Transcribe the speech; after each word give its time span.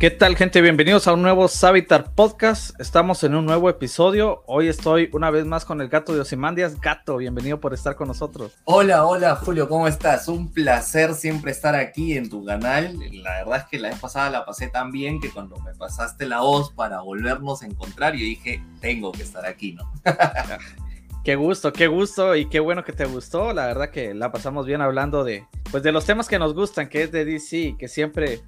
¿Qué 0.00 0.10
tal, 0.10 0.34
gente? 0.34 0.62
Bienvenidos 0.62 1.06
a 1.06 1.12
un 1.12 1.20
nuevo 1.20 1.46
Savitar 1.46 2.14
Podcast. 2.14 2.70
Estamos 2.80 3.22
en 3.22 3.34
un 3.34 3.44
nuevo 3.44 3.68
episodio. 3.68 4.42
Hoy 4.46 4.68
estoy 4.68 5.10
una 5.12 5.30
vez 5.30 5.44
más 5.44 5.66
con 5.66 5.82
el 5.82 5.90
gato 5.90 6.14
de 6.14 6.20
Osimandias. 6.20 6.80
Gato, 6.80 7.18
bienvenido 7.18 7.60
por 7.60 7.74
estar 7.74 7.96
con 7.96 8.08
nosotros. 8.08 8.56
Hola, 8.64 9.04
hola, 9.04 9.36
Julio, 9.36 9.68
¿cómo 9.68 9.86
estás? 9.86 10.26
Un 10.28 10.54
placer 10.54 11.12
siempre 11.12 11.50
estar 11.50 11.74
aquí 11.74 12.16
en 12.16 12.30
tu 12.30 12.42
canal. 12.46 12.98
La 13.12 13.40
verdad 13.40 13.58
es 13.58 13.64
que 13.64 13.78
la 13.78 13.90
vez 13.90 13.98
pasada 13.98 14.30
la 14.30 14.46
pasé 14.46 14.68
tan 14.68 14.90
bien 14.90 15.20
que 15.20 15.28
cuando 15.28 15.58
me 15.58 15.74
pasaste 15.74 16.24
la 16.24 16.40
voz 16.40 16.72
para 16.72 17.02
volvernos 17.02 17.62
a 17.62 17.66
encontrar, 17.66 18.14
yo 18.14 18.24
dije, 18.24 18.64
tengo 18.80 19.12
que 19.12 19.22
estar 19.22 19.44
aquí, 19.44 19.74
¿no? 19.74 19.92
Qué 21.24 21.36
gusto, 21.36 21.74
qué 21.74 21.86
gusto 21.86 22.34
y 22.34 22.48
qué 22.48 22.60
bueno 22.60 22.82
que 22.82 22.94
te 22.94 23.04
gustó. 23.04 23.52
La 23.52 23.66
verdad 23.66 23.90
que 23.90 24.14
la 24.14 24.32
pasamos 24.32 24.64
bien 24.64 24.80
hablando 24.80 25.22
de, 25.24 25.44
pues, 25.70 25.82
de 25.82 25.92
los 25.92 26.06
temas 26.06 26.26
que 26.26 26.38
nos 26.38 26.54
gustan, 26.54 26.88
que 26.88 27.02
es 27.02 27.12
de 27.12 27.26
DC, 27.26 27.76
que 27.78 27.88
siempre 27.88 28.40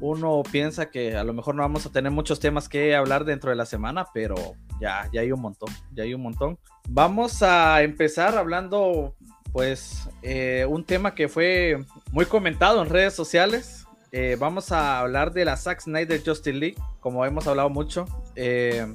uno 0.00 0.42
piensa 0.50 0.90
que 0.90 1.16
a 1.16 1.24
lo 1.24 1.32
mejor 1.32 1.54
no 1.54 1.62
vamos 1.62 1.86
a 1.86 1.90
tener 1.90 2.12
muchos 2.12 2.40
temas 2.40 2.68
que 2.68 2.94
hablar 2.94 3.24
dentro 3.24 3.50
de 3.50 3.56
la 3.56 3.66
semana, 3.66 4.06
pero 4.14 4.34
ya, 4.80 5.08
ya 5.12 5.20
hay 5.22 5.32
un 5.32 5.40
montón, 5.40 5.70
ya 5.92 6.04
hay 6.04 6.14
un 6.14 6.22
montón. 6.22 6.58
Vamos 6.88 7.42
a 7.42 7.82
empezar 7.82 8.36
hablando, 8.36 9.14
pues, 9.52 10.08
eh, 10.22 10.66
un 10.68 10.84
tema 10.84 11.14
que 11.14 11.28
fue 11.28 11.84
muy 12.12 12.26
comentado 12.26 12.82
en 12.82 12.88
redes 12.88 13.14
sociales. 13.14 13.86
Eh, 14.12 14.36
vamos 14.38 14.72
a 14.72 15.00
hablar 15.00 15.32
de 15.32 15.44
la 15.44 15.56
Zack 15.56 15.80
Snyder 15.80 16.22
Justice 16.24 16.52
League, 16.52 16.76
como 17.00 17.24
hemos 17.24 17.46
hablado 17.46 17.68
mucho. 17.68 18.06
Eh, 18.36 18.86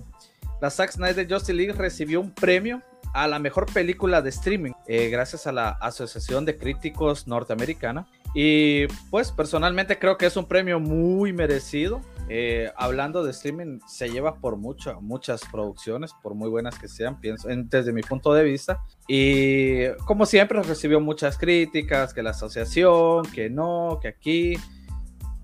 la 0.62 0.70
Zack 0.70 0.92
Snyder 0.92 1.28
Justice 1.30 1.54
League 1.54 1.74
recibió 1.74 2.22
un 2.22 2.32
premio 2.32 2.82
a 3.14 3.28
la 3.28 3.38
mejor 3.38 3.72
película 3.72 4.24
de 4.24 4.30
streaming 4.30 4.72
gracias 4.88 5.46
a 5.46 5.52
la 5.52 5.70
Asociación 5.70 6.46
de 6.46 6.58
Críticos 6.58 7.28
Norteamericana. 7.28 8.08
Y 8.34 8.88
pues 9.10 9.32
personalmente 9.32 10.00
creo 10.00 10.18
que 10.18 10.26
es 10.26 10.36
un 10.36 10.46
premio 10.46 10.80
muy 10.80 11.34
merecido. 11.34 12.02
Eh, 12.30 12.72
hablando 12.78 13.24
de 13.24 13.32
streaming, 13.32 13.80
se 13.86 14.10
lleva 14.10 14.36
por 14.36 14.56
mucho, 14.56 15.00
muchas 15.02 15.42
producciones, 15.52 16.14
por 16.22 16.34
muy 16.34 16.50
buenas 16.50 16.80
que 16.80 16.88
sean, 16.88 17.20
pienso, 17.20 17.48
desde 17.50 17.92
mi 17.92 18.02
punto 18.02 18.34
de 18.34 18.44
vista. 18.44 18.82
Y 19.08 19.90
como 20.06 20.26
siempre 20.26 20.62
recibió 20.64 21.00
muchas 21.00 21.38
críticas, 21.38 22.14
que 22.14 22.24
la 22.24 22.32
asociación, 22.32 23.26
que 23.32 23.50
no, 23.50 24.00
que 24.02 24.08
aquí. 24.08 24.58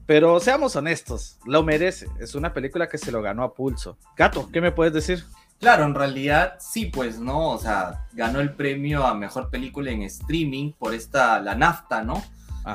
Pero 0.05 0.39
seamos 0.39 0.75
honestos, 0.75 1.37
lo 1.45 1.61
merece. 1.61 2.07
Es 2.19 2.33
una 2.33 2.53
película 2.53 2.89
que 2.89 2.97
se 2.97 3.11
lo 3.11 3.21
ganó 3.21 3.43
a 3.43 3.53
pulso. 3.53 3.99
Gato, 4.17 4.49
¿qué 4.51 4.59
me 4.61 4.71
puedes 4.71 4.93
decir? 4.93 5.23
Claro, 5.59 5.83
en 5.83 5.93
realidad 5.93 6.55
sí, 6.59 6.85
pues, 6.85 7.19
¿no? 7.19 7.51
O 7.51 7.57
sea, 7.59 8.07
ganó 8.13 8.39
el 8.39 8.55
premio 8.55 9.05
a 9.05 9.13
mejor 9.13 9.51
película 9.51 9.91
en 9.91 10.03
streaming 10.03 10.71
por 10.71 10.93
esta, 10.93 11.41
la 11.41 11.53
NAFTA, 11.53 12.01
¿no? 12.03 12.23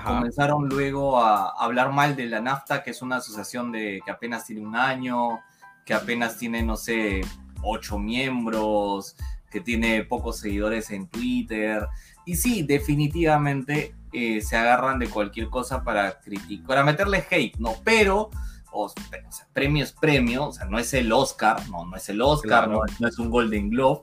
Comenzaron 0.03 0.69
luego 0.69 1.23
a 1.23 1.51
hablar 1.63 1.93
mal 1.93 2.17
de 2.17 2.27
la 2.27 2.41
NAFTA, 2.41 2.83
que 2.83 2.91
es 2.91 3.03
una 3.03 3.17
asociación 3.17 3.71
de, 3.73 4.01
que 4.05 4.11
apenas 4.11 4.47
tiene 4.47 4.63
un 4.63 4.77
año, 4.77 5.41
que 5.85 5.95
apenas 5.95 6.37
tiene, 6.37 6.63
no 6.63 6.77
sé, 6.77 7.21
ocho 7.63 7.99
miembros, 7.99 9.17
que 9.51 9.61
tiene 9.61 10.03
pocos 10.05 10.39
seguidores 10.39 10.91
en 10.91 11.07
Twitter. 11.09 11.87
Y 12.25 12.37
sí, 12.37 12.63
definitivamente 12.63 13.95
eh, 14.13 14.41
se 14.41 14.57
agarran 14.57 14.99
de 14.99 15.09
cualquier 15.09 15.49
cosa 15.49 15.85
para 15.85 16.21
criticar, 16.21 16.67
para 16.67 16.85
meterle 16.85 17.25
hate, 17.31 17.57
¿no? 17.59 17.75
Pero, 17.85 18.31
o, 18.73 18.89
sea, 18.89 19.47
premio 19.53 19.85
es 19.85 19.93
premio, 19.93 20.49
o 20.49 20.53
sea, 20.53 20.67
no 20.67 20.79
es 20.79 20.93
el 20.95 21.13
Oscar, 21.13 21.69
no, 21.69 21.85
no 21.85 21.97
es 21.97 22.09
el 22.09 22.21
Oscar, 22.23 22.69
no, 22.69 22.81
no 22.99 23.09
es 23.09 23.19
un 23.19 23.31
Golden 23.31 23.71
Globe 23.71 24.03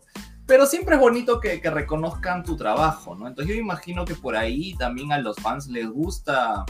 pero 0.52 0.66
siempre 0.66 0.95
es 0.95 1.02
bonito 1.02 1.39
que, 1.39 1.61
reconozcan 1.63 2.44
tu 2.44 2.57
trabajo, 2.57 3.16
¿no? 3.16 3.25
Entonces 3.25 3.55
yo 3.55 3.61
imagino 3.61 4.03
que 4.03 4.16
por 4.16 4.35
ahí 4.35 4.75
también 4.75 5.13
a 5.13 5.17
los 5.17 5.38
fans 5.38 5.67
les 5.67 5.88
gusta 5.88 6.66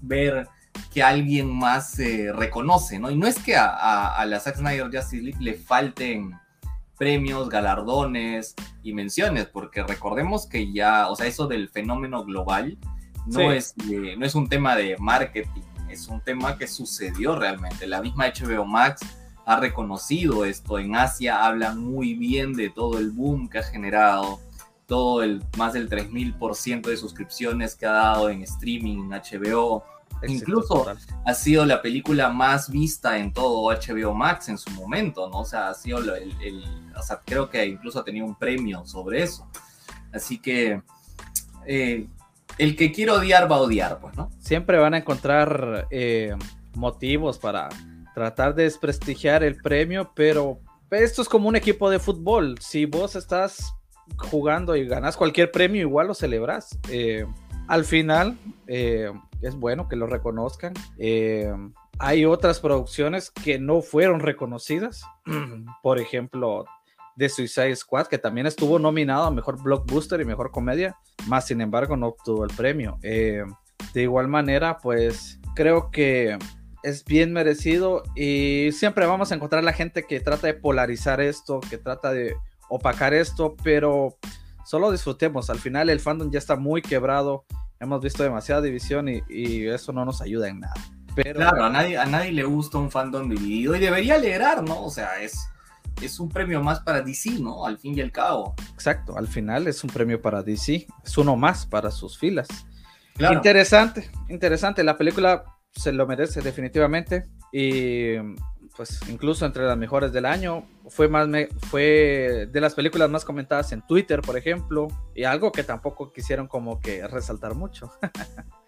ver 0.00 0.48
que 0.94 1.02
alguien 1.02 1.54
más 1.54 1.90
se 1.90 2.32
reconoce, 2.32 2.98
¿no? 2.98 3.10
Y 3.10 3.16
no 3.16 3.26
es 3.26 3.38
que 3.38 3.54
a, 3.54 4.24
la 4.24 4.40
Zack 4.40 4.56
Snyder 4.56 4.84
Justice 4.84 5.22
League 5.22 5.44
le 5.44 5.52
falten 5.52 6.38
premios, 6.96 7.50
galardones 7.50 8.54
y 8.82 8.94
menciones, 8.94 9.44
porque 9.44 9.82
recordemos 9.82 10.46
que 10.46 10.72
ya, 10.72 11.10
o 11.10 11.14
sea, 11.14 11.26
eso 11.26 11.46
del 11.46 11.68
fenómeno 11.68 12.24
global 12.24 12.78
no, 13.26 13.52
es, 13.52 13.74
no 14.16 14.24
es 14.24 14.34
un 14.34 14.48
tema 14.48 14.74
de 14.74 14.96
marketing, 14.98 15.64
es 15.90 16.08
un 16.08 16.22
tema 16.22 16.56
que 16.56 16.66
sucedió 16.66 17.38
realmente. 17.38 17.86
La 17.86 18.00
misma 18.00 18.28
HBO 18.28 18.64
Max 18.64 19.02
ha 19.48 19.58
reconocido 19.58 20.44
esto. 20.44 20.78
En 20.78 20.94
Asia 20.94 21.46
hablan 21.46 21.78
muy 21.78 22.12
bien 22.12 22.52
de 22.52 22.68
todo 22.68 22.98
el 22.98 23.10
boom 23.10 23.48
que 23.48 23.58
ha 23.58 23.62
generado, 23.62 24.40
todo 24.84 25.22
el 25.22 25.42
más 25.56 25.72
del 25.72 25.88
3000% 25.88 26.82
de 26.82 26.96
suscripciones 26.98 27.74
que 27.74 27.86
ha 27.86 27.92
dado 27.92 28.28
en 28.28 28.42
streaming, 28.42 29.04
en 29.04 29.08
HBO. 29.08 29.84
Incluso 30.26 30.86
ha 31.24 31.32
sido 31.32 31.64
la 31.64 31.80
película 31.80 32.28
más 32.28 32.70
vista 32.70 33.16
en 33.16 33.32
todo 33.32 33.70
HBO 33.70 34.12
Max 34.12 34.50
en 34.50 34.58
su 34.58 34.70
momento, 34.72 35.30
¿no? 35.30 35.40
O 35.40 35.44
sea, 35.46 35.70
ha 35.70 35.74
sido 35.74 36.14
el, 36.14 36.64
o 36.94 37.02
sea, 37.02 37.22
creo 37.24 37.48
que 37.48 37.64
incluso 37.64 38.00
ha 38.00 38.04
tenido 38.04 38.26
un 38.26 38.34
premio 38.34 38.84
sobre 38.84 39.22
eso. 39.22 39.48
Así 40.12 40.38
que 40.38 40.82
eh, 41.64 42.06
el 42.58 42.76
que 42.76 42.92
quiere 42.92 43.12
odiar 43.12 43.50
va 43.50 43.56
a 43.56 43.60
odiar, 43.60 43.98
pues, 43.98 44.14
¿no? 44.14 44.30
Siempre 44.40 44.76
van 44.76 44.92
a 44.92 44.98
encontrar 44.98 45.86
eh, 45.90 46.36
motivos 46.74 47.38
para 47.38 47.70
tratar 48.18 48.52
de 48.56 48.64
desprestigiar 48.64 49.44
el 49.44 49.56
premio, 49.56 50.10
pero 50.16 50.58
esto 50.90 51.22
es 51.22 51.28
como 51.28 51.48
un 51.48 51.54
equipo 51.54 51.88
de 51.88 52.00
fútbol. 52.00 52.56
Si 52.60 52.84
vos 52.84 53.14
estás 53.14 53.72
jugando 54.16 54.74
y 54.74 54.86
ganas 54.86 55.16
cualquier 55.16 55.52
premio, 55.52 55.82
igual 55.82 56.08
lo 56.08 56.14
celebras. 56.14 56.76
Eh, 56.90 57.24
al 57.68 57.84
final, 57.84 58.36
eh, 58.66 59.12
es 59.40 59.54
bueno 59.54 59.88
que 59.88 59.94
lo 59.94 60.08
reconozcan. 60.08 60.74
Eh, 60.98 61.48
hay 62.00 62.24
otras 62.24 62.58
producciones 62.58 63.30
que 63.30 63.60
no 63.60 63.82
fueron 63.82 64.18
reconocidas. 64.18 65.04
Por 65.82 66.00
ejemplo, 66.00 66.64
The 67.16 67.28
Suicide 67.28 67.76
Squad, 67.76 68.08
que 68.08 68.18
también 68.18 68.48
estuvo 68.48 68.80
nominado 68.80 69.26
a 69.26 69.30
Mejor 69.30 69.62
Blockbuster 69.62 70.20
y 70.20 70.24
Mejor 70.24 70.50
Comedia, 70.50 70.96
más 71.28 71.46
sin 71.46 71.60
embargo 71.60 71.96
no 71.96 72.08
obtuvo 72.08 72.44
el 72.44 72.50
premio. 72.50 72.98
de 73.00 74.02
igual 74.02 74.26
manera, 74.26 74.78
pues 74.78 75.38
creo 75.54 75.92
que 75.92 76.36
es 76.82 77.04
bien 77.04 77.32
merecido 77.32 78.02
y 78.14 78.70
siempre 78.72 79.06
vamos 79.06 79.32
a 79.32 79.34
encontrar 79.34 79.64
la 79.64 79.72
gente 79.72 80.04
que 80.04 80.20
trata 80.20 80.46
de 80.46 80.54
polarizar 80.54 81.20
esto, 81.20 81.60
que 81.60 81.78
trata 81.78 82.12
de 82.12 82.34
opacar 82.68 83.14
esto, 83.14 83.56
pero 83.62 84.16
solo 84.64 84.90
disfrutemos. 84.92 85.50
Al 85.50 85.58
final 85.58 85.90
el 85.90 86.00
fandom 86.00 86.30
ya 86.30 86.38
está 86.38 86.56
muy 86.56 86.82
quebrado, 86.82 87.44
hemos 87.80 88.00
visto 88.00 88.22
demasiada 88.22 88.60
división 88.60 89.08
y, 89.08 89.66
eso 89.66 89.92
no 89.92 90.04
nos 90.04 90.20
ayuda 90.20 90.48
en 90.48 90.60
nada. 90.60 90.74
Pero, 91.14 91.40
claro, 91.40 91.64
a 91.64 91.70
nadie, 91.70 91.98
a 91.98 92.06
nadie 92.06 92.32
le 92.32 92.44
gusta 92.44 92.78
un 92.78 92.90
fandom 92.90 93.28
dividido 93.28 93.74
y 93.74 93.80
debería 93.80 94.14
alegrar, 94.14 94.62
¿no? 94.62 94.84
O 94.84 94.90
sea, 94.90 95.20
es, 95.20 95.36
es 96.00 96.20
un 96.20 96.28
premio 96.28 96.62
más 96.62 96.78
para 96.80 97.00
DC, 97.00 97.40
¿no? 97.40 97.66
Al 97.66 97.78
fin 97.78 97.98
y 97.98 98.00
al 98.00 98.12
cabo. 98.12 98.54
Exacto, 98.72 99.18
al 99.18 99.26
final 99.26 99.66
es 99.66 99.82
un 99.82 99.90
premio 99.90 100.22
para 100.22 100.44
DC, 100.44 100.86
es 101.04 101.18
uno 101.18 101.36
más 101.36 101.66
para 101.66 101.90
sus 101.90 102.16
filas. 102.16 102.46
Interesante, 103.18 104.08
interesante. 104.28 104.84
La 104.84 104.96
película 104.96 105.44
se 105.72 105.92
lo 105.92 106.06
merece 106.06 106.40
definitivamente. 106.40 107.28
Y 107.52 108.16
pues 108.76 109.00
incluso 109.08 109.44
entre 109.44 109.64
las 109.64 109.76
mejores 109.76 110.12
del 110.12 110.24
año. 110.26 110.66
Fue, 110.88 111.08
más 111.08 111.28
fue 111.68 112.48
de 112.50 112.60
las 112.60 112.74
películas 112.74 113.10
más 113.10 113.24
comentadas 113.24 113.72
en 113.72 113.82
Twitter, 113.82 114.20
por 114.20 114.36
ejemplo. 114.36 114.88
Y 115.14 115.24
algo 115.24 115.52
que 115.52 115.64
tampoco 115.64 116.12
quisieron 116.12 116.46
como 116.46 116.80
que 116.80 117.06
resaltar 117.06 117.54
mucho. 117.54 117.90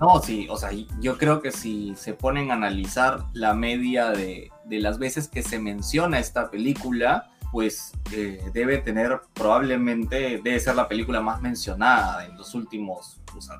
No, 0.00 0.22
sí, 0.22 0.46
o 0.48 0.56
sea, 0.56 0.70
yo 1.00 1.18
creo 1.18 1.42
que 1.42 1.50
si 1.50 1.92
se 1.96 2.14
ponen 2.14 2.52
a 2.52 2.54
analizar 2.54 3.24
la 3.32 3.52
media 3.52 4.10
de, 4.10 4.48
de 4.64 4.78
las 4.78 5.00
veces 5.00 5.26
que 5.26 5.42
se 5.42 5.58
menciona 5.58 6.20
esta 6.20 6.52
película, 6.52 7.30
pues 7.50 7.92
eh, 8.12 8.40
debe 8.52 8.78
tener 8.78 9.20
probablemente, 9.34 10.40
debe 10.42 10.60
ser 10.60 10.76
la 10.76 10.86
película 10.88 11.20
más 11.20 11.42
mencionada 11.42 12.26
en 12.26 12.36
los 12.36 12.54
últimos, 12.54 13.20
o 13.36 13.40
sea, 13.40 13.58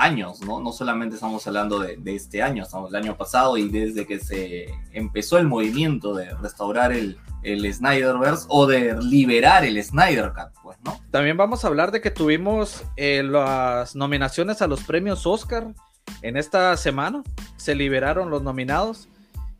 años, 0.00 0.40
¿no? 0.40 0.60
No 0.60 0.72
solamente 0.72 1.16
estamos 1.16 1.46
hablando 1.46 1.78
de, 1.78 1.98
este 2.06 2.42
año, 2.42 2.62
estamos 2.62 2.90
del 2.90 3.02
año 3.02 3.16
pasado 3.16 3.56
y 3.56 3.68
desde 3.68 4.06
que 4.06 4.18
se 4.18 4.66
empezó 4.92 5.38
el 5.38 5.46
movimiento 5.46 6.14
de 6.14 6.34
restaurar 6.36 6.92
el, 6.92 7.18
el 7.42 7.72
Snyderverse 7.72 8.46
o 8.48 8.66
de 8.66 9.00
liberar 9.02 9.64
el 9.64 9.82
Snyder 9.82 10.32
Cut, 10.32 10.52
pues, 10.62 10.78
¿no? 10.84 11.00
También 11.10 11.36
vamos 11.36 11.64
a 11.64 11.68
hablar 11.68 11.92
de 11.92 12.00
que 12.00 12.10
tuvimos 12.10 12.84
eh, 12.96 13.22
las 13.22 13.94
nominaciones 13.94 14.62
a 14.62 14.66
los 14.66 14.82
premios 14.84 15.26
Oscar 15.26 15.74
en 16.22 16.36
esta 16.36 16.76
semana, 16.76 17.22
se 17.56 17.74
liberaron 17.74 18.30
los 18.30 18.42
nominados 18.42 19.08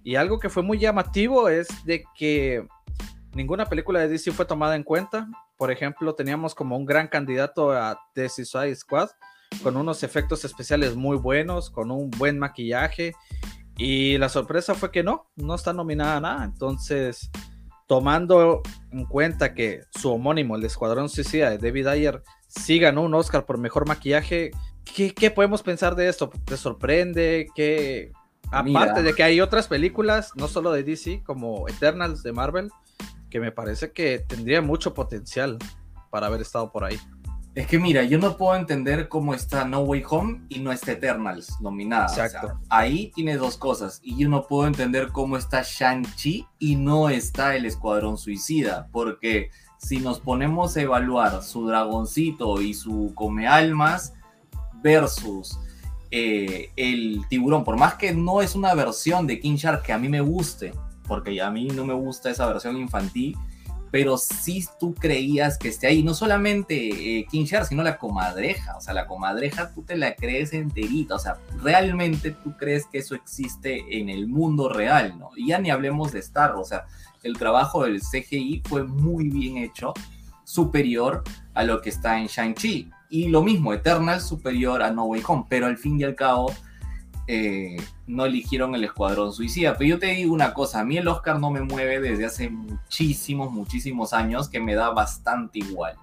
y 0.03 0.17
algo 0.17 0.39
que 0.39 0.49
fue 0.49 0.63
muy 0.63 0.79
llamativo 0.79 1.49
es 1.49 1.69
de 1.85 2.05
que 2.17 2.67
ninguna 3.35 3.67
película 3.67 4.01
de 4.01 4.09
DC 4.09 4.33
fue 4.33 4.47
tomada 4.47 4.77
en 4.77 4.83
cuenta. 4.83 5.29
Por 5.57 5.71
ejemplo, 5.71 6.15
teníamos 6.15 6.55
como 6.55 6.77
un 6.77 6.87
gran 6.87 7.09
candidato 7.09 7.73
a 7.73 8.01
The 8.15 8.29
Suicide 8.29 8.75
Squad, 8.77 9.11
con 9.63 9.77
unos 9.77 10.03
efectos 10.03 10.45
especiales 10.45 10.97
muy 10.97 11.17
buenos, 11.17 11.71
con 11.71 11.91
un 11.91 12.11
buen 12.11 12.39
maquillaje. 12.39 13.15
Y 13.77 14.19
la 14.19 14.29
sorpresa 14.29 14.75
fue 14.75 14.91
que 14.91 15.03
no, 15.03 15.31
no 15.37 15.55
está 15.55 15.73
nominada 15.73 16.17
a 16.17 16.21
nada. 16.21 16.45
Entonces, 16.45 17.31
tomando 17.87 18.63
en 18.93 19.05
cuenta 19.07 19.55
que 19.55 19.83
su 19.91 20.13
homónimo, 20.13 20.57
el 20.57 20.65
Escuadrón 20.65 21.09
Suicida 21.09 21.51
de 21.51 21.59
David 21.59 21.87
Ayer, 21.87 22.23
sí 22.47 22.79
ganó 22.79 23.03
un 23.03 23.15
Oscar 23.15 23.47
por 23.47 23.59
mejor 23.59 23.87
maquillaje, 23.87 24.51
¿qué, 24.85 25.31
podemos 25.31 25.63
pensar 25.63 25.95
de 25.95 26.09
esto? 26.09 26.31
¿Te 26.45 26.57
sorprende? 26.57 27.49
¿Qué, 27.55 28.13
Aparte 28.51 29.03
de 29.03 29.15
que 29.15 29.23
hay 29.23 29.41
otras 29.41 29.69
películas, 29.69 30.33
no 30.35 30.49
solo 30.49 30.73
de 30.73 30.83
DC, 30.83 31.23
como 31.25 31.69
Eternals 31.69 32.23
de 32.23 32.33
Marvel, 32.33 32.71
que 33.31 33.39
me 33.39 33.53
parece 33.53 33.93
que 33.93 34.19
tendría 34.19 34.61
mucho 34.61 34.93
potencial 34.93 35.57
para 36.11 36.27
haber 36.27 36.41
estado 36.41 36.73
por 36.73 36.85
ahí. 36.85 36.99
Es 37.55 37.67
que 37.67 37.81
mira, 37.81 38.05
yo 38.05 38.19
no 38.19 38.37
puedo 38.37 38.55
entender 38.55 39.09
cómo 39.09 39.35
está 39.35 39.65
No 39.65 39.81
Way 39.81 40.05
Home 40.09 40.43
y 40.49 40.61
no 40.61 40.71
está 40.71 40.93
Eternals 40.93 41.61
nominada. 41.61 42.07
Exacto. 42.07 42.61
ahí 42.69 43.11
tiene 43.15 43.37
dos 43.37 43.57
cosas. 43.57 44.01
Y 44.05 44.17
yo 44.17 44.29
no 44.29 44.47
puedo 44.47 44.69
entender 44.69 45.09
cómo 45.09 45.37
está 45.37 45.63
Shang-Chi 45.63 46.47
y 46.61 46.77
no 46.77 47.09
está 47.09 47.57
el 47.57 47.67
Escuadrón 47.67 48.19
Suicida. 48.19 48.89
Porque 48.93 49.51
si 49.79 49.99
nos 49.99 50.21
ponemos 50.21 50.77
a 50.77 50.83
evaluar 50.83 51.43
su 51.43 51.67
dragoncito 51.67 52.61
y 52.61 52.73
su 52.73 53.13
come 53.17 53.49
almas 53.49 54.15
versus 54.83 55.59
eh, 56.13 56.71
el 56.77 57.25
tiburón, 57.29 57.65
por 57.65 57.77
más 57.77 57.95
que 57.95 58.13
no 58.15 58.43
es 58.43 58.55
una 58.55 58.75
versión 58.75 59.27
de 59.27 59.41
King 59.41 59.57
Shark 59.57 59.83
que 59.83 59.93
a 59.93 59.99
mí 59.99 60.09
me 60.09 60.21
guste, 60.21 60.73
porque 61.09 61.41
a 61.43 61.51
mí 61.51 61.67
no 61.67 61.85
me 61.85 61.95
gusta 61.95 62.31
esa 62.31 62.47
versión 62.47 62.77
infantil, 62.77 63.37
pero 63.91 64.17
sí 64.17 64.65
tú 64.79 64.95
creías 64.95 65.59
que 65.59 65.69
esté 65.69 65.87
ahí, 65.87 66.03
no 66.03 66.15
solamente 66.15 67.19
eh, 67.21 67.27
King 67.31 67.45
Shark, 67.45 67.67
sino 67.67 67.83
la 67.83 67.99
comadreja, 67.99 68.77
o 68.77 68.81
sea, 68.81 68.95
la 68.95 69.07
comadreja 69.07 69.73
tú 69.73 69.83
te 69.83 69.97
la 69.97 70.15
crees 70.15 70.53
enterita, 70.53 71.17
o 71.17 71.19
sea, 71.19 71.39
realmente 71.63 72.31
tú 72.31 72.57
crees 72.57 72.87
que 72.87 72.99
eso 72.99 73.15
existe 73.15 73.85
en 73.99 74.09
el 74.09 74.27
mundo 74.27 74.69
real, 74.69 75.19
¿no? 75.19 75.31
Y 75.37 75.49
ya 75.49 75.59
ni 75.59 75.71
hablemos 75.71 76.13
de 76.13 76.21
Star, 76.21 76.53
o 76.57 76.65
sea, 76.65 76.87
el 77.23 77.37
trabajo 77.37 77.85
del 77.85 78.01
CGI 78.01 78.63
fue 78.67 78.85
muy 78.85 79.29
bien 79.29 79.59
hecho, 79.59 79.93
superior 80.51 81.23
a 81.55 81.63
lo 81.63 81.81
que 81.81 81.91
está 81.91 82.19
en 82.19 82.27
Shang-Chi. 82.27 82.91
Y 83.09 83.29
lo 83.29 83.43
mismo, 83.43 83.73
Eternal 83.73 84.21
superior 84.21 84.83
a 84.83 84.91
No 84.91 85.05
Way 85.05 85.23
Home, 85.27 85.47
pero 85.49 85.67
al 85.67 85.79
fin 85.79 86.01
y 86.01 86.05
al 86.05 86.15
cabo 86.15 86.53
eh, 87.33 87.77
no 88.09 88.25
eligieron 88.25 88.75
el 88.75 88.83
Escuadrón 88.83 89.33
Suicida. 89.33 89.77
Pero 89.79 89.91
yo 89.91 89.99
te 90.01 90.07
digo 90.07 90.35
una 90.35 90.53
cosa, 90.53 90.81
a 90.81 90.85
mí 90.85 90.97
el 90.97 91.07
Oscar 91.07 91.39
no 91.39 91.53
me 91.53 91.63
mueve 91.63 92.01
desde 92.01 92.27
hace 92.27 92.51
muchísimos, 92.51 93.53
muchísimos 93.53 94.13
años 94.13 94.49
que 94.49 94.59
me 94.59 94.75
da 94.75 94.91
bastante 94.91 95.61
igual. 95.61 95.95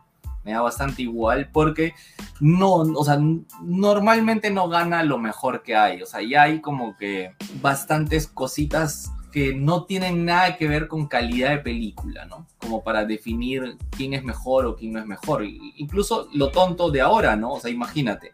Me 0.45 0.53
da 0.53 0.61
bastante 0.61 1.01
igual 1.01 1.49
porque 1.51 1.93
no, 2.39 2.75
o 2.75 3.03
sea, 3.03 3.19
normalmente 3.61 4.51
no 4.51 4.69
gana 4.69 5.03
lo 5.03 5.17
mejor 5.17 5.63
que 5.63 5.75
hay. 5.75 6.01
O 6.01 6.05
sea, 6.05 6.21
ya 6.21 6.43
hay 6.43 6.61
como 6.61 6.95
que 6.95 7.33
bastantes 7.61 8.27
cositas 8.27 9.11
que 9.33 9.53
no 9.53 9.83
tienen 9.83 10.23
nada 10.23 10.55
que 10.55 10.69
ver 10.69 10.87
con 10.87 11.07
calidad 11.07 11.49
de 11.49 11.57
película, 11.57 12.23
¿no? 12.23 12.47
Como 12.57 12.85
para 12.85 13.03
definir 13.03 13.75
quién 13.89 14.13
es 14.13 14.23
mejor 14.23 14.65
o 14.65 14.77
quién 14.77 14.93
no 14.93 14.99
es 14.99 15.05
mejor. 15.05 15.43
Incluso 15.43 16.29
lo 16.33 16.51
tonto 16.51 16.89
de 16.89 17.01
ahora, 17.01 17.35
¿no? 17.35 17.51
O 17.51 17.59
sea, 17.59 17.69
imagínate, 17.69 18.31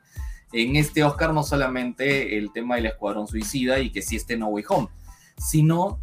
en 0.53 0.75
este 0.75 1.03
Oscar 1.03 1.33
no 1.33 1.43
solamente 1.43 2.37
el 2.37 2.51
tema 2.53 2.75
del 2.75 2.85
Escuadrón 2.85 3.27
Suicida 3.27 3.79
y 3.79 3.91
que 3.91 4.01
sí 4.01 4.15
esté 4.15 4.37
No 4.37 4.47
Way 4.47 4.63
Home, 4.69 4.87
sino 5.37 5.99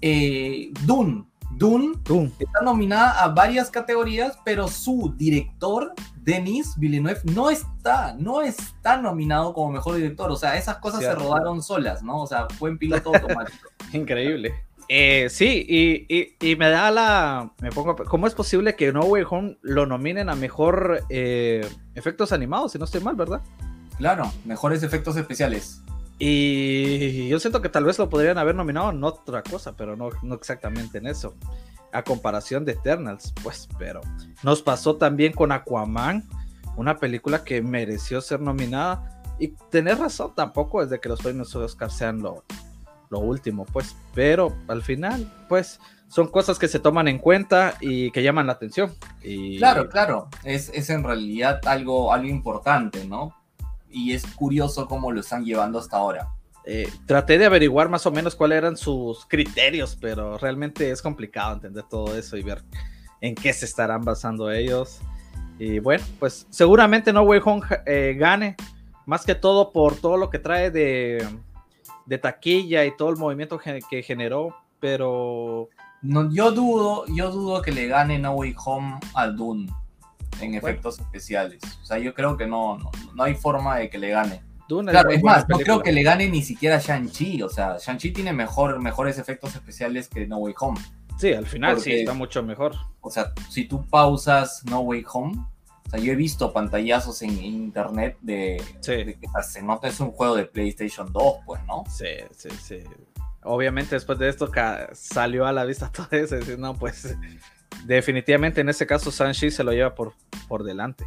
eh, 0.00 0.70
Dune. 0.84 1.24
Dune, 1.52 1.94
está 2.38 2.60
nominada 2.62 3.22
a 3.22 3.28
varias 3.28 3.70
categorías, 3.70 4.38
pero 4.44 4.68
su 4.68 5.14
director, 5.16 5.94
Denis 6.16 6.74
Villeneuve, 6.76 7.20
no 7.32 7.48
está, 7.48 8.14
no 8.18 8.42
está 8.42 9.00
nominado 9.00 9.54
como 9.54 9.72
mejor 9.72 9.94
director. 9.96 10.30
O 10.30 10.36
sea, 10.36 10.58
esas 10.58 10.78
cosas 10.78 11.00
se 11.00 11.14
rodaron 11.14 11.62
solas, 11.62 12.02
¿no? 12.02 12.20
O 12.20 12.26
sea, 12.26 12.46
fue 12.58 12.68
en 12.68 12.78
piloto 12.78 13.14
automático. 13.14 13.68
Increíble. 13.94 14.66
Eh, 14.88 15.28
sí, 15.30 16.36
y, 16.40 16.56
me 16.56 16.68
da 16.68 16.90
la. 16.90 17.52
Me 17.60 17.70
pongo. 17.70 17.96
¿Cómo 17.96 18.26
es 18.26 18.34
posible 18.34 18.76
que 18.76 18.92
No 18.92 19.00
Way 19.00 19.24
Home 19.30 19.58
lo 19.62 19.86
nominen 19.86 20.28
a 20.28 20.34
mejor 20.34 21.04
eh, 21.08 21.66
efectos 21.94 22.32
animados, 22.32 22.72
si 22.72 22.78
no 22.78 22.84
estoy 22.84 23.00
mal, 23.00 23.16
verdad? 23.16 23.40
Claro, 23.98 24.30
mejores 24.44 24.82
efectos 24.82 25.16
especiales. 25.16 25.80
Y 26.18 27.28
yo 27.28 27.38
siento 27.38 27.60
que 27.60 27.68
tal 27.68 27.84
vez 27.84 27.98
lo 27.98 28.08
podrían 28.08 28.38
haber 28.38 28.54
nominado 28.54 28.90
en 28.90 29.04
otra 29.04 29.42
cosa, 29.42 29.76
pero 29.76 29.96
no, 29.96 30.08
no 30.22 30.34
exactamente 30.34 30.98
en 30.98 31.06
eso. 31.06 31.34
A 31.92 32.02
comparación 32.02 32.64
de 32.64 32.72
Eternals, 32.72 33.32
pues, 33.42 33.68
pero 33.78 34.00
nos 34.42 34.62
pasó 34.62 34.96
también 34.96 35.32
con 35.32 35.52
Aquaman, 35.52 36.24
una 36.76 36.96
película 36.98 37.44
que 37.44 37.62
mereció 37.62 38.20
ser 38.20 38.40
nominada. 38.40 39.22
Y 39.38 39.48
tener 39.70 39.98
razón, 39.98 40.34
tampoco 40.34 40.82
es 40.82 40.88
de 40.88 40.98
que 40.98 41.10
los 41.10 41.20
premios 41.20 41.54
Oscar 41.54 41.90
sean 41.90 42.22
lo, 42.22 42.44
lo 43.10 43.18
último, 43.18 43.66
pues, 43.66 43.94
pero 44.14 44.56
al 44.68 44.82
final, 44.82 45.30
pues, 45.48 45.78
son 46.08 46.28
cosas 46.28 46.58
que 46.58 46.68
se 46.68 46.80
toman 46.80 47.08
en 47.08 47.18
cuenta 47.18 47.74
y 47.80 48.10
que 48.12 48.22
llaman 48.22 48.46
la 48.46 48.54
atención. 48.54 48.94
Y... 49.22 49.58
Claro, 49.58 49.88
claro, 49.90 50.28
es, 50.44 50.70
es 50.70 50.88
en 50.88 51.04
realidad 51.04 51.60
algo, 51.66 52.12
algo 52.12 52.28
importante, 52.28 53.04
¿no? 53.04 53.34
Y 53.90 54.12
es 54.12 54.26
curioso 54.26 54.86
cómo 54.86 55.12
lo 55.12 55.20
están 55.20 55.44
llevando 55.44 55.78
hasta 55.78 55.96
ahora. 55.96 56.28
Eh, 56.64 56.90
traté 57.06 57.38
de 57.38 57.46
averiguar 57.46 57.88
más 57.88 58.06
o 58.06 58.10
menos 58.10 58.34
cuáles 58.34 58.58
eran 58.58 58.76
sus 58.76 59.24
criterios, 59.26 59.96
pero 60.00 60.36
realmente 60.36 60.90
es 60.90 61.00
complicado 61.00 61.54
entender 61.54 61.84
todo 61.88 62.16
eso 62.16 62.36
y 62.36 62.42
ver 62.42 62.62
en 63.20 63.36
qué 63.36 63.52
se 63.52 63.64
estarán 63.66 64.02
basando 64.02 64.50
ellos. 64.50 65.00
Y 65.58 65.78
bueno, 65.78 66.04
pues 66.18 66.46
seguramente 66.50 67.12
No 67.12 67.22
Way 67.22 67.40
Home 67.44 67.62
eh, 67.86 68.16
gane, 68.18 68.56
más 69.06 69.24
que 69.24 69.36
todo 69.36 69.72
por 69.72 69.96
todo 69.96 70.16
lo 70.16 70.28
que 70.28 70.40
trae 70.40 70.70
de, 70.70 71.26
de 72.04 72.18
taquilla 72.18 72.84
y 72.84 72.96
todo 72.96 73.10
el 73.10 73.16
movimiento 73.16 73.58
que 73.58 74.02
generó, 74.02 74.56
pero... 74.80 75.68
No, 76.02 76.30
yo 76.30 76.50
dudo, 76.50 77.04
yo 77.14 77.30
dudo 77.30 77.62
que 77.62 77.72
le 77.72 77.86
gane 77.86 78.18
No 78.18 78.32
Way 78.32 78.54
Home 78.64 78.98
a 79.14 79.28
Dune 79.28 79.68
en 80.40 80.54
efectos 80.54 80.98
especiales. 80.98 81.60
O 81.82 81.86
sea, 81.86 81.98
yo 81.98 82.14
creo 82.14 82.36
que 82.36 82.46
no, 82.46 82.78
no, 83.14 83.22
hay 83.22 83.34
forma 83.34 83.76
de 83.76 83.90
que 83.90 83.98
le 83.98 84.10
gane. 84.10 84.42
claro, 84.68 85.10
es 85.10 85.22
más, 85.22 85.48
no 85.48 85.58
creo 85.58 85.82
que 85.82 85.92
le 85.92 86.02
gane 86.02 86.28
ni 86.28 86.42
siquiera 86.42 86.78
Shang-Chi. 86.78 87.42
O 87.42 87.48
sea, 87.48 87.76
Shang-Chi 87.78 88.12
tiene 88.12 88.32
mejor, 88.32 88.80
mejores 88.80 89.18
efectos 89.18 89.54
especiales 89.54 90.08
que 90.08 90.26
No 90.26 90.38
Way 90.38 90.54
Home. 90.60 90.80
Sí, 91.18 91.32
al 91.32 91.46
final 91.46 91.80
sí, 91.80 91.92
está 91.92 92.12
mucho 92.12 92.42
mejor. 92.42 92.74
O 93.00 93.10
sea, 93.10 93.32
si 93.48 93.64
tú 93.64 93.86
pausas 93.86 94.62
No 94.66 94.80
Way 94.80 95.04
Home, 95.12 95.36
o 95.86 95.90
sea, 95.90 96.00
yo 96.00 96.12
he 96.12 96.16
visto 96.16 96.52
pantallazos 96.52 97.22
en 97.22 97.42
internet 97.42 98.18
de, 98.20 98.62
que 98.82 99.18
se 99.42 99.62
nota 99.62 99.88
es 99.88 100.00
un 100.00 100.10
juego 100.10 100.34
de 100.34 100.44
PlayStation 100.44 101.12
2, 101.12 101.36
pues, 101.46 101.64
¿no? 101.64 101.84
Sí, 101.88 102.08
sí, 102.32 102.48
sí. 102.60 102.82
Obviamente 103.44 103.94
después 103.94 104.18
de 104.18 104.28
esto 104.28 104.50
salió 104.92 105.46
a 105.46 105.52
la 105.52 105.64
vista 105.64 105.90
todo 105.92 106.08
eso, 106.10 106.34
decir, 106.34 106.58
no, 106.58 106.74
pues 106.74 107.16
definitivamente 107.84 108.60
en 108.60 108.68
ese 108.68 108.86
caso 108.86 109.10
Sanchi 109.10 109.50
se 109.50 109.64
lo 109.64 109.72
lleva 109.72 109.94
por, 109.94 110.14
por 110.48 110.64
delante. 110.64 111.06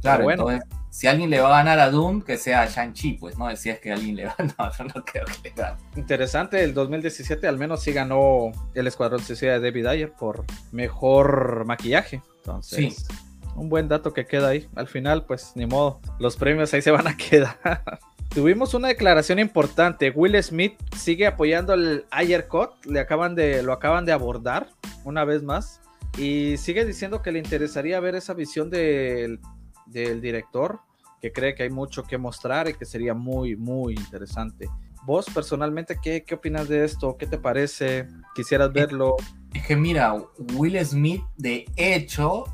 Claro, 0.00 0.24
bueno. 0.24 0.46
si 0.90 1.08
alguien 1.08 1.28
le 1.28 1.40
va 1.40 1.48
a 1.48 1.58
ganar 1.58 1.80
a 1.80 1.90
Doom, 1.90 2.22
que 2.22 2.36
sea 2.36 2.66
Shang-Chi, 2.66 3.14
pues, 3.14 3.36
¿no? 3.36 3.54
Si 3.56 3.68
es 3.68 3.80
que 3.80 3.92
alguien 3.92 4.14
le 4.14 4.26
va 4.26 4.36
a 4.38 4.42
no, 4.42 4.72
yo 4.78 4.84
no 4.84 5.04
creo 5.04 5.24
que 5.24 5.48
le 5.48 5.54
gane. 5.54 5.76
Interesante, 5.96 6.62
el 6.62 6.72
2017 6.72 7.48
al 7.48 7.58
menos 7.58 7.82
sí 7.82 7.92
ganó 7.92 8.52
el 8.74 8.86
Escuadrón 8.86 9.22
Suicida 9.22 9.54
de 9.54 9.60
David 9.60 9.86
Ayer 9.86 10.12
por 10.12 10.44
mejor 10.70 11.64
maquillaje. 11.66 12.22
Entonces, 12.38 12.94
sí. 12.96 13.14
un 13.56 13.68
buen 13.68 13.88
dato 13.88 14.12
que 14.12 14.24
queda 14.24 14.48
ahí. 14.48 14.68
Al 14.76 14.86
final, 14.86 15.24
pues, 15.24 15.52
ni 15.56 15.66
modo, 15.66 16.00
los 16.20 16.36
premios 16.36 16.72
ahí 16.74 16.82
se 16.82 16.92
van 16.92 17.08
a 17.08 17.16
quedar. 17.16 17.58
Tuvimos 18.28 18.74
una 18.74 18.88
declaración 18.88 19.38
importante. 19.38 20.10
Will 20.10 20.40
Smith 20.42 20.74
sigue 20.96 21.26
apoyando 21.26 21.74
el 21.74 22.04
Ayer 22.10 22.46
Cut. 22.46 22.70
Le 22.84 23.00
acaban 23.00 23.34
de, 23.34 23.62
lo 23.62 23.72
acaban 23.72 24.04
de 24.04 24.12
abordar 24.12 24.68
una 25.04 25.24
vez 25.24 25.42
más. 25.42 25.80
Y 26.18 26.56
sigue 26.56 26.84
diciendo 26.84 27.22
que 27.22 27.30
le 27.30 27.38
interesaría 27.38 28.00
ver 28.00 28.16
esa 28.16 28.34
visión 28.34 28.70
del, 28.70 29.40
director, 29.86 30.80
que 31.20 31.32
cree 31.32 31.54
que 31.54 31.62
hay 31.62 31.70
mucho 31.70 32.02
que 32.02 32.18
mostrar 32.18 32.68
y 32.68 32.74
que 32.74 32.84
sería 32.84 33.14
muy, 33.14 33.54
muy 33.54 33.94
interesante. 33.94 34.68
Vos 35.04 35.26
personalmente, 35.32 35.98
¿qué, 36.02 36.24
qué 36.24 36.34
opinas 36.34 36.68
de 36.68 36.84
esto? 36.84 37.16
¿Qué 37.16 37.26
te 37.26 37.38
parece? 37.38 38.08
¿Quisieras 38.34 38.72
verlo? 38.72 39.14
Es 39.54 39.64
que 39.64 39.76
mira, 39.76 40.12
Will 40.54 40.84
Smith 40.84 41.22
de 41.36 41.66
hecho 41.76 42.44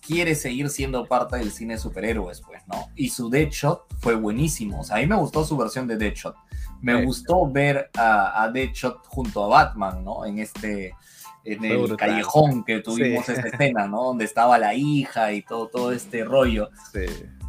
quiere 0.00 0.34
seguir 0.34 0.70
siendo 0.70 1.06
parte 1.06 1.36
del 1.36 1.52
cine 1.52 1.74
de 1.74 1.80
superhéroes, 1.80 2.40
pues, 2.40 2.62
¿no? 2.68 2.88
Y 2.96 3.10
su 3.10 3.28
Deadshot 3.28 3.84
fue 3.98 4.14
buenísimo. 4.14 4.80
O 4.80 4.84
sea, 4.84 4.96
a 4.96 5.00
mí 5.00 5.06
me 5.06 5.16
gustó 5.16 5.44
su 5.44 5.58
versión 5.58 5.86
de 5.86 5.98
Deadshot. 5.98 6.34
Me 6.80 7.04
gustó 7.04 7.46
ver 7.50 7.90
a, 7.94 8.42
a 8.42 8.50
Deadshot 8.50 9.06
junto 9.06 9.44
a 9.44 9.48
Batman, 9.48 10.02
¿no? 10.02 10.24
En 10.24 10.38
este, 10.38 10.94
en 11.44 11.64
el 11.64 11.96
callejón 11.96 12.64
que 12.64 12.80
tuvimos 12.80 13.28
esta 13.28 13.48
escena, 13.48 13.86
¿no? 13.86 14.04
Donde 14.04 14.24
estaba 14.24 14.58
la 14.58 14.74
hija 14.74 15.32
y 15.32 15.42
todo, 15.42 15.68
todo 15.68 15.92
este 15.92 16.24
rollo. 16.24 16.70
Sí. 16.92 17.06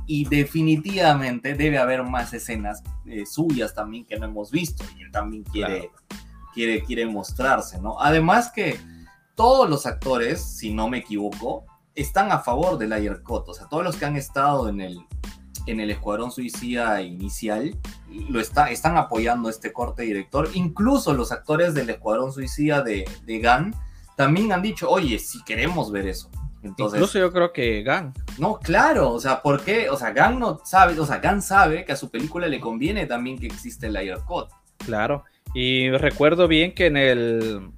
Y 0.08 0.26
definitivamente 0.26 1.54
debe 1.54 1.78
haber 1.78 2.04
más 2.04 2.34
escenas 2.34 2.84
eh, 3.06 3.26
suyas 3.26 3.74
también 3.74 4.06
que 4.06 4.18
no 4.18 4.26
hemos 4.26 4.52
visto 4.52 4.84
y 4.98 5.04
él 5.04 5.12
también 5.12 5.44
quiere, 5.44 5.92
quiere, 6.54 6.84
quiere 6.84 7.06
mostrarse, 7.06 7.80
¿no? 7.80 8.00
Además 8.00 8.52
que 8.52 8.78
todos 9.36 9.70
los 9.70 9.86
actores, 9.86 10.44
si 10.44 10.74
no 10.74 10.90
me 10.90 11.00
equivoco, 11.00 11.66
están 11.96 12.32
a 12.32 12.40
favor 12.40 12.78
del 12.78 12.94
Ayer 12.94 13.22
Cut, 13.24 13.48
o 13.48 13.54
sea, 13.54 13.68
todos 13.68 13.84
los 13.84 13.96
que 13.96 14.06
han 14.06 14.16
estado 14.16 14.70
en 14.70 14.82
el, 14.82 15.00
en 15.68 15.80
el 15.80 15.92
Escuadrón 15.92 16.32
Suicida 16.32 17.02
inicial 17.02 17.78
lo 18.30 18.40
está, 18.40 18.72
están 18.72 18.98
apoyando 18.98 19.50
este 19.50 19.72
corte 19.72 20.04
director. 20.04 20.50
Incluso 20.54 21.14
los 21.14 21.32
actores 21.32 21.74
del 21.74 21.90
Escuadrón 21.90 22.32
Suicida 22.32 22.82
de, 22.82 23.06
de 23.26 23.40
GAN 23.40 23.74
también 24.16 24.52
han 24.52 24.62
dicho, 24.62 24.90
oye, 24.90 25.20
si 25.20 25.44
queremos 25.44 25.92
ver 25.92 26.08
eso. 26.08 26.30
Entonces, 26.64 27.00
Incluso 27.00 27.18
yo 27.18 27.32
creo 27.32 27.52
que 27.52 27.82
GAN. 27.82 28.14
No, 28.38 28.60
claro, 28.60 29.12
o 29.12 29.20
sea, 29.20 29.42
¿por 29.42 29.64
qué? 29.64 29.90
O 29.90 29.98
sea, 29.98 30.12
GAN 30.12 30.40
no 30.40 30.62
sabe, 30.64 31.00
o 31.00 31.06
sea, 31.06 31.18
GAN 31.18 31.42
sabe 31.42 31.86
que 31.86 31.94
a 31.94 31.96
su 31.96 32.12
película 32.12 32.48
le 32.48 32.60
conviene 32.60 33.08
también 33.08 33.40
que 33.40 33.48
existe 33.48 33.88
el 33.88 33.98
Ayer 33.98 34.20
Cut. 34.28 34.50
Claro, 34.78 35.24
Y 35.54 35.90
recuerdo 35.92 36.48
bien 36.48 36.74
que 36.74 36.88
en 36.88 36.98
el 36.98 37.72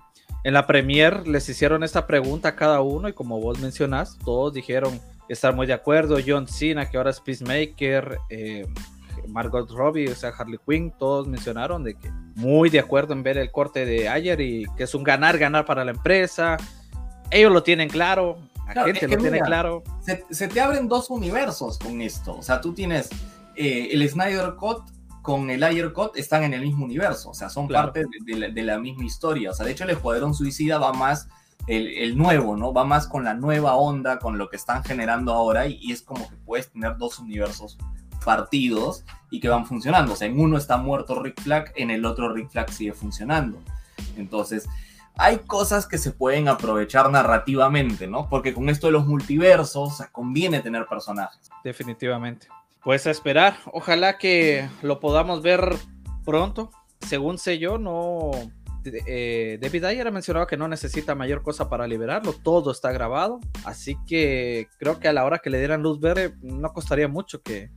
en 0.43 0.53
la 0.53 0.67
premier 0.67 1.25
les 1.25 1.47
hicieron 1.47 1.83
esta 1.83 2.05
pregunta 2.05 2.49
a 2.49 2.55
cada 2.55 2.81
uno 2.81 3.07
y 3.07 3.13
como 3.13 3.39
vos 3.39 3.59
mencionás, 3.59 4.17
todos 4.25 4.53
dijeron 4.53 4.99
estar 5.29 5.55
muy 5.55 5.65
de 5.67 5.73
acuerdo. 5.73 6.17
John 6.25 6.47
Cena, 6.47 6.89
que 6.89 6.97
ahora 6.97 7.11
es 7.11 7.21
Peacemaker, 7.21 8.17
eh, 8.29 8.67
Margot 9.27 9.69
Robbie, 9.71 10.09
o 10.09 10.15
sea, 10.15 10.29
Harley 10.29 10.59
Quinn, 10.67 10.91
todos 10.97 11.27
mencionaron 11.27 11.83
de 11.83 11.95
que 11.95 12.11
muy 12.35 12.69
de 12.69 12.79
acuerdo 12.79 13.13
en 13.13 13.23
ver 13.23 13.37
el 13.37 13.51
corte 13.51 13.85
de 13.85 14.09
ayer 14.09 14.39
y 14.41 14.65
que 14.77 14.83
es 14.83 14.95
un 14.95 15.03
ganar, 15.03 15.37
ganar 15.37 15.65
para 15.65 15.83
la 15.85 15.91
empresa. 15.91 16.57
Ellos 17.31 17.51
lo 17.51 17.63
tienen 17.63 17.89
claro, 17.89 18.37
la 18.73 18.85
gente 18.85 19.07
lo 19.07 19.17
tiene 19.17 19.41
claro. 19.41 19.83
Se, 20.29 20.47
te 20.47 20.61
abren 20.61 20.87
dos 20.87 21.09
universos 21.09 21.79
con 21.79 22.01
esto. 22.01 22.37
O 22.37 22.41
sea, 22.41 22.61
tú 22.61 22.73
tienes 22.73 23.09
eh, 23.55 23.89
el 23.91 24.07
Snyder 24.07 24.55
Cut 24.55 24.83
con 25.23 25.49
el 25.49 25.63
Ayer 25.63 25.93
Cut 25.93 26.17
están 26.17 26.43
en 26.43 26.53
el 26.53 26.61
mismo 26.61 26.83
universo, 26.83 27.29
o 27.29 27.33
sea, 27.33 27.49
son 27.49 27.69
parte 27.69 28.03
de, 28.25 28.63
la, 28.63 28.77
misma 28.77 29.05
historia. 29.05 29.51
O 29.51 29.53
sea, 29.53 29.65
de 29.65 29.71
hecho, 29.71 29.85
el 29.85 29.91
Escuadrón 29.91 30.33
Suicida 30.35 30.77
va 30.77 30.91
más 30.91 31.29
el, 31.67 32.17
nuevo, 32.17 32.57
¿no? 32.57 32.73
Va 32.73 32.83
más 32.83 33.07
con 33.07 33.23
la 33.23 33.33
nueva 33.33 33.75
onda, 33.75 34.19
con 34.19 34.37
lo 34.37 34.49
que 34.49 34.57
están 34.57 34.83
generando 34.83 35.31
ahora, 35.31 35.65
y, 35.65 35.79
y, 35.81 35.93
es 35.93 36.01
como 36.01 36.29
que 36.29 36.35
puedes 36.45 36.69
tener 36.71 36.97
dos 36.97 37.19
universos 37.19 37.77
partidos 38.23 39.03
y 39.29 39.39
que 39.39 39.49
van 39.49 39.65
funcionando. 39.65 40.13
O 40.13 40.15
sea, 40.15 40.27
en 40.27 40.39
uno 40.39 40.57
está 40.57 40.77
muerto 40.77 41.21
Rick 41.21 41.41
Flag, 41.41 41.71
en 41.75 41.91
el 41.91 42.05
otro 42.05 42.33
Rick 42.33 42.49
Flag 42.49 42.71
sigue 42.71 42.93
funcionando. 42.93 43.59
Entonces, 44.17 44.67
hay 45.15 45.39
cosas 45.39 45.87
que 45.87 45.97
se 45.97 46.11
pueden 46.11 46.47
aprovechar 46.47 47.09
narrativamente, 47.11 48.07
¿no? 48.07 48.27
Porque 48.29 48.53
con 48.53 48.69
esto 48.69 48.87
de 48.87 48.93
los 48.93 49.05
multiversos 49.05 50.01
conviene 50.11 50.61
tener 50.61 50.87
personajes. 50.87 51.49
Definitivamente. 51.63 52.47
Pues 52.83 53.07
a 53.07 53.11
esperar. 53.11 53.57
Ojalá 53.71 54.17
que 54.17 54.67
lo 54.81 54.99
podamos 54.99 55.41
ver 55.41 55.75
pronto. 56.25 56.71
Según 57.01 57.37
sé 57.37 57.59
yo, 57.59 57.77
no. 57.77 58.31
Eh, 58.85 59.59
David 59.61 59.85
Ayer 59.85 60.07
ha 60.07 60.11
mencionado 60.11 60.47
que 60.47 60.57
no 60.57 60.67
necesita 60.67 61.15
mayor 61.15 61.41
cosa 61.41 61.69
para 61.69 61.87
liberarlo, 61.87 62.33
todo 62.33 62.69
está 62.69 62.91
grabado, 62.91 63.39
así 63.63 63.97
que 64.05 64.67
creo 64.77 64.99
que 64.99 65.07
a 65.07 65.13
la 65.13 65.23
hora 65.23 65.39
que 65.39 65.49
le 65.49 65.59
dieran 65.59 65.81
luz 65.81 66.01
verde 66.01 66.33
no 66.41 66.73
costaría 66.73 67.07
mucho 67.07 67.41
que, 67.41 67.69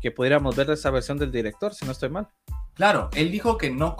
que 0.00 0.10
pudiéramos 0.10 0.56
ver 0.56 0.70
esa 0.70 0.90
versión 0.90 1.18
del 1.18 1.32
director, 1.32 1.74
si 1.74 1.84
no 1.84 1.92
estoy 1.92 2.08
mal. 2.08 2.28
Claro, 2.74 3.10
él 3.14 3.32
dijo 3.32 3.58
que 3.58 3.70
no 3.70 3.96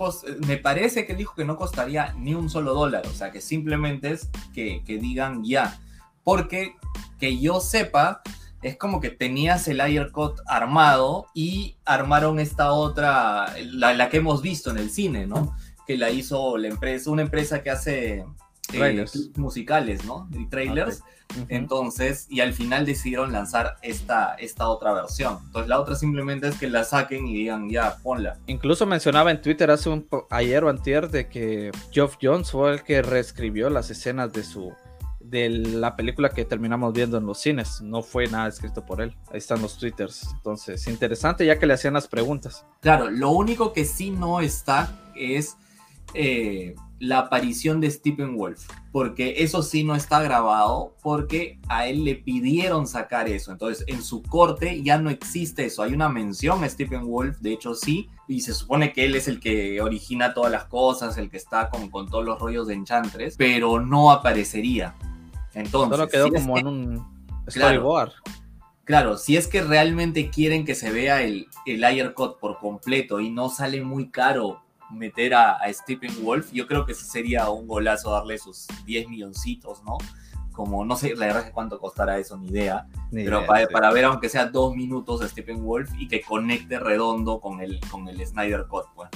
me 0.46 0.56
parece 0.56 1.04
que 1.04 1.12
él 1.12 1.18
dijo 1.18 1.34
que 1.34 1.44
no 1.44 1.56
costaría 1.56 2.12
ni 2.16 2.34
un 2.34 2.48
solo 2.48 2.74
dólar, 2.74 3.06
o 3.08 3.12
sea 3.12 3.32
que 3.32 3.40
simplemente 3.40 4.12
es 4.12 4.30
que, 4.54 4.82
digan 4.86 5.42
ya, 5.44 5.80
porque 6.22 6.76
que 7.18 7.40
yo 7.40 7.60
sepa, 7.60 8.22
es 8.62 8.76
como 8.76 9.00
que 9.00 9.10
tenías 9.10 9.66
el 9.66 9.80
Aircut 9.80 10.38
armado 10.46 11.26
y 11.34 11.76
armaron 11.84 12.38
esta 12.38 12.72
otra, 12.72 13.52
la, 13.72 14.08
que 14.08 14.18
hemos 14.18 14.42
visto 14.42 14.70
en 14.70 14.78
el 14.78 14.90
cine, 14.90 15.26
¿no? 15.26 15.56
Que 15.84 15.96
la 15.96 16.10
hizo 16.10 16.56
la 16.56 16.68
empresa, 16.68 17.10
una 17.10 17.22
empresa 17.22 17.64
que 17.64 17.70
hace 17.70 18.24
eh, 18.72 19.04
musicales, 19.36 20.04
¿no? 20.04 20.28
Y 20.32 20.46
trailers. 20.46 21.02
Entonces, 21.48 22.26
y 22.30 22.40
al 22.40 22.52
final 22.54 22.86
decidieron 22.86 23.32
lanzar 23.32 23.76
esta, 23.82 24.34
esta 24.34 24.68
otra 24.68 24.92
versión. 24.94 25.38
Entonces, 25.46 25.68
la 25.68 25.78
otra 25.78 25.94
simplemente 25.94 26.48
es 26.48 26.56
que 26.56 26.68
la 26.68 26.84
saquen 26.84 27.26
y 27.26 27.34
digan, 27.34 27.68
ya, 27.68 27.98
ponla. 28.02 28.38
Incluso 28.46 28.86
mencionaba 28.86 29.30
en 29.30 29.42
Twitter 29.42 29.70
hace 29.70 29.90
un 29.90 30.08
ayer 30.30 30.64
o 30.64 30.70
antier 30.70 31.10
de 31.10 31.28
que 31.28 31.70
Geoff 31.92 32.16
Jones 32.20 32.50
fue 32.50 32.72
el 32.72 32.82
que 32.82 33.02
reescribió 33.02 33.68
las 33.68 33.90
escenas 33.90 34.32
de 34.32 34.42
su 34.42 34.72
de 35.20 35.50
la 35.50 35.94
película 35.94 36.30
que 36.30 36.46
terminamos 36.46 36.94
viendo 36.94 37.18
en 37.18 37.26
los 37.26 37.38
cines. 37.38 37.82
No 37.82 38.02
fue 38.02 38.28
nada 38.28 38.48
escrito 38.48 38.86
por 38.86 39.02
él. 39.02 39.14
Ahí 39.30 39.38
están 39.38 39.60
los 39.60 39.76
twitters. 39.76 40.28
Entonces, 40.32 40.86
interesante 40.86 41.44
ya 41.44 41.58
que 41.58 41.66
le 41.66 41.74
hacían 41.74 41.94
las 41.94 42.08
preguntas. 42.08 42.64
Claro, 42.80 43.10
lo 43.10 43.30
único 43.30 43.74
que 43.74 43.84
sí 43.84 44.10
no 44.10 44.40
está 44.40 44.90
es 45.14 45.56
eh, 46.14 46.74
la 47.00 47.18
aparición 47.18 47.80
de 47.80 47.90
Stephen 47.90 48.36
Wolf, 48.36 48.68
porque 48.92 49.36
eso 49.38 49.62
sí 49.62 49.84
no 49.84 49.94
está 49.94 50.20
grabado, 50.20 50.94
porque 51.02 51.58
a 51.68 51.86
él 51.86 52.04
le 52.04 52.16
pidieron 52.16 52.86
sacar 52.86 53.28
eso. 53.28 53.52
Entonces, 53.52 53.84
en 53.86 54.02
su 54.02 54.22
corte 54.22 54.82
ya 54.82 54.98
no 54.98 55.10
existe 55.10 55.66
eso. 55.66 55.82
Hay 55.82 55.92
una 55.92 56.08
mención 56.08 56.64
a 56.64 56.68
Stephen 56.68 57.06
Wolf, 57.06 57.38
de 57.38 57.52
hecho 57.52 57.74
sí, 57.74 58.08
y 58.26 58.40
se 58.40 58.54
supone 58.54 58.92
que 58.92 59.04
él 59.04 59.14
es 59.14 59.28
el 59.28 59.40
que 59.40 59.80
origina 59.80 60.34
todas 60.34 60.50
las 60.50 60.64
cosas, 60.64 61.16
el 61.18 61.30
que 61.30 61.36
está 61.36 61.70
con, 61.70 61.88
con 61.88 62.08
todos 62.08 62.24
los 62.24 62.38
rollos 62.38 62.66
de 62.66 62.74
Enchantress, 62.74 63.36
pero 63.36 63.80
no 63.80 64.10
aparecería. 64.10 64.94
Entonces, 65.54 65.96
solo 65.96 66.08
quedó 66.08 66.30
como 66.30 66.58
en 66.58 66.66
un 66.66 67.06
storyboard. 67.48 68.12
Claro, 68.84 69.18
si 69.18 69.36
es 69.36 69.46
que 69.46 69.60
realmente 69.60 70.30
quieren 70.30 70.64
que 70.64 70.74
se 70.74 70.90
vea 70.90 71.22
el, 71.22 71.46
el 71.66 71.84
Ayer 71.84 72.14
Cut 72.14 72.38
por 72.38 72.58
completo 72.58 73.20
y 73.20 73.30
no 73.30 73.50
sale 73.50 73.82
muy 73.82 74.08
caro 74.08 74.62
meter 74.90 75.34
a, 75.34 75.60
Stephen 75.72 76.12
Wolf, 76.22 76.52
yo 76.52 76.66
creo 76.66 76.86
que 76.86 76.94
sería 76.94 77.48
un 77.50 77.66
golazo 77.66 78.12
darle 78.12 78.38
sus 78.38 78.66
10 78.84 79.08
milloncitos, 79.08 79.82
¿no? 79.84 79.98
Como 80.52 80.84
no 80.84 80.96
sé, 80.96 81.14
la 81.14 81.26
verdad 81.26 81.46
es 81.46 81.52
cuánto 81.52 81.78
costará 81.78 82.18
eso, 82.18 82.36
ni 82.36 82.48
idea. 82.48 82.86
pero 83.12 83.46
para, 83.46 83.92
ver, 83.92 84.04
aunque 84.06 84.28
sea 84.28 84.46
dos 84.46 84.74
minutos 84.74 85.20
de 85.20 85.28
Stephen 85.28 85.64
Wolf 85.64 85.90
y 85.98 86.08
que 86.08 86.20
conecte 86.22 86.80
redondo 86.80 87.40
con 87.40 87.60
el, 87.60 87.78
con 87.90 88.08
el 88.08 88.26
Snyder 88.26 88.66
Cut, 88.66 88.86
pues, 88.94 89.08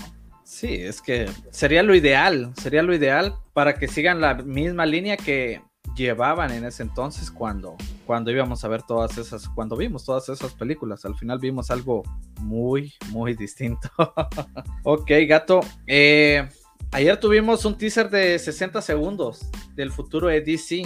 Sí, 0.53 0.75
es 0.75 1.01
que 1.01 1.31
sería 1.51 1.83
lo 1.83 1.95
ideal, 1.95 2.53
sería 2.61 2.83
lo 2.83 2.95
ideal 2.95 3.37
para 3.55 3.79
que 3.79 3.89
sigan 3.89 4.21
la 4.21 4.35
misma 4.35 4.85
línea 4.85 5.17
que 5.17 5.63
llevaban 5.97 6.53
en 6.53 6.67
ese 6.67 6.83
entonces 6.83 7.31
cuando, 7.31 7.77
cuando 8.13 8.31
íbamos 8.31 8.63
a 8.63 8.69
ver 8.69 8.83
todas 8.83 9.17
esas, 9.17 9.49
cuando 9.49 9.75
vimos 9.75 10.05
todas 10.05 10.29
esas 10.29 10.53
películas. 10.53 11.03
Al 11.07 11.15
final 11.15 11.39
vimos 11.39 11.71
algo 11.71 12.03
muy, 12.41 12.93
muy 13.09 13.33
distinto. 13.33 13.89
ok, 14.85 15.11
gato. 15.27 15.61
Eh, 15.87 16.47
ayer 16.91 17.19
tuvimos 17.19 17.65
un 17.65 17.79
teaser 17.79 18.11
de 18.11 18.39
60 18.39 18.83
segundos 18.83 19.49
del 19.75 19.91
futuro 19.91 20.29
de 20.29 20.43
DC. 20.43 20.83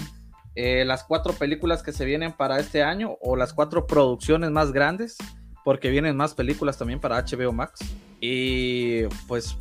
Eh, 0.54 0.84
las 0.84 1.02
cuatro 1.02 1.32
películas 1.32 1.82
que 1.82 1.90
se 1.90 2.04
vienen 2.04 2.32
para 2.32 2.60
este 2.60 2.84
año 2.84 3.16
o 3.20 3.34
las 3.34 3.52
cuatro 3.52 3.88
producciones 3.88 4.52
más 4.52 4.70
grandes, 4.70 5.16
porque 5.64 5.90
vienen 5.90 6.16
más 6.16 6.32
películas 6.32 6.78
también 6.78 7.00
para 7.00 7.20
HBO 7.20 7.52
Max. 7.52 7.80
Y 8.20 9.02
pues 9.26 9.58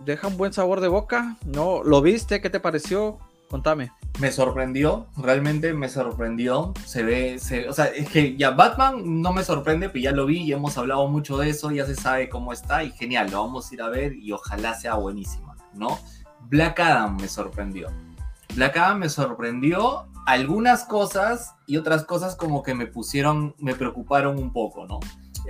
deja 0.00 0.28
un 0.28 0.36
buen 0.36 0.52
sabor 0.52 0.82
de 0.82 0.88
boca. 0.88 1.38
¿No? 1.46 1.82
¿Lo 1.82 2.02
viste? 2.02 2.42
¿Qué 2.42 2.50
te 2.50 2.60
pareció? 2.60 3.18
Contame. 3.48 3.92
Me 4.18 4.32
sorprendió, 4.32 5.06
realmente 5.16 5.72
me 5.74 5.88
sorprendió. 5.88 6.74
Se 6.84 7.04
ve, 7.04 7.38
o 7.68 7.72
sea, 7.72 7.86
es 7.86 8.08
que 8.08 8.36
ya 8.36 8.50
Batman 8.50 9.22
no 9.22 9.32
me 9.32 9.44
sorprende, 9.44 9.88
pero 9.88 10.02
ya 10.02 10.10
lo 10.10 10.26
vi 10.26 10.38
y 10.38 10.52
hemos 10.52 10.76
hablado 10.76 11.06
mucho 11.06 11.38
de 11.38 11.50
eso, 11.50 11.70
ya 11.70 11.86
se 11.86 11.94
sabe 11.94 12.28
cómo 12.28 12.52
está 12.52 12.82
y 12.82 12.90
genial, 12.90 13.30
lo 13.30 13.44
vamos 13.44 13.70
a 13.70 13.74
ir 13.74 13.82
a 13.82 13.88
ver 13.88 14.14
y 14.14 14.32
ojalá 14.32 14.74
sea 14.74 14.94
buenísima, 14.94 15.56
¿no? 15.72 16.00
Black 16.48 16.80
Adam 16.80 17.16
me 17.16 17.28
sorprendió. 17.28 17.90
Black 18.56 18.76
Adam 18.76 18.98
me 18.98 19.08
sorprendió 19.08 20.08
algunas 20.26 20.82
cosas 20.82 21.54
y 21.68 21.76
otras 21.76 22.04
cosas 22.04 22.34
como 22.34 22.64
que 22.64 22.74
me 22.74 22.86
pusieron, 22.86 23.54
me 23.58 23.76
preocuparon 23.76 24.36
un 24.36 24.52
poco, 24.52 24.84
¿no? 24.84 24.98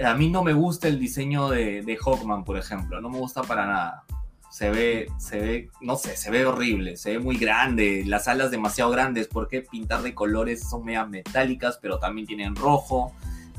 A 0.04 0.12
mí 0.12 0.28
no 0.28 0.44
me 0.44 0.52
gusta 0.52 0.88
el 0.88 1.00
diseño 1.00 1.48
de, 1.48 1.80
de 1.80 1.96
Hawkman, 1.96 2.44
por 2.44 2.58
ejemplo, 2.58 3.00
no 3.00 3.08
me 3.08 3.18
gusta 3.18 3.42
para 3.42 3.66
nada 3.66 4.04
se 4.50 4.70
ve, 4.70 5.08
se 5.18 5.38
ve, 5.38 5.70
no 5.80 5.96
sé, 5.96 6.16
se 6.16 6.30
ve 6.30 6.46
horrible, 6.46 6.96
se 6.96 7.12
ve 7.12 7.18
muy 7.18 7.36
grande, 7.36 8.02
las 8.06 8.28
alas 8.28 8.50
demasiado 8.50 8.90
grandes, 8.90 9.28
porque 9.28 9.62
pintar 9.62 10.02
de 10.02 10.14
colores 10.14 10.68
son 10.68 10.84
media 10.84 11.04
metálicas, 11.04 11.78
pero 11.80 11.98
también 11.98 12.26
tienen 12.26 12.56
rojo, 12.56 13.12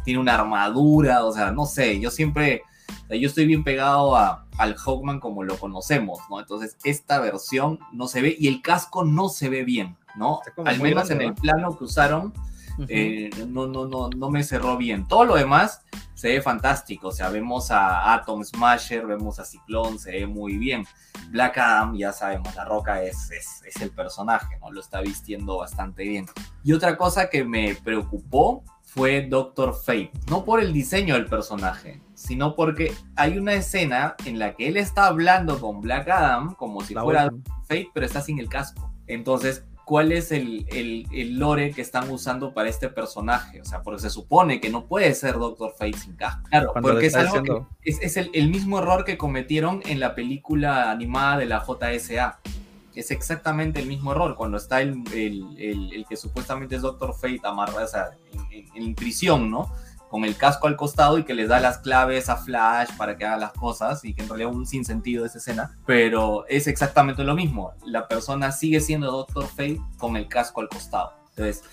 tiene 0.04 0.20
una 0.20 0.36
armadura, 0.36 1.26
o 1.26 1.32
sea, 1.32 1.52
no 1.52 1.66
sé, 1.66 2.00
yo 2.00 2.10
siempre, 2.10 2.64
yo 3.10 3.28
estoy 3.28 3.46
bien 3.46 3.64
pegado 3.64 4.16
a, 4.16 4.46
al 4.58 4.76
Hawkman 4.76 5.20
como 5.20 5.44
lo 5.44 5.58
conocemos, 5.58 6.20
¿no? 6.30 6.40
Entonces, 6.40 6.76
esta 6.84 7.20
versión 7.20 7.80
no 7.94 8.08
se 8.08 8.22
ve 8.22 8.36
y 8.38 8.48
el 8.48 8.62
casco 8.62 9.06
no 9.06 9.30
se 9.30 9.50
ve 9.50 9.64
bien, 9.64 9.96
¿no? 10.16 10.42
Al 10.66 10.82
menos 10.82 11.10
en 11.12 11.22
el 11.22 11.34
plano 11.36 11.78
que 11.78 11.84
usaron, 11.84 12.34
eh, 12.88 13.30
no, 13.48 13.68
no, 13.68 13.88
no, 13.88 14.10
no 14.10 14.30
me 14.30 14.44
cerró 14.44 14.78
bien. 14.78 15.08
Todo 15.08 15.26
lo 15.26 15.36
demás 15.36 15.82
se 16.20 16.30
ve 16.30 16.42
fantástico. 16.42 17.08
O 17.08 17.12
sea, 17.12 17.30
vemos 17.30 17.72
a 17.72 18.14
Atom 18.14 18.44
Smasher, 18.44 19.06
vemos 19.06 19.40
a 19.40 19.46
Ciclón, 19.46 20.00
se 20.00 20.12
ve 20.12 20.28
muy 20.28 20.58
bien. 20.58 20.86
Black 21.30 21.58
Adam, 21.58 21.96
ya 21.96 22.12
sabemos, 22.12 22.54
la 22.56 22.66
roca 22.66 23.02
es, 23.04 23.32
es, 23.32 23.82
el 23.82 23.92
personaje, 23.92 24.58
¿no? 24.60 24.72
Lo 24.72 24.82
está 24.82 25.02
vistiendo 25.02 25.58
bastante 25.58 26.04
bien. 26.04 26.26
Y 26.64 26.74
otra 26.74 26.98
cosa 26.98 27.30
que 27.30 27.46
me 27.46 27.76
preocupó 27.76 28.64
fue 28.84 29.28
Doctor 29.30 29.74
Fate. 29.74 30.12
No 30.30 30.44
por 30.44 30.60
el 30.60 30.74
diseño 30.74 31.14
del 31.14 31.28
personaje, 31.28 32.02
sino 32.16 32.56
porque 32.56 32.94
hay 33.16 33.38
una 33.38 33.54
escena 33.54 34.16
en 34.26 34.40
la 34.40 34.56
que 34.56 34.68
él 34.68 34.78
está 34.78 35.06
hablando 35.06 35.60
con 35.62 35.80
Black 35.80 36.10
Adam 36.10 36.54
como 36.56 36.82
si 36.82 36.96
fuera 36.96 37.30
Fate, 37.64 37.90
pero 37.94 38.06
está 38.06 38.22
sin 38.22 38.40
el 38.40 38.50
casco. 38.50 38.92
Entonces, 39.08 39.64
cuál 39.90 40.12
es 40.12 40.32
el, 40.32 40.68
lore 41.40 41.72
que 41.72 41.82
están 41.82 42.12
usando 42.12 42.54
para 42.54 42.70
este 42.70 42.90
personaje. 42.90 43.60
O 43.60 43.66
sea, 43.66 43.82
porque 43.82 44.00
se 44.00 44.12
supone 44.12 44.62
que 44.62 44.70
no 44.70 44.86
puede 44.86 45.16
ser 45.16 45.34
Doctor 45.34 45.74
Fate 45.76 45.98
sin 45.98 46.16
casco. 46.16 46.44
Claro, 46.48 46.74
porque 46.80 47.08
es, 47.08 47.16
algo 47.16 47.68
es, 47.82 48.16
el, 48.16 48.50
mismo 48.50 48.78
error 48.78 49.04
que 49.04 49.18
cometieron 49.18 49.82
en 49.88 50.00
la 50.00 50.14
película 50.14 50.92
animada 50.92 51.40
de 51.40 51.48
la 51.48 51.66
JSA. 51.66 52.40
Es 52.94 53.10
exactamente 53.10 53.80
el 53.80 53.88
mismo 53.88 54.12
error. 54.12 54.36
Cuando 54.36 54.58
está 54.58 54.80
el, 54.80 55.04
que 56.08 56.16
supuestamente 56.16 56.76
es 56.76 56.84
Doctor 56.84 57.16
Fate 57.16 57.42
amarrado, 57.44 57.84
o 57.84 57.88
sea, 57.88 58.12
en, 58.76 58.94
prisión, 58.94 59.50
¿no? 59.50 59.74
Con 60.10 60.26
el 60.26 60.36
casco 60.36 60.68
al 60.68 60.76
costado 60.76 61.18
y 61.18 61.24
que 61.24 61.34
les 61.34 61.48
da 61.48 61.60
las 61.60 61.78
claves 61.78 62.30
a 62.30 62.38
Flash 62.38 62.90
para 62.98 63.16
que 63.16 63.26
haga 63.26 63.38
las 63.38 63.54
cosas 63.54 64.04
y 64.04 64.14
que 64.14 64.24
en 64.24 64.30
realidad 64.30 64.52
un 64.52 64.66
sinsentido 64.66 65.26
esa 65.26 65.38
escena, 65.38 65.78
pero 65.86 66.46
es 66.48 66.68
exactamente 66.68 67.24
lo 67.24 67.36
mismo. 67.36 67.74
La 67.86 68.08
persona 68.08 68.52
sigue 68.52 68.82
siendo 68.82 69.12
Doctor 69.12 69.48
Fate 69.48 69.80
con 69.98 70.18
el 70.18 70.28
casco 70.28 70.62
al 70.62 70.70
costado. 70.70 71.14
Entonces, 71.30 71.64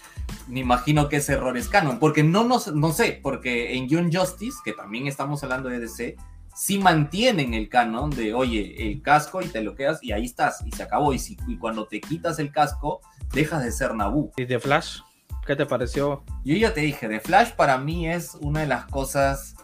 me 0.48 0.60
imagino 0.60 1.08
que 1.08 1.16
ese 1.16 1.32
error 1.32 1.56
es 1.56 1.68
canon, 1.68 1.98
porque 1.98 2.22
no, 2.22 2.44
no, 2.44 2.60
no 2.74 2.92
sé, 2.92 3.18
porque 3.22 3.74
en 3.76 3.88
Young 3.88 4.14
Justice, 4.14 4.58
que 4.64 4.72
también 4.72 5.06
estamos 5.06 5.42
hablando 5.42 5.68
de 5.68 5.80
DC, 5.80 6.16
sí 6.54 6.78
mantienen 6.78 7.54
el 7.54 7.68
canon 7.68 8.10
de, 8.10 8.34
oye, 8.34 8.90
el 8.90 9.02
casco 9.02 9.42
y 9.42 9.46
te 9.46 9.62
lo 9.62 9.74
quedas 9.74 10.02
y 10.02 10.12
ahí 10.12 10.24
estás, 10.24 10.62
y 10.64 10.72
se 10.72 10.82
acabó. 10.82 11.12
Y, 11.12 11.18
si, 11.18 11.36
cuando 11.58 11.86
te 11.86 12.00
quitas 12.00 12.38
el 12.38 12.52
casco, 12.52 13.00
dejas 13.32 13.64
de 13.64 13.72
ser 13.72 13.94
Nabu. 13.94 14.32
¿Y 14.36 14.44
de 14.44 14.58
Flash? 14.58 15.00
¿Qué 15.46 15.54
te 15.54 15.64
pareció? 15.64 16.24
Yo 16.44 16.56
ya 16.56 16.74
te 16.74 16.80
dije, 16.80 17.08
The 17.08 17.20
Flash 17.20 17.52
para 17.52 17.78
mí 17.78 18.08
es 18.08 18.34
una 18.34 18.60
de 18.60 18.66
las 18.66 18.86
cosas 18.86 19.54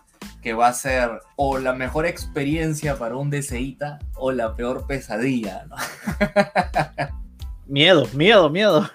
que 0.40 0.54
va 0.54 0.68
a 0.68 0.72
ser 0.72 1.10
o 1.34 1.58
la 1.58 1.72
mejor 1.72 2.06
experiencia 2.06 2.96
para 2.96 3.16
un 3.16 3.30
DCita 3.30 3.98
o 4.14 4.30
la 4.30 4.54
peor 4.54 4.86
pesadilla. 4.86 5.66
miedo, 7.66 8.06
miedo, 8.14 8.48
miedo. 8.48 8.88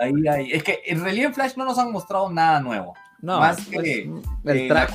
ahí, 0.00 0.28
ahí. 0.28 0.52
Es 0.52 0.62
que 0.62 0.82
en 0.86 1.02
realidad 1.02 1.26
en 1.26 1.34
Flash 1.34 1.56
no 1.56 1.64
nos 1.64 1.78
han 1.78 1.90
mostrado 1.90 2.30
nada 2.30 2.60
nuevo. 2.60 2.94
No, 3.24 3.40
más 3.40 3.66
que 3.66 4.10
el 4.44 4.68
traje, 4.68 4.92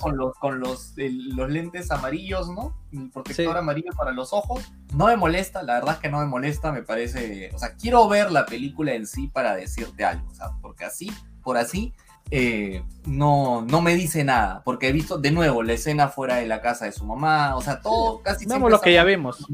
con, 0.00 0.16
los, 0.16 0.34
con 0.34 0.58
los, 0.58 0.92
los 0.96 1.48
lentes 1.48 1.92
amarillos, 1.92 2.48
¿no? 2.48 2.76
El 2.92 3.10
protector 3.10 3.56
amarillo 3.56 3.92
para 3.96 4.10
los 4.10 4.32
ojos. 4.32 4.72
No 4.92 5.06
me 5.06 5.16
molesta, 5.16 5.62
la 5.62 5.74
verdad 5.74 5.94
es 5.94 6.00
que 6.00 6.08
no 6.08 6.18
me 6.18 6.26
molesta, 6.26 6.72
me 6.72 6.82
parece. 6.82 7.52
O 7.54 7.58
sea, 7.60 7.76
quiero 7.76 8.08
ver 8.08 8.32
la 8.32 8.44
película 8.44 8.92
en 8.92 9.06
sí 9.06 9.28
para 9.28 9.54
decirte 9.54 10.04
algo, 10.04 10.28
o 10.28 10.34
sea, 10.34 10.50
porque 10.60 10.84
así, 10.84 11.12
por 11.44 11.58
así, 11.58 11.94
eh, 12.32 12.82
no, 13.06 13.62
no 13.62 13.80
me 13.80 13.94
dice 13.94 14.24
nada, 14.24 14.62
porque 14.64 14.88
he 14.88 14.92
visto 14.92 15.18
de 15.18 15.30
nuevo 15.30 15.62
la 15.62 15.74
escena 15.74 16.08
fuera 16.08 16.36
de 16.36 16.46
la 16.46 16.60
casa 16.60 16.86
de 16.86 16.92
su 16.92 17.04
mamá, 17.04 17.54
o 17.54 17.60
sea, 17.60 17.80
todo 17.80 18.20
casi. 18.20 18.46
Vemos 18.46 18.72
lo 18.72 18.80
que 18.80 18.94
ya 18.94 19.04
vimos. 19.04 19.46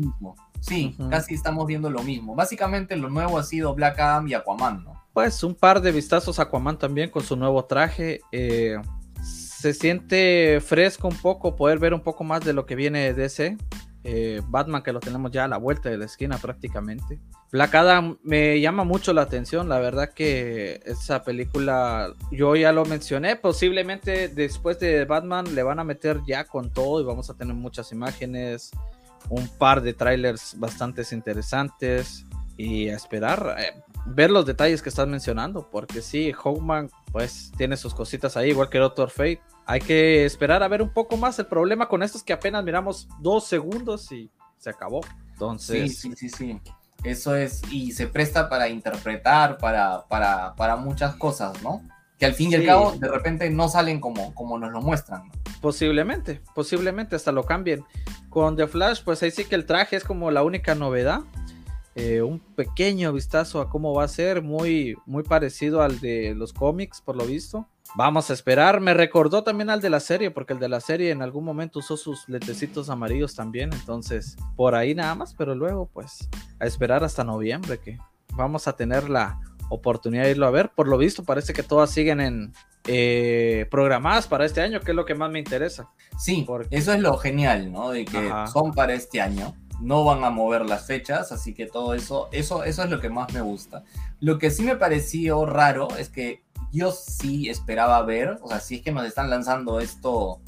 Sí, 0.67 0.97
casi 1.11 1.35
estamos 1.35 1.67
viendo 1.67 1.91
lo 1.91 2.03
mismo. 2.03 2.35
Básicamente 2.35 2.97
lo 2.97 3.09
nuevo 3.09 3.39
ha 3.39 3.45
sido 3.45 3.75
Black 3.75 4.01
Adam 4.01 4.27
y 4.27 4.35
Aquaman, 4.35 4.83
¿no? 4.83 5.01
Pues 5.13 5.45
un 5.45 5.55
par 5.55 5.81
de 5.81 5.93
vistazos 5.93 6.41
a 6.41 6.43
Aquaman 6.43 6.77
también 6.77 7.09
con 7.09 7.23
su 7.23 7.37
nuevo 7.37 7.65
traje. 7.65 8.21
Eh, 8.33 8.77
se 9.23 9.73
siente 9.73 10.61
fresco 10.61 11.07
un 11.07 11.17
poco 11.17 11.55
poder 11.55 11.79
ver 11.79 11.95
un 11.95 12.01
poco 12.01 12.25
más 12.25 12.45
de 12.45 12.53
lo 12.53 12.67
que 12.67 12.75
viene 12.75 13.01
de 13.01 13.15
DC. 13.15 13.57
Eh, 14.09 14.41
Batman 14.47 14.83
que 14.83 14.93
lo 14.93 15.01
tenemos 15.01 15.33
ya 15.33 15.45
a 15.45 15.49
la 15.49 15.57
vuelta 15.57 15.89
de 15.89 15.99
la 15.99 16.05
esquina 16.05 16.39
prácticamente. 16.39 17.21
Black 17.51 17.75
Adam 17.75 18.19
me 18.23 18.61
llama 18.61 18.85
mucho 18.85 19.13
la 19.13 19.23
atención, 19.23 19.69
la 19.69 19.81
verdad 19.81 20.13
que 20.15 20.81
esa 20.85 21.25
película 21.25 22.15
yo 22.31 22.55
ya 22.55 22.71
lo 22.71 22.85
mencioné, 22.85 23.35
posiblemente 23.35 24.29
después 24.29 24.79
de 24.79 25.05
Batman 25.07 25.55
le 25.57 25.63
van 25.65 25.81
a 25.81 25.85
meter 25.85 26.21
ya 26.25 26.45
con 26.45 26.73
todo 26.73 27.01
y 27.01 27.05
vamos 27.05 27.31
a 27.31 27.35
tener 27.35 27.55
muchas 27.55 27.91
imágenes, 27.91 28.71
un 29.29 29.49
par 29.49 29.83
de 29.83 29.93
trailers 29.93 30.59
bastante 30.59 31.03
interesantes 31.13 32.25
y 32.57 32.89
a 32.89 32.97
esperar. 32.97 33.57
Eh, 33.59 33.83
ver 34.07 34.31
los 34.31 34.47
detalles 34.47 34.83
que 34.83 34.89
estás 34.89 35.09
mencionando, 35.09 35.69
porque 35.71 36.01
sí, 36.01 36.33
Hawkman 36.33 36.91
pues 37.13 37.53
tiene 37.57 37.77
sus 37.77 37.95
cositas 37.95 38.37
ahí, 38.37 38.51
igual 38.51 38.69
que 38.69 38.79
Doctor 38.79 39.11
Fate. 39.11 39.41
Hay 39.67 39.81
que 39.81 40.25
esperar 40.25 40.63
a 40.63 40.69
ver 40.69 40.81
un 40.81 40.91
poco 40.91 41.17
más. 41.17 41.39
El 41.39 41.47
problema 41.47 41.89
con 41.89 42.03
esto 42.03 42.19
es 42.19 42.25
que 42.25 42.33
apenas 42.33 42.63
miramos 42.65 43.09
dos 43.21 43.47
segundos 43.47 44.11
y 44.13 44.31
se 44.59 44.71
acabó. 44.71 45.01
Entonces. 45.33 45.99
Sí, 45.99 46.11
sí, 46.15 46.17
sí, 46.17 46.29
sí. 46.29 46.61
Eso 47.03 47.37
es, 47.37 47.63
y 47.71 47.93
se 47.93 48.07
presta 48.07 48.49
para 48.49 48.69
interpretar, 48.69 49.59
para, 49.59 50.07
para, 50.09 50.55
para 50.55 50.77
muchas 50.77 51.15
cosas, 51.17 51.63
¿no? 51.63 51.83
Que 52.19 52.27
al 52.27 52.35
fin 52.35 52.51
y 52.51 52.55
al 52.55 52.65
cabo, 52.65 52.93
de 52.93 53.09
repente 53.09 53.49
no 53.51 53.69
salen 53.69 54.01
como, 54.01 54.35
como 54.35 54.59
nos 54.59 54.73
lo 54.73 54.81
muestran. 54.81 55.31
Posiblemente, 55.61 56.41
posiblemente 56.55 57.17
hasta 57.17 57.33
lo 57.33 57.45
cambien. 57.45 57.85
Con 58.31 58.57
The 58.57 58.67
Flash, 58.67 59.03
pues 59.05 59.23
ahí 59.23 59.31
sí 59.31 59.45
que 59.45 59.55
el 59.55 59.67
traje 59.67 59.97
es 59.97 60.05
como 60.05 60.31
la 60.31 60.43
única 60.43 60.75
novedad. 60.75 61.21
Eh, 61.95 62.21
un 62.21 62.41
pequeño 62.41 63.13
vistazo 63.13 63.61
a 63.61 63.71
cómo 63.71 63.95
va 63.95 64.05
a 64.05 64.09
ser, 64.09 64.43
muy, 64.43 64.97
muy 65.07 65.23
parecido 65.23 65.83
al 65.83 65.99
de 66.01 66.35
los 66.35 66.53
cómics, 66.53 67.01
por 67.01 67.17
lo 67.17 67.25
visto. 67.25 67.67
Vamos 67.95 68.29
a 68.29 68.35
esperar. 68.35 68.81
Me 68.81 68.93
recordó 68.93 69.43
también 69.43 69.71
al 69.71 69.81
de 69.81 69.89
la 69.89 70.01
serie, 70.01 70.31
porque 70.31 70.53
el 70.53 70.59
de 70.59 70.69
la 70.69 70.81
serie 70.81 71.11
en 71.11 71.23
algún 71.23 71.45
momento 71.45 71.79
usó 71.79 71.97
sus 71.97 72.29
letecitos 72.29 72.91
amarillos 72.91 73.35
también. 73.35 73.73
Entonces, 73.73 74.37
por 74.57 74.75
ahí 74.75 74.95
nada 74.95 75.15
más, 75.15 75.35
pero 75.35 75.55
luego, 75.55 75.89
pues, 75.91 76.29
a 76.61 76.67
esperar 76.67 77.03
hasta 77.03 77.25
noviembre, 77.25 77.79
que 77.79 77.99
vamos 78.35 78.69
a 78.69 78.77
tener 78.77 79.09
la 79.09 79.41
oportunidad 79.69 80.25
de 80.25 80.33
irlo 80.33 80.47
a 80.47 80.51
ver. 80.51 80.71
Por 80.71 80.89
lo 80.89 80.99
visto, 80.99 81.25
parece 81.25 81.53
que 81.53 81.63
todas 81.63 81.91
siguen 81.91 82.21
en 82.21 82.53
eh, 82.87 83.67
programadas 83.71 84.27
para 84.27 84.45
este 84.45 84.61
año, 84.61 84.81
que 84.81 84.93
es 84.93 84.97
lo 84.97 85.05
que 85.05 85.15
más 85.15 85.31
me 85.31 85.39
interesa. 85.39 85.89
Sí, 86.19 86.45
porque... 86.47 86.75
eso 86.77 86.93
es 86.93 87.01
lo 87.01 87.17
genial, 87.17 87.73
¿no? 87.73 87.91
De 87.91 88.05
que 88.05 88.33
son 88.53 88.73
para 88.73 88.95
este 88.95 89.21
año 89.21 89.55
no 89.81 90.05
van 90.05 90.25
a 90.25 90.31
mover 90.31 90.65
las 90.65 90.87
fechas, 90.87 91.33
así 91.33 91.55
que 91.55 91.67
todo 91.67 91.95
eso, 91.95 92.29
eso, 92.33 92.65
eso 92.65 92.83
es 92.83 92.91
lo 92.91 93.01
que 93.01 93.11
más 93.11 93.33
me 93.33 93.41
gusta. 93.41 93.85
Lo 94.21 94.39
que 94.39 94.51
sí 94.51 94.63
me 94.63 94.77
pareció 94.77 95.45
raro 95.47 95.89
es 95.99 96.09
que 96.09 96.43
yo 96.73 96.93
sí 96.93 97.49
esperaba 97.49 98.03
ver, 98.03 98.39
o 98.43 98.49
sea, 98.49 98.61
si 98.61 98.77
es 98.77 98.83
que 98.83 98.93
nos 98.93 99.05
están 99.05 99.31
lanzando 99.31 99.81
esto, 99.81 100.41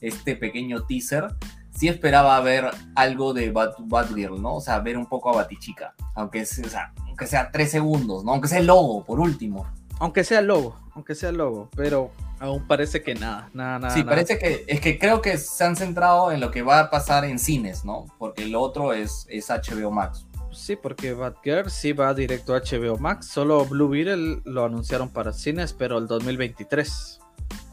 este 0.00 0.36
pequeño 0.36 0.84
teaser, 0.84 1.34
sí 1.70 1.88
esperaba 1.88 2.40
ver 2.40 2.70
algo 2.94 3.32
de 3.32 3.50
Bad, 3.50 3.74
Batgirl, 3.78 4.40
¿no? 4.40 4.56
O 4.56 4.60
sea, 4.60 4.78
ver 4.80 4.96
un 4.96 5.06
poco 5.06 5.30
a 5.30 5.36
Batichica, 5.36 5.94
aunque 6.14 6.44
sea, 6.44 6.92
aunque 7.16 7.28
sea 7.28 7.50
tres 7.50 7.70
segundos, 7.70 8.24
¿no? 8.24 8.32
Aunque 8.32 8.46
sea 8.46 8.58
el 8.58 8.66
logo, 8.66 9.02
por 9.02 9.20
último. 9.20 9.66
Aunque 9.98 10.22
sea 10.22 10.40
el 10.40 10.48
logo, 10.48 10.78
aunque 10.94 11.14
sea 11.14 11.30
el 11.30 11.38
logo, 11.38 11.70
pero 11.74 12.10
aún 12.38 12.66
parece 12.66 13.02
que 13.02 13.14
nada, 13.14 13.48
nada, 13.54 13.78
nada. 13.78 13.94
Sí, 13.94 14.04
parece 14.04 14.38
que 14.38 14.66
es 14.66 14.82
que 14.82 14.98
creo 14.98 15.22
que 15.22 15.38
se 15.38 15.64
han 15.64 15.76
centrado 15.76 16.30
en 16.30 16.40
lo 16.40 16.50
que 16.50 16.60
va 16.60 16.78
a 16.78 16.90
pasar 16.90 17.24
en 17.24 17.38
cines, 17.38 17.86
¿no? 17.86 18.04
Porque 18.18 18.44
lo 18.44 18.60
otro 18.60 18.92
es, 18.92 19.26
es 19.30 19.48
HBO 19.48 19.90
Max. 19.90 20.26
Sí, 20.52 20.76
porque 20.76 21.14
Batgirl 21.14 21.70
sí 21.70 21.94
va 21.94 22.12
directo 22.12 22.54
a 22.54 22.60
HBO 22.60 22.98
Max, 22.98 23.28
solo 23.28 23.64
Blue 23.64 23.88
Beetle 23.88 24.42
lo 24.44 24.66
anunciaron 24.66 25.08
para 25.08 25.32
cines, 25.32 25.72
pero 25.72 25.96
el 25.96 26.06
2023. 26.08 27.20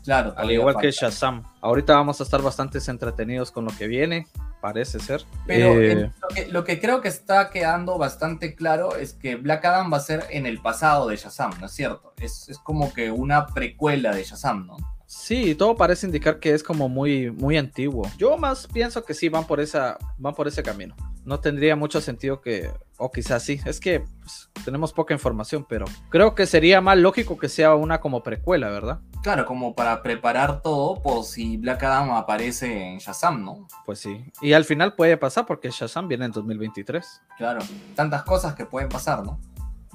Claro, 0.04 0.34
al 0.36 0.52
igual 0.52 0.76
que 0.78 0.92
Shazam. 0.92 1.44
Ahorita 1.62 1.96
vamos 1.96 2.20
a 2.20 2.24
estar 2.24 2.42
bastante 2.42 2.80
entretenidos 2.88 3.52
con 3.52 3.66
lo 3.66 3.72
que 3.72 3.88
viene 3.88 4.28
parece 4.63 5.00
ser. 5.00 5.26
Pero 5.46 5.82
eh, 5.82 6.12
lo, 6.50 6.63
que, 6.63 6.80
creo 6.80 7.02
que 7.02 7.10
está 7.10 7.50
quedando 7.50 7.98
bastante 7.98 8.56
claro 8.56 8.96
es 8.96 9.13
que 9.13 9.36
Black 9.36 9.66
Adam 9.66 9.92
va 9.92 9.98
a 9.98 10.00
ser 10.00 10.26
en 10.30 10.46
el 10.46 10.62
pasado 10.62 11.10
de 11.10 11.18
Shazam, 11.18 11.52
¿no 11.60 11.66
es 11.66 11.74
cierto? 11.74 12.13
Es, 12.18 12.50
como 12.63 12.94
que 12.94 13.12
una 13.12 13.48
precuela 13.48 14.16
de 14.16 14.24
Shazam, 14.24 14.68
¿no? 14.68 14.78
Sí, 15.06 15.54
todo 15.56 15.76
parece 15.76 16.06
indicar 16.06 16.39
que 16.39 16.54
es 16.54 16.63
como 16.63 16.88
muy, 16.88 17.30
muy 17.30 17.58
antiguo. 17.58 18.10
Yo 18.18 18.38
más 18.38 18.68
pienso 18.68 19.04
que 19.04 19.13
sí 19.13 19.28
van 19.28 19.46
por 19.46 19.60
esa, 19.60 19.98
van 20.18 20.34
por 20.34 20.48
ese 20.48 20.63
camino. 20.63 20.96
No 21.26 21.40
tendría 21.40 21.76
mucho 21.76 22.02
sentido 22.02 22.42
que, 22.42 22.70
o 22.98 23.12
quizás 23.12 23.44
sí. 23.44 23.60
Es 23.66 23.80
que 23.80 24.02
pues, 24.22 24.50
tenemos 24.66 24.94
poca 24.94 25.14
información, 25.14 25.66
pero 25.68 25.86
creo 26.10 26.36
que 26.36 26.46
sería 26.46 26.82
más 26.82 26.98
lógico 26.98 27.38
que 27.38 27.50
sea 27.50 27.76
una 27.76 28.00
como 28.00 28.24
precuela, 28.24 28.70
¿verdad? 28.70 29.00
Claro, 29.22 29.46
como 29.46 29.74
para 29.74 30.04
preparar 30.04 30.62
todo 30.62 31.02
por 31.02 31.24
si 31.24 31.58
Black 31.58 31.84
Adam 31.84 32.12
aparece 32.12 32.92
en 32.92 32.98
Shazam, 32.98 33.44
¿no? 33.44 33.68
Pues 33.86 34.00
sí. 34.00 34.26
Y 34.42 34.54
al 34.54 34.66
final 34.66 34.96
puede 34.96 35.16
pasar 35.18 35.46
porque 35.46 35.70
Shazam 35.70 36.08
viene 36.08 36.26
en 36.26 36.32
2023. 36.32 37.22
Claro, 37.38 37.62
tantas 37.96 38.24
cosas 38.24 38.54
que 38.56 38.66
pueden 38.66 38.90
pasar, 38.90 39.24
¿no? 39.24 39.40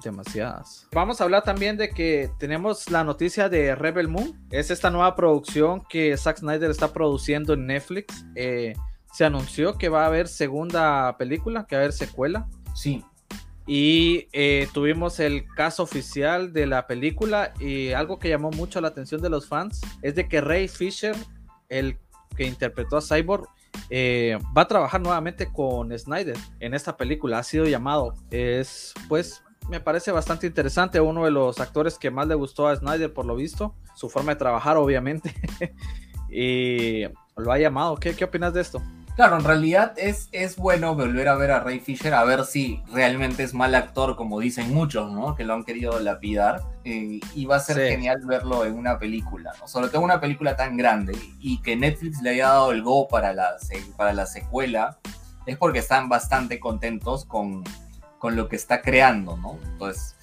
Demasiadas. 0.02 0.86
Vamos 0.92 1.20
a 1.20 1.24
hablar 1.24 1.42
también 1.42 1.76
de 1.76 1.90
que 1.90 2.30
tenemos 2.38 2.88
la 2.90 3.02
noticia 3.04 3.48
de 3.48 3.74
Rebel 3.74 4.08
Moon. 4.08 4.38
Es 4.50 4.70
esta 4.70 4.90
nueva 4.90 5.16
producción 5.16 5.82
que 5.88 6.16
Zack 6.16 6.38
Snyder 6.38 6.70
está 6.70 6.92
produciendo 6.92 7.54
en 7.54 7.66
Netflix. 7.66 8.24
Eh, 8.36 8.74
se 9.12 9.24
anunció 9.24 9.78
que 9.78 9.88
va 9.88 10.04
a 10.04 10.06
haber 10.06 10.28
segunda 10.28 11.16
película, 11.18 11.66
que 11.66 11.76
va 11.76 11.80
a 11.80 11.84
haber 11.84 11.92
secuela. 11.92 12.48
Sí. 12.74 13.04
Y 13.66 14.28
eh, 14.32 14.66
tuvimos 14.72 15.20
el 15.20 15.46
caso 15.54 15.82
oficial 15.82 16.52
de 16.54 16.66
la 16.66 16.86
película 16.86 17.52
y 17.60 17.92
algo 17.92 18.18
que 18.18 18.30
llamó 18.30 18.50
mucho 18.50 18.80
la 18.80 18.88
atención 18.88 19.20
de 19.20 19.28
los 19.28 19.46
fans 19.46 19.82
es 20.00 20.14
de 20.14 20.26
que 20.26 20.40
Ray 20.40 20.68
Fisher, 20.68 21.14
el 21.68 21.98
que 22.34 22.46
interpretó 22.46 22.96
a 22.96 23.02
Cyborg, 23.02 23.46
eh, 23.90 24.38
va 24.56 24.62
a 24.62 24.68
trabajar 24.68 25.00
nuevamente 25.00 25.52
con 25.52 25.96
Snyder 25.96 26.36
en 26.60 26.74
esta 26.74 26.96
película. 26.96 27.38
Ha 27.38 27.42
sido 27.42 27.66
llamado. 27.66 28.14
Es, 28.30 28.94
pues, 29.08 29.42
me 29.68 29.80
parece 29.80 30.12
bastante 30.12 30.46
interesante. 30.46 31.00
Uno 31.00 31.24
de 31.24 31.30
los 31.30 31.60
actores 31.60 31.98
que 31.98 32.10
más 32.10 32.26
le 32.26 32.34
gustó 32.34 32.68
a 32.68 32.76
Snyder, 32.76 33.12
por 33.12 33.26
lo 33.26 33.36
visto. 33.36 33.74
Su 33.94 34.08
forma 34.08 34.32
de 34.32 34.38
trabajar, 34.38 34.76
obviamente. 34.76 35.34
y 36.30 37.04
lo 37.38 37.52
ha 37.52 37.58
llamado. 37.58 37.96
¿Qué, 37.96 38.14
qué 38.14 38.24
opinas 38.24 38.52
de 38.52 38.60
esto? 38.60 38.82
Claro, 39.16 39.36
en 39.36 39.44
realidad 39.44 39.94
es, 39.96 40.28
es 40.30 40.54
bueno 40.54 40.94
volver 40.94 41.26
a 41.26 41.34
ver 41.34 41.50
a 41.50 41.58
Ray 41.58 41.80
Fisher, 41.80 42.14
a 42.14 42.22
ver 42.22 42.44
si 42.44 42.80
realmente 42.92 43.42
es 43.42 43.52
mal 43.52 43.74
actor, 43.74 44.14
como 44.14 44.38
dicen 44.38 44.72
muchos, 44.72 45.10
¿no? 45.10 45.34
Que 45.34 45.42
lo 45.42 45.54
han 45.54 45.64
querido 45.64 45.98
lapidar. 45.98 46.62
Eh, 46.84 47.18
y 47.34 47.44
va 47.44 47.56
a 47.56 47.60
ser 47.60 47.78
genial 47.88 48.20
verlo 48.24 48.64
en 48.64 48.78
una 48.78 48.98
película, 48.98 49.52
¿no? 49.58 49.66
Sobre 49.66 49.88
todo 49.88 50.02
una 50.02 50.20
película 50.20 50.54
tan 50.54 50.76
grande 50.76 51.18
y 51.40 51.60
que 51.62 51.74
Netflix 51.74 52.22
le 52.22 52.30
haya 52.30 52.48
dado 52.48 52.70
el 52.70 52.82
go 52.82 53.08
para 53.08 53.32
la, 53.32 53.56
para 53.96 54.12
la 54.12 54.24
secuela, 54.24 54.98
es 55.46 55.56
porque 55.56 55.80
están 55.80 56.08
bastante 56.08 56.60
contentos 56.60 57.24
con, 57.24 57.64
con 58.20 58.36
lo 58.36 58.48
que 58.48 58.54
está 58.54 58.82
creando, 58.82 59.36
¿no? 59.36 59.58
Entonces, 59.64 60.14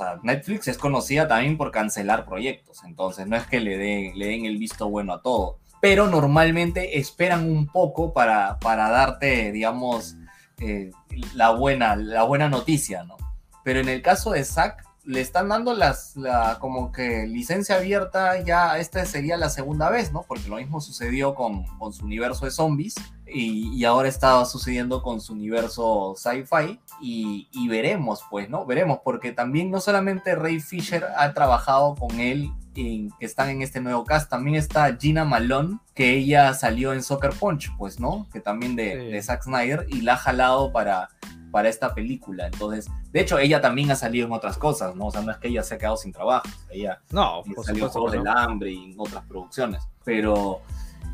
sea, 0.00 0.20
Netflix 0.22 0.68
es 0.68 0.78
conocida 0.78 1.28
también 1.28 1.56
por 1.56 1.70
cancelar 1.70 2.24
proyectos, 2.24 2.82
entonces 2.84 3.26
no 3.26 3.36
es 3.36 3.46
que 3.46 3.60
le 3.60 3.76
den, 3.76 4.18
le 4.18 4.26
den 4.26 4.46
el 4.46 4.58
visto 4.58 4.88
bueno 4.88 5.12
a 5.12 5.22
todo, 5.22 5.58
pero 5.80 6.06
normalmente 6.06 6.98
esperan 6.98 7.50
un 7.50 7.66
poco 7.66 8.12
para, 8.12 8.58
para 8.58 8.90
darte, 8.90 9.50
digamos, 9.52 10.16
eh, 10.58 10.90
la, 11.34 11.50
buena, 11.50 11.96
la 11.96 12.22
buena 12.24 12.48
noticia, 12.48 13.04
¿no? 13.04 13.16
Pero 13.64 13.80
en 13.80 13.88
el 13.88 14.02
caso 14.02 14.32
de 14.32 14.44
Zack, 14.44 14.84
le 15.04 15.20
están 15.20 15.48
dando 15.48 15.74
las, 15.74 16.16
la, 16.16 16.58
como 16.60 16.92
que 16.92 17.26
licencia 17.26 17.76
abierta, 17.76 18.42
ya 18.42 18.78
esta 18.78 19.04
sería 19.06 19.36
la 19.36 19.48
segunda 19.48 19.88
vez, 19.90 20.12
¿no? 20.12 20.24
Porque 20.28 20.48
lo 20.48 20.56
mismo 20.56 20.80
sucedió 20.80 21.34
con, 21.34 21.64
con 21.78 21.92
su 21.92 22.04
universo 22.04 22.44
de 22.44 22.50
zombies 22.50 22.94
y, 23.32 23.74
y, 23.74 23.84
ahora 23.84 24.08
está 24.08 24.44
sucediendo 24.44 25.02
con 25.02 25.20
su 25.20 25.32
universo 25.32 26.14
sci-fi 26.16 26.80
y, 27.00 27.48
y, 27.52 27.68
veremos, 27.68 28.20
pues, 28.30 28.48
¿no? 28.48 28.66
Veremos, 28.66 29.00
porque 29.04 29.32
también 29.32 29.70
no 29.70 29.80
solamente 29.80 30.34
Ray 30.34 30.60
Fisher 30.60 31.04
ha 31.16 31.32
trabajado 31.32 31.94
con 31.94 32.20
él 32.20 32.50
en, 32.74 33.10
que 33.18 33.26
están 33.26 33.50
en 33.50 33.62
este 33.62 33.80
nuevo 33.80 34.04
cast, 34.04 34.30
también 34.30 34.56
está 34.56 34.96
Gina 34.96 35.24
Malone, 35.24 35.78
que 35.94 36.16
ella 36.16 36.54
salió 36.54 36.92
en 36.92 37.02
Soccer 37.02 37.32
Punch, 37.32 37.70
pues, 37.76 38.00
¿no? 38.00 38.28
Que 38.32 38.40
también 38.40 38.76
de, 38.76 38.92
sí. 38.92 39.12
de 39.12 39.22
Zack 39.22 39.42
Snyder 39.42 39.86
y 39.88 40.02
la 40.02 40.14
ha 40.14 40.16
jalado 40.16 40.72
para 40.72 41.08
para 41.50 41.68
esta 41.68 41.94
película. 41.94 42.46
Entonces, 42.46 42.86
de 43.12 43.20
hecho, 43.20 43.38
ella 43.38 43.60
también 43.60 43.90
ha 43.90 43.96
salido 43.96 44.26
en 44.26 44.32
otras 44.32 44.56
cosas, 44.56 44.94
¿no? 44.94 45.06
O 45.06 45.10
sea, 45.10 45.20
no 45.22 45.32
es 45.32 45.38
que 45.38 45.48
ella 45.48 45.62
se 45.62 45.74
ha 45.74 45.78
quedado 45.78 45.96
sin 45.96 46.12
trabajo. 46.12 46.48
Ella 46.70 47.00
no, 47.10 47.42
por 47.54 47.64
salió 47.64 47.84
en 47.84 47.90
Juegos 47.90 48.12
del 48.12 48.26
Hambre 48.26 48.72
y 48.72 48.92
en 48.92 48.94
otras 48.98 49.24
producciones. 49.26 49.82
Pero 50.04 50.62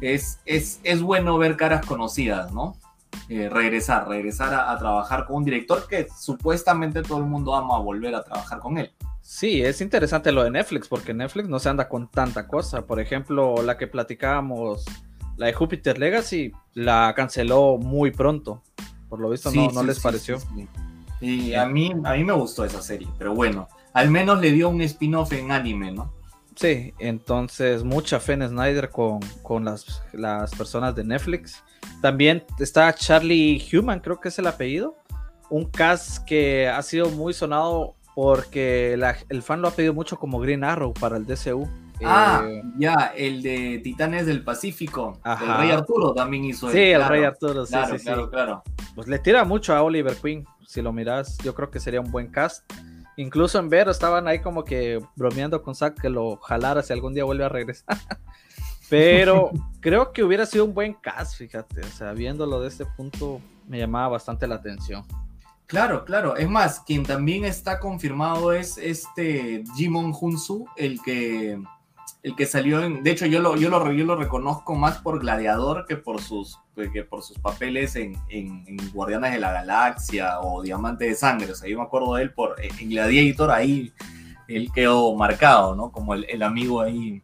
es, 0.00 0.40
es, 0.44 0.80
es 0.82 1.02
bueno 1.02 1.38
ver 1.38 1.56
caras 1.56 1.84
conocidas, 1.86 2.52
¿no? 2.52 2.76
Eh, 3.28 3.48
regresar, 3.48 4.06
regresar 4.08 4.52
a, 4.52 4.70
a, 4.70 4.78
trabajar 4.78 5.26
con 5.26 5.36
un 5.36 5.44
director 5.44 5.86
que 5.88 6.06
supuestamente 6.16 7.02
todo 7.02 7.18
el 7.18 7.24
mundo 7.24 7.54
ama 7.54 7.78
volver 7.78 8.14
a 8.14 8.22
trabajar 8.22 8.58
con 8.58 8.78
él. 8.78 8.92
Sí, 9.22 9.60
es 9.60 9.80
interesante 9.80 10.30
lo 10.30 10.44
de 10.44 10.52
Netflix, 10.52 10.86
porque 10.86 11.12
Netflix 11.12 11.48
no 11.48 11.58
se 11.58 11.68
anda 11.68 11.88
con 11.88 12.08
tanta 12.08 12.46
cosa. 12.46 12.86
Por 12.86 13.00
ejemplo, 13.00 13.60
la 13.62 13.76
que 13.76 13.88
platicábamos, 13.88 14.84
la 15.36 15.46
de 15.46 15.52
Jupiter 15.52 15.98
Legacy, 15.98 16.52
la 16.74 17.12
canceló 17.16 17.76
muy 17.76 18.12
pronto. 18.12 18.62
Por 19.08 19.18
lo 19.18 19.30
visto, 19.30 19.50
sí, 19.50 19.58
no, 19.58 19.72
no 19.72 19.80
sí, 19.80 19.86
les 19.86 19.98
pareció. 19.98 20.38
Y 21.20 21.54
a 21.54 21.66
mí, 21.66 21.92
a 22.04 22.12
mí 22.12 22.22
me 22.22 22.34
gustó 22.34 22.64
esa 22.64 22.80
serie, 22.82 23.08
pero 23.18 23.34
bueno, 23.34 23.66
al 23.94 24.10
menos 24.10 24.40
le 24.40 24.52
dio 24.52 24.68
un 24.68 24.80
spin-off 24.82 25.32
en 25.32 25.50
anime, 25.50 25.90
¿no? 25.90 26.12
Sí, 26.56 26.94
entonces 26.98 27.84
mucha 27.84 28.18
fe 28.18 28.32
en 28.32 28.48
Snyder 28.48 28.88
con, 28.88 29.20
con 29.42 29.66
las, 29.66 30.02
las, 30.12 30.54
personas 30.54 30.94
de 30.94 31.04
Netflix. 31.04 31.62
También 32.00 32.44
está 32.58 32.92
Charlie 32.94 33.62
Human, 33.72 34.00
creo 34.00 34.18
que 34.18 34.28
es 34.28 34.38
el 34.38 34.46
apellido. 34.46 34.96
Un 35.50 35.66
cast 35.66 36.24
que 36.24 36.66
ha 36.66 36.80
sido 36.82 37.10
muy 37.10 37.34
sonado 37.34 37.94
porque 38.14 38.96
la, 38.96 39.16
el 39.28 39.42
fan 39.42 39.60
lo 39.60 39.68
ha 39.68 39.72
pedido 39.72 39.92
mucho 39.92 40.18
como 40.18 40.40
Green 40.40 40.64
Arrow 40.64 40.94
para 40.94 41.18
el 41.18 41.26
DCU. 41.26 41.68
Ah, 42.02 42.44
eh, 42.48 42.62
ya, 42.78 43.12
el 43.14 43.42
de 43.42 43.80
Titanes 43.84 44.24
del 44.24 44.42
Pacífico. 44.42 45.18
Ajá. 45.22 45.44
El 45.44 45.60
Rey 45.60 45.70
Arturo 45.70 46.14
también 46.14 46.44
hizo. 46.44 46.70
Sí, 46.70 46.78
el, 46.78 47.02
el 47.02 47.08
Rey 47.08 47.24
Arturo, 47.24 47.66
sí, 47.66 47.72
claro, 47.72 47.98
sí, 47.98 48.04
claro, 48.04 48.24
sí. 48.24 48.30
claro. 48.30 48.62
Pues 48.94 49.08
le 49.08 49.18
tira 49.18 49.44
mucho 49.44 49.74
a 49.74 49.82
Oliver 49.82 50.16
Queen, 50.16 50.46
si 50.66 50.80
lo 50.80 50.92
miras, 50.92 51.36
yo 51.38 51.54
creo 51.54 51.70
que 51.70 51.80
sería 51.80 52.00
un 52.00 52.10
buen 52.10 52.28
cast. 52.28 52.64
Incluso 53.16 53.58
en 53.58 53.68
Vero 53.68 53.90
estaban 53.90 54.28
ahí 54.28 54.40
como 54.40 54.64
que 54.64 55.00
bromeando 55.14 55.62
con 55.62 55.74
Zack 55.74 56.00
que 56.00 56.10
lo 56.10 56.36
jalara 56.36 56.82
si 56.82 56.92
algún 56.92 57.14
día 57.14 57.24
vuelve 57.24 57.44
a 57.44 57.48
regresar. 57.48 57.96
Pero 58.90 59.50
creo 59.80 60.12
que 60.12 60.22
hubiera 60.22 60.46
sido 60.46 60.64
un 60.64 60.74
buen 60.74 60.94
cast, 60.94 61.36
fíjate. 61.36 61.80
O 61.80 61.88
sea, 61.88 62.12
viéndolo 62.12 62.60
de 62.60 62.68
este 62.68 62.84
punto 62.84 63.40
me 63.66 63.78
llamaba 63.78 64.08
bastante 64.08 64.46
la 64.46 64.56
atención. 64.56 65.04
Claro, 65.66 66.04
claro. 66.04 66.36
Es 66.36 66.48
más, 66.48 66.80
quien 66.80 67.02
también 67.02 67.44
está 67.44 67.80
confirmado 67.80 68.52
es 68.52 68.78
este 68.78 69.64
Jimon 69.74 70.14
Hunsu, 70.18 70.66
el 70.76 71.02
que 71.02 71.60
el 72.22 72.34
que 72.34 72.46
salió 72.46 72.82
en, 72.82 73.02
de 73.02 73.10
hecho 73.10 73.26
yo 73.26 73.40
lo, 73.40 73.56
yo 73.56 73.70
lo, 73.70 73.92
yo 73.92 74.04
lo 74.04 74.16
reconozco 74.16 74.74
más 74.74 74.98
por 74.98 75.20
Gladiador 75.20 75.86
que 75.86 75.96
por 75.96 76.20
sus, 76.20 76.58
que 76.92 77.04
por 77.04 77.22
sus 77.22 77.38
papeles 77.38 77.94
en, 77.96 78.16
en, 78.28 78.64
Guardianes 78.92 79.32
de 79.32 79.38
la 79.38 79.52
Galaxia 79.52 80.40
o 80.40 80.62
Diamante 80.62 81.06
de 81.06 81.14
Sangre, 81.14 81.52
o 81.52 81.54
sea, 81.54 81.68
yo 81.68 81.78
me 81.78 81.84
acuerdo 81.84 82.14
de 82.14 82.24
él 82.24 82.32
por, 82.32 82.56
en 82.60 82.90
Gladiator 82.90 83.50
ahí, 83.50 83.92
él 84.48 84.70
quedó 84.72 85.14
marcado, 85.14 85.74
¿no? 85.76 85.92
Como 85.92 86.14
el, 86.14 86.24
el 86.28 86.42
amigo 86.42 86.80
ahí 86.80 87.22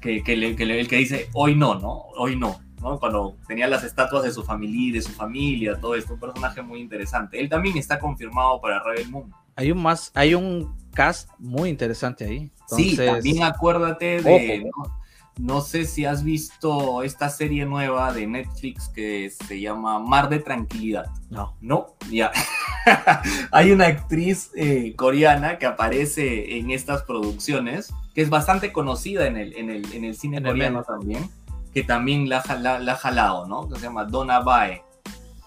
que, 0.00 0.22
que, 0.22 0.36
le, 0.36 0.56
que 0.56 0.62
el 0.64 0.88
que 0.88 0.96
dice, 0.96 1.28
hoy 1.32 1.54
no, 1.54 1.74
¿no? 1.74 1.92
Hoy 2.16 2.36
no, 2.36 2.60
¿no? 2.80 2.98
Cuando 2.98 3.36
tenía 3.46 3.66
las 3.66 3.84
estatuas 3.84 4.22
de 4.22 4.30
su 4.30 4.44
familia, 4.44 4.94
de 4.94 5.02
su 5.02 5.12
familia, 5.12 5.78
todo 5.80 5.94
esto, 5.94 6.14
un 6.14 6.20
personaje 6.20 6.62
muy 6.62 6.80
interesante. 6.80 7.40
Él 7.40 7.48
también 7.48 7.76
está 7.76 7.98
confirmado 7.98 8.60
para 8.60 8.82
Rebel 8.82 9.10
Moon. 9.10 9.32
Hay 9.58 9.72
un 9.72 9.82
más, 9.82 10.12
hay 10.14 10.34
un 10.34 10.72
cast 10.94 11.30
muy 11.40 11.68
interesante 11.68 12.24
ahí. 12.24 12.52
Entonces, 12.60 12.90
sí, 12.90 12.96
también 12.96 13.42
acuérdate 13.42 14.22
de. 14.22 14.64
¿no? 14.64 15.00
no, 15.36 15.60
sé 15.62 15.84
si 15.84 16.04
has 16.04 16.22
visto 16.22 17.02
esta 17.02 17.28
serie 17.28 17.66
nueva 17.66 18.12
de 18.12 18.28
Netflix 18.28 18.88
que 18.88 19.30
se 19.30 19.60
llama 19.60 19.98
Mar 19.98 20.28
de 20.28 20.38
Tranquilidad. 20.38 21.06
No. 21.28 21.56
No, 21.60 21.96
ya. 22.08 22.30
Hay 23.50 23.72
una 23.72 23.88
actriz 23.88 24.52
eh, 24.54 24.94
coreana 24.94 25.58
que 25.58 25.66
aparece 25.66 26.56
en 26.58 26.70
estas 26.70 27.02
producciones, 27.02 27.92
que 28.14 28.22
es 28.22 28.30
bastante 28.30 28.72
conocida 28.72 29.26
en 29.26 29.36
el, 29.36 29.56
en 29.56 29.70
el, 29.70 29.92
en 29.92 30.04
el 30.04 30.14
cine 30.14 30.36
en 30.36 30.44
coreano 30.44 30.80
el 30.80 30.86
también, 30.86 31.28
que 31.74 31.82
también 31.82 32.28
la, 32.28 32.44
la, 32.60 32.78
la 32.78 32.92
ha 32.92 32.96
jalado, 32.96 33.48
¿no? 33.48 33.68
Que 33.68 33.74
se 33.74 33.86
llama 33.86 34.04
Donna 34.04 34.38
Bae. 34.38 34.84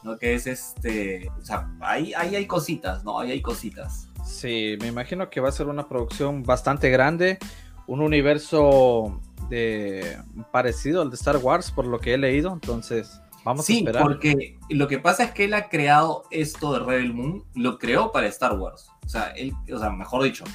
¿No? 0.04 0.18
Que 0.18 0.34
es 0.34 0.48
este, 0.48 1.30
o 1.40 1.46
sea, 1.46 1.70
ahí, 1.80 2.14
ahí 2.14 2.36
hay 2.36 2.48
cositas, 2.48 3.04
¿no? 3.04 3.20
Ahí 3.20 3.32
hay 3.32 3.42
cositas. 3.42 4.08
Sí, 4.26 4.78
me 4.80 4.88
imagino 4.88 5.30
que 5.30 5.40
va 5.40 5.50
a 5.50 5.52
ser 5.52 5.68
una 5.68 5.88
producción 5.88 6.44
bastante 6.44 6.90
grande, 6.90 7.40
un 7.88 8.02
universo 8.02 9.20
de 9.50 10.18
parecido 10.52 11.02
al 11.02 11.10
de 11.10 11.16
Star 11.16 11.38
Wars 11.38 11.72
por 11.72 11.86
lo 11.86 12.00
que 12.00 12.14
he 12.14 12.18
leído, 12.18 12.54
entonces 12.54 13.20
vamos 13.44 13.66
sí, 13.66 13.76
a 13.76 13.78
esperar. 13.80 14.04
porque 14.04 14.58
lo 14.70 14.88
que 14.88 15.00
pasa 15.00 15.26
es 15.26 15.32
que 15.32 15.46
él 15.46 15.54
ha 15.54 15.68
creado 15.68 16.24
esto 16.32 16.74
de 16.74 16.80
Rebel 16.80 17.14
Moon, 17.14 17.44
lo 17.56 17.78
creó 17.78 18.12
para 18.12 18.28
Star 18.28 18.58
Wars, 18.58 18.90
o 19.06 19.10
sea, 19.10 19.32
él, 19.32 19.54
o 19.74 19.80
sea, 19.80 19.90
mejor 19.90 20.24
dicho, 20.24 20.46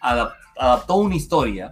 adap 0.00 0.32
adaptó 0.56 0.96
una 0.96 1.14
historia, 1.14 1.70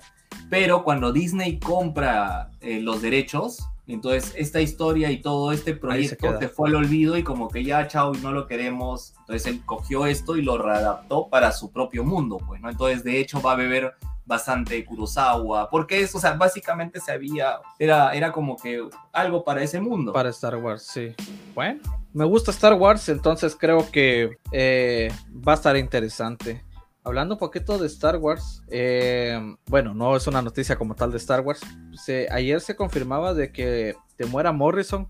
pero 0.51 0.85
cuando 0.85 1.13
Disney 1.13 1.59
compra 1.59 2.51
eh, 2.61 2.81
los 2.81 3.03
derechos, 3.03 3.67
entonces, 3.95 4.35
esta 4.37 4.61
historia 4.61 5.11
y 5.11 5.23
todo 5.23 5.53
este 5.53 5.75
proyecto 5.75 6.33
se, 6.33 6.39
se 6.39 6.49
fue 6.49 6.69
al 6.69 6.75
olvido 6.75 7.17
y 7.17 7.23
como 7.23 7.49
que 7.49 7.63
ya, 7.63 7.87
chao, 7.87 8.15
y 8.15 8.19
no 8.19 8.33
lo 8.33 8.47
queremos. 8.47 9.15
Entonces, 9.21 9.47
él 9.47 9.63
cogió 9.65 10.07
esto 10.07 10.37
y 10.37 10.43
lo 10.43 10.59
readaptó 10.59 11.29
para 11.29 11.53
su 11.53 11.71
propio 11.71 12.03
mundo, 12.05 12.39
pues, 12.47 12.61
¿no? 12.61 12.69
Entonces, 12.69 13.05
de 13.05 13.21
hecho, 13.21 13.41
va 13.41 13.53
a 13.53 13.57
beber 13.57 13.95
bastante 14.27 14.85
Kurosawa, 14.85 15.71
porque 15.71 16.01
eso, 16.01 16.19
o 16.19 16.21
sea, 16.21 16.33
básicamente 16.33 17.01
se 17.01 17.13
había, 17.13 17.61
era, 17.79 18.13
era 18.13 18.33
como 18.33 18.57
que 18.57 18.83
algo 19.13 19.45
para 19.45 19.63
ese 19.63 19.81
mundo. 19.81 20.13
Para 20.13 20.31
Star 20.31 20.57
Wars, 20.57 20.83
sí. 20.83 21.15
Bueno, 21.55 21.81
me 22.13 22.25
gusta 22.25 22.51
Star 22.51 22.75
Wars, 22.75 23.09
entonces 23.09 23.57
creo 23.59 23.89
que 23.91 24.37
eh, 24.51 25.13
va 25.47 25.53
a 25.53 25.55
estar 25.55 25.77
interesante. 25.77 26.66
Hablando 27.07 27.37
un 27.37 27.39
poquito 27.39 27.79
de 27.79 27.87
Star 27.87 28.17
Wars, 28.17 28.65
eh, 28.67 29.41
bueno, 29.69 29.95
no 29.95 30.17
es 30.17 30.27
una 30.27 30.43
noticia 30.43 30.75
como 30.75 30.97
tal 30.97 31.13
de 31.13 31.19
Star 31.19 31.41
Wars. 31.41 31.61
Se, 31.95 32.27
ayer 32.33 32.61
se 32.61 32.75
confirmaba 32.75 33.33
de 33.33 33.53
que 33.53 33.95
Temuera 34.17 34.51
Morrison, 34.51 35.09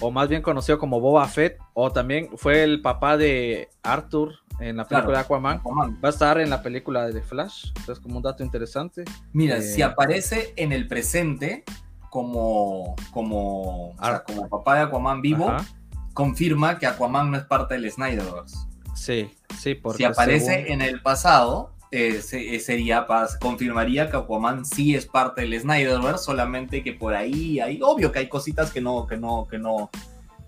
o 0.00 0.10
más 0.10 0.28
bien 0.28 0.42
conocido 0.42 0.80
como 0.80 0.98
Boba 0.98 1.24
Fett, 1.28 1.56
o 1.72 1.92
también 1.92 2.30
fue 2.36 2.64
el 2.64 2.82
papá 2.82 3.16
de 3.16 3.68
Arthur 3.84 4.32
en 4.58 4.78
la 4.78 4.88
película 4.88 5.02
claro, 5.02 5.10
de 5.12 5.18
Aquaman, 5.18 5.58
Aquaman, 5.58 6.00
va 6.04 6.08
a 6.08 6.10
estar 6.10 6.40
en 6.40 6.50
la 6.50 6.62
película 6.62 7.06
de 7.06 7.22
Flash. 7.22 7.68
Entonces, 7.76 8.00
como 8.00 8.16
un 8.16 8.24
dato 8.24 8.42
interesante. 8.42 9.04
Mira, 9.32 9.58
eh, 9.58 9.62
si 9.62 9.82
aparece 9.82 10.52
en 10.56 10.72
el 10.72 10.88
presente 10.88 11.62
como, 12.10 12.96
como, 13.12 13.90
o 13.90 13.96
sea, 14.00 14.24
como 14.24 14.48
papá 14.48 14.74
de 14.74 14.80
Aquaman 14.80 15.22
vivo, 15.22 15.48
Ajá. 15.48 15.64
confirma 16.12 16.80
que 16.80 16.88
Aquaman 16.88 17.30
no 17.30 17.36
es 17.36 17.44
parte 17.44 17.74
del 17.74 17.88
Snyderverse. 17.88 18.66
Sí, 18.96 19.30
sí, 19.58 19.74
porque 19.74 19.98
si 19.98 20.04
aparece 20.04 20.64
según... 20.64 20.72
en 20.72 20.82
el 20.82 21.00
pasado, 21.02 21.70
eh, 21.92 22.20
se, 22.22 22.58
sería 22.58 23.06
confirmaría 23.40 24.10
que 24.10 24.16
Aquaman 24.16 24.64
sí 24.64 24.94
es 24.96 25.06
parte 25.06 25.42
del 25.42 25.60
Snyderverse, 25.60 26.24
solamente 26.24 26.82
que 26.82 26.92
por 26.92 27.14
ahí 27.14 27.60
hay 27.60 27.78
obvio 27.82 28.10
que 28.10 28.18
hay 28.20 28.28
cositas 28.28 28.72
que 28.72 28.80
no 28.80 29.06
que 29.06 29.16
no 29.16 29.46
que 29.48 29.58
no 29.58 29.90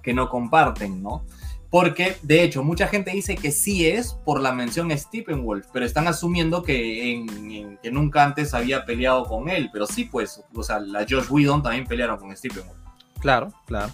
que 0.03 0.13
no 0.15 0.29
comparten, 0.29 1.03
¿no? 1.03 1.25
Porque 1.71 2.17
de 2.23 2.43
hecho 2.43 2.65
mucha 2.65 2.89
gente 2.89 3.11
dice 3.11 3.37
que 3.37 3.53
sí 3.53 3.87
es 3.87 4.15
por 4.25 4.41
la 4.41 4.53
mención 4.53 4.91
Steppenwolf, 4.91 5.67
pero 5.73 5.85
están 5.85 6.09
asumiendo 6.09 6.63
que, 6.63 7.13
en, 7.13 7.51
en, 7.51 7.77
que 7.77 7.91
nunca 7.91 8.25
antes 8.25 8.55
había 8.55 8.87
peleado 8.87 9.25
con 9.25 9.51
él, 9.51 9.69
pero 9.71 9.87
sí 9.87 10.07
pues, 10.07 10.43
o 10.55 10.63
sea, 10.63 10.81
la 10.81 11.01
Josh 11.09 11.31
Whedon 11.31 11.63
también 11.63 11.87
pelearon 11.87 12.19
con 12.19 12.35
Steppenwolf. 12.35 12.79
Claro, 13.21 13.53
claro. 13.67 13.93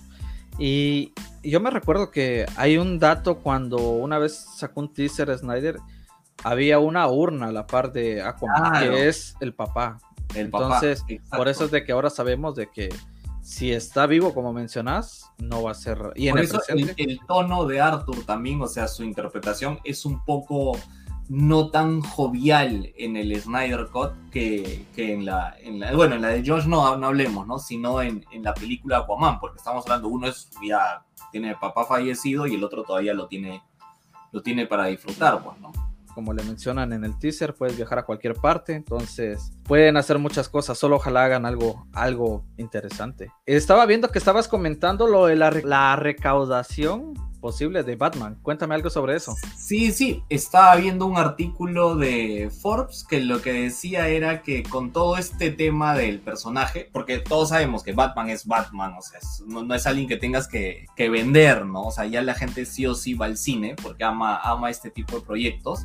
Y 0.58 1.12
yo 1.42 1.60
me 1.60 1.70
recuerdo 1.70 2.10
que 2.10 2.46
hay 2.56 2.78
un 2.78 2.98
dato 2.98 3.38
cuando 3.38 3.78
una 3.78 4.18
vez 4.18 4.34
sacó 4.56 4.80
un 4.80 4.92
teaser 4.92 5.36
Snyder, 5.36 5.76
había 6.42 6.78
una 6.78 7.08
urna 7.08 7.46
a 7.46 7.52
la 7.52 7.66
par 7.66 7.92
de 7.92 8.22
Aquaman, 8.22 8.70
claro. 8.70 8.92
que 8.92 9.08
es 9.08 9.36
el 9.40 9.54
papá. 9.54 9.98
El 10.34 10.46
Entonces, 10.46 11.02
papá, 11.02 11.36
por 11.36 11.48
eso 11.48 11.64
es 11.64 11.70
de 11.70 11.84
que 11.84 11.92
ahora 11.92 12.10
sabemos 12.10 12.54
de 12.54 12.70
que 12.70 12.88
si 13.42 13.72
está 13.72 14.06
vivo, 14.06 14.32
como 14.32 14.52
mencionas, 14.52 15.30
no 15.38 15.62
va 15.62 15.72
a 15.72 15.74
ser. 15.74 15.98
Y 16.14 16.28
en 16.28 16.32
por 16.32 16.40
el 16.40 16.46
eso 16.46 16.58
presente... 16.58 17.02
el, 17.02 17.10
el, 17.10 17.20
tono 17.26 17.66
de 17.66 17.80
Arthur 17.80 18.24
también, 18.24 18.60
o 18.62 18.66
sea, 18.66 18.88
su 18.88 19.04
interpretación 19.04 19.80
es 19.84 20.06
un 20.06 20.24
poco 20.24 20.78
no 21.28 21.70
tan 21.70 22.00
jovial 22.00 22.92
en 22.96 23.16
el 23.16 23.40
Snyder 23.40 23.88
Cut 23.90 24.12
que, 24.30 24.86
en, 24.96 25.24
la, 25.24 25.56
en, 25.60 25.80
la, 25.80 25.94
Bueno, 25.94 26.16
en 26.16 26.22
la 26.22 26.28
de 26.28 26.42
Josh 26.46 26.66
no, 26.66 26.96
no 26.96 27.06
hablemos, 27.06 27.46
¿no? 27.46 27.58
Sino 27.58 28.02
en, 28.02 28.24
en, 28.30 28.42
la 28.42 28.54
película 28.54 28.98
Aquaman, 28.98 29.40
porque 29.40 29.58
estamos 29.58 29.84
hablando, 29.86 30.08
uno 30.08 30.28
es 30.28 30.50
ya 30.66 31.02
tiene 31.30 31.56
papá 31.56 31.84
fallecido 31.86 32.46
y 32.46 32.54
el 32.54 32.64
otro 32.64 32.84
todavía 32.84 33.14
lo 33.14 33.26
tiene, 33.26 33.62
lo 34.32 34.42
tiene 34.42 34.66
para 34.66 34.86
disfrutar, 34.86 35.42
pues, 35.42 35.56
como 36.14 36.32
le 36.32 36.44
mencionan 36.44 36.92
en 36.92 37.04
el 37.04 37.18
teaser, 37.18 37.54
puedes 37.54 37.76
viajar 37.76 37.98
a 37.98 38.04
cualquier 38.04 38.34
parte, 38.34 38.74
entonces 38.74 39.52
pueden 39.64 39.96
hacer 39.96 40.18
muchas 40.18 40.48
cosas, 40.48 40.78
solo 40.78 40.96
ojalá 40.96 41.24
hagan 41.24 41.44
algo, 41.44 41.88
algo 41.92 42.44
interesante. 42.56 43.32
Estaba 43.46 43.84
viendo 43.84 44.08
que 44.08 44.18
estabas 44.18 44.46
comentando 44.46 45.08
lo 45.08 45.26
de 45.26 45.34
la, 45.34 45.50
la 45.50 45.96
recaudación 45.96 47.14
posible 47.44 47.82
de 47.82 47.94
Batman. 47.94 48.38
Cuéntame 48.40 48.74
algo 48.74 48.88
sobre 48.88 49.16
eso. 49.16 49.36
Sí, 49.54 49.92
sí, 49.92 50.24
estaba 50.30 50.76
viendo 50.76 51.04
un 51.04 51.18
artículo 51.18 51.94
de 51.94 52.50
Forbes 52.62 53.04
que 53.06 53.20
lo 53.20 53.42
que 53.42 53.52
decía 53.52 54.08
era 54.08 54.40
que 54.40 54.62
con 54.62 54.94
todo 54.94 55.18
este 55.18 55.50
tema 55.50 55.94
del 55.94 56.20
personaje, 56.20 56.88
porque 56.90 57.18
todos 57.18 57.50
sabemos 57.50 57.82
que 57.82 57.92
Batman 57.92 58.30
es 58.30 58.46
Batman, 58.46 58.94
o 58.98 59.02
sea, 59.02 59.20
no, 59.46 59.74
es 59.74 59.86
alguien 59.86 60.08
que 60.08 60.16
tengas 60.16 60.48
que, 60.48 60.86
vender, 60.96 61.66
¿no? 61.66 61.82
O 61.82 61.90
sea, 61.90 62.06
ya 62.06 62.22
la 62.22 62.32
gente 62.32 62.64
sí 62.64 62.86
o 62.86 62.94
sí 62.94 63.12
va 63.12 63.26
al 63.26 63.36
cine 63.36 63.76
porque 63.82 64.04
ama, 64.04 64.38
ama 64.38 64.70
este 64.70 64.90
tipo 64.90 65.16
de 65.16 65.26
proyectos. 65.26 65.84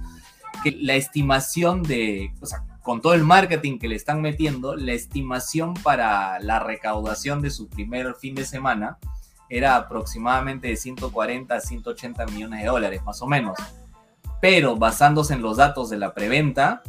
Que 0.63 0.71
la 0.71 0.95
estimación 0.95 1.83
de, 1.83 2.31
o 2.39 2.45
sea, 2.45 2.63
con 2.83 3.01
todo 3.01 3.15
el 3.15 3.25
marketing 3.25 3.79
que 3.79 3.89
le 3.89 3.95
están 3.95 4.21
metiendo, 4.21 4.77
la 4.77 4.93
estimación 4.93 5.73
para 5.73 6.39
la 6.39 6.59
recaudación 6.59 7.41
de 7.41 7.49
su 7.49 7.67
primer 7.67 8.15
fin 8.15 8.33
de 8.33 8.45
semana 8.45 8.97
era 9.49 9.75
aproximadamente 9.75 10.67
de 10.67 10.75
140 10.75 11.55
a 11.55 11.59
180 11.59 12.25
millones 12.27 12.61
de 12.61 12.67
dólares, 12.67 13.03
más 13.03 13.21
o 13.21 13.27
menos. 13.27 13.57
Pero 14.41 14.75
basándose 14.75 15.33
en 15.33 15.41
los 15.41 15.57
datos 15.57 15.89
de 15.89 15.97
la 15.97 16.13
preventa, 16.13 16.81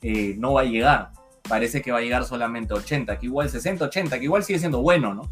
eh, 0.00 0.34
no 0.38 0.54
va 0.54 0.62
a 0.62 0.64
llegar. 0.64 1.10
Parece 1.48 1.82
que 1.82 1.92
va 1.92 1.98
a 1.98 2.02
llegar 2.02 2.24
solamente 2.24 2.72
80, 2.72 3.18
que 3.18 3.26
igual 3.26 3.50
60, 3.50 3.84
80, 3.84 4.18
que 4.18 4.24
igual 4.24 4.44
sigue 4.44 4.58
siendo 4.58 4.80
bueno, 4.80 5.14
¿no? 5.14 5.28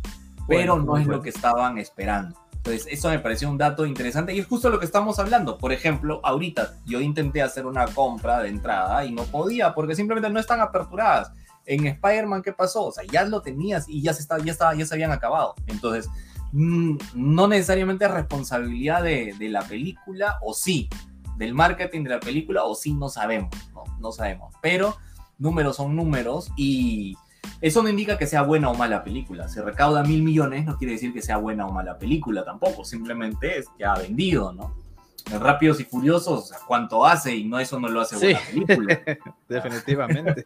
Pero 0.46 0.78
no 0.78 0.96
es 0.98 1.06
lo 1.06 1.22
que 1.22 1.30
estaban 1.30 1.78
esperando. 1.78 2.36
Entonces, 2.64 2.86
eso 2.90 3.08
me 3.08 3.18
pareció 3.18 3.50
un 3.50 3.58
dato 3.58 3.86
interesante 3.86 4.32
y 4.32 4.38
es 4.38 4.46
justo 4.46 4.70
lo 4.70 4.78
que 4.78 4.84
estamos 4.84 5.18
hablando. 5.18 5.58
Por 5.58 5.72
ejemplo, 5.72 6.20
ahorita 6.22 6.74
yo 6.86 7.00
intenté 7.00 7.42
hacer 7.42 7.66
una 7.66 7.86
compra 7.86 8.40
de 8.40 8.50
entrada 8.50 9.04
y 9.04 9.10
no 9.10 9.24
podía 9.24 9.74
porque 9.74 9.96
simplemente 9.96 10.30
no 10.30 10.38
están 10.38 10.60
aperturadas. 10.60 11.32
En 11.66 11.86
Spider-Man, 11.86 12.42
¿qué 12.42 12.52
pasó? 12.52 12.84
O 12.84 12.92
sea, 12.92 13.02
ya 13.04 13.24
lo 13.24 13.42
tenías 13.42 13.88
y 13.88 14.00
ya 14.00 14.12
se, 14.12 14.22
estaba, 14.22 14.44
ya, 14.44 14.52
estaba, 14.52 14.74
ya 14.76 14.86
se 14.86 14.94
habían 14.94 15.10
acabado. 15.10 15.56
Entonces, 15.66 16.08
no 16.52 17.48
necesariamente 17.48 18.06
responsabilidad 18.08 19.02
de, 19.02 19.34
la 19.40 19.62
película, 19.62 20.38
o 20.42 20.52
sí, 20.54 20.88
del 21.36 21.54
marketing 21.54 22.04
de 22.04 22.10
la 22.10 22.20
película, 22.20 22.64
o 22.64 22.74
sí, 22.74 22.92
no 22.94 23.08
sabemos, 23.08 23.50
no, 23.74 23.84
no 24.00 24.12
sabemos. 24.12 24.54
Pero 24.60 24.96
números 25.38 25.76
son 25.76 25.96
números 25.96 26.52
y 26.56 27.16
eso 27.60 27.82
no 27.82 27.88
indica 27.88 28.18
que 28.18 28.26
sea 28.26 28.42
buena 28.42 28.70
o 28.70 28.74
mala 28.74 29.02
película. 29.02 29.48
Si 29.48 29.60
recauda 29.60 30.02
mil 30.02 30.22
millones 30.22 30.64
no 30.66 30.76
quiere 30.76 30.94
decir 30.94 31.12
que 31.12 31.22
sea 31.22 31.38
buena 31.38 31.66
o 31.66 31.72
mala 31.72 31.98
película 31.98 32.44
tampoco, 32.44 32.84
simplemente 32.84 33.58
es 33.58 33.66
que 33.76 33.84
ha 33.84 33.94
vendido, 33.94 34.52
¿no? 34.52 34.74
Rápidos 35.30 35.80
y 35.80 35.84
Furiosos, 35.84 36.52
¿cuánto 36.66 37.04
hace? 37.06 37.34
Y 37.34 37.44
no 37.44 37.58
eso 37.58 37.78
no 37.78 37.88
lo 37.88 38.00
hace 38.00 38.16
buena 38.16 38.40
película. 38.46 39.00
Definitivamente. 39.48 40.44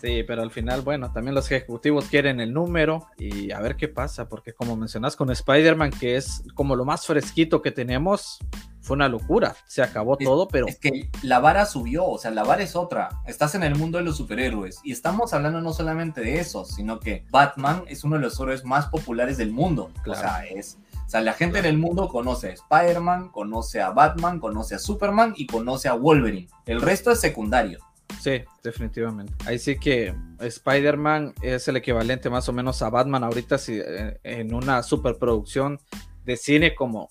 sí, 0.00 0.22
pero 0.26 0.42
al 0.42 0.50
final, 0.50 0.82
bueno, 0.82 1.12
también 1.12 1.34
los 1.34 1.50
ejecutivos 1.50 2.06
quieren 2.06 2.40
el 2.40 2.52
número 2.52 3.06
y 3.18 3.50
a 3.52 3.60
ver 3.60 3.76
qué 3.76 3.88
pasa, 3.88 4.28
porque 4.28 4.52
como 4.52 4.76
mencionas 4.76 5.16
con 5.16 5.30
Spider-Man, 5.30 5.90
que 5.90 6.16
es 6.16 6.42
como 6.54 6.76
lo 6.76 6.84
más 6.84 7.06
fresquito 7.06 7.62
que 7.62 7.70
tenemos, 7.70 8.38
fue 8.84 8.96
una 8.96 9.08
locura. 9.08 9.56
Se 9.66 9.82
acabó 9.82 10.18
todo, 10.18 10.46
pero. 10.46 10.68
Es 10.68 10.78
que 10.78 11.08
la 11.22 11.40
vara 11.40 11.64
subió, 11.64 12.04
o 12.04 12.18
sea, 12.18 12.30
la 12.30 12.44
vara 12.44 12.62
es 12.62 12.76
otra. 12.76 13.08
Estás 13.26 13.54
en 13.54 13.62
el 13.62 13.74
mundo 13.76 13.96
de 13.96 14.04
los 14.04 14.18
superhéroes 14.18 14.80
y 14.84 14.92
estamos 14.92 15.32
hablando 15.32 15.62
no 15.62 15.72
solamente 15.72 16.20
de 16.20 16.38
eso, 16.38 16.66
sino 16.66 17.00
que 17.00 17.24
Batman 17.30 17.84
es 17.86 18.04
uno 18.04 18.16
de 18.16 18.22
los 18.22 18.38
héroes 18.38 18.64
más 18.64 18.86
populares 18.86 19.38
del 19.38 19.52
mundo. 19.52 19.90
O 20.06 20.14
sea, 20.14 20.44
es 20.44 20.76
o 21.04 21.08
sea, 21.08 21.20
la 21.20 21.34
gente 21.34 21.58
en 21.58 21.66
el 21.66 21.78
mundo 21.78 22.08
conoce 22.08 22.48
a 22.48 22.52
Spider-Man, 22.52 23.28
conoce 23.28 23.80
a 23.80 23.90
Batman, 23.90 24.40
conoce 24.40 24.74
a 24.74 24.78
Superman 24.78 25.34
y 25.36 25.46
conoce 25.46 25.88
a 25.88 25.94
Wolverine. 25.94 26.48
El 26.66 26.80
resto 26.80 27.10
es 27.10 27.20
secundario. 27.20 27.78
Sí, 28.20 28.42
definitivamente. 28.62 29.34
Ahí 29.46 29.58
sí 29.58 29.76
que 29.78 30.14
Spider-Man 30.40 31.34
es 31.42 31.68
el 31.68 31.76
equivalente 31.76 32.30
más 32.30 32.48
o 32.48 32.52
menos 32.52 32.80
a 32.82 32.90
Batman 32.90 33.22
ahorita 33.24 33.58
si, 33.58 33.78
eh, 33.78 34.18
en 34.22 34.54
una 34.54 34.82
superproducción 34.82 35.78
de 36.24 36.36
cine 36.36 36.74
como 36.74 37.08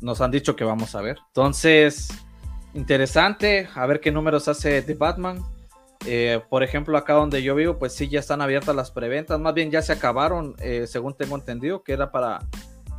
nos 0.00 0.20
han 0.20 0.30
dicho 0.30 0.56
que 0.56 0.64
vamos 0.64 0.94
a 0.94 1.02
ver. 1.02 1.18
Entonces, 1.28 2.08
interesante, 2.74 3.68
a 3.74 3.86
ver 3.86 4.00
qué 4.00 4.10
números 4.10 4.48
hace 4.48 4.82
de 4.82 4.94
Batman. 4.94 5.42
Eh, 6.06 6.40
por 6.48 6.62
ejemplo, 6.62 6.96
acá 6.96 7.12
donde 7.12 7.42
yo 7.42 7.54
vivo, 7.54 7.78
pues 7.78 7.92
sí, 7.92 8.08
ya 8.08 8.20
están 8.20 8.40
abiertas 8.40 8.74
las 8.74 8.90
preventas, 8.90 9.38
más 9.38 9.52
bien 9.52 9.70
ya 9.70 9.82
se 9.82 9.92
acabaron, 9.92 10.56
eh, 10.58 10.86
según 10.86 11.14
tengo 11.14 11.36
entendido, 11.36 11.82
que 11.82 11.92
era 11.92 12.10
para 12.10 12.40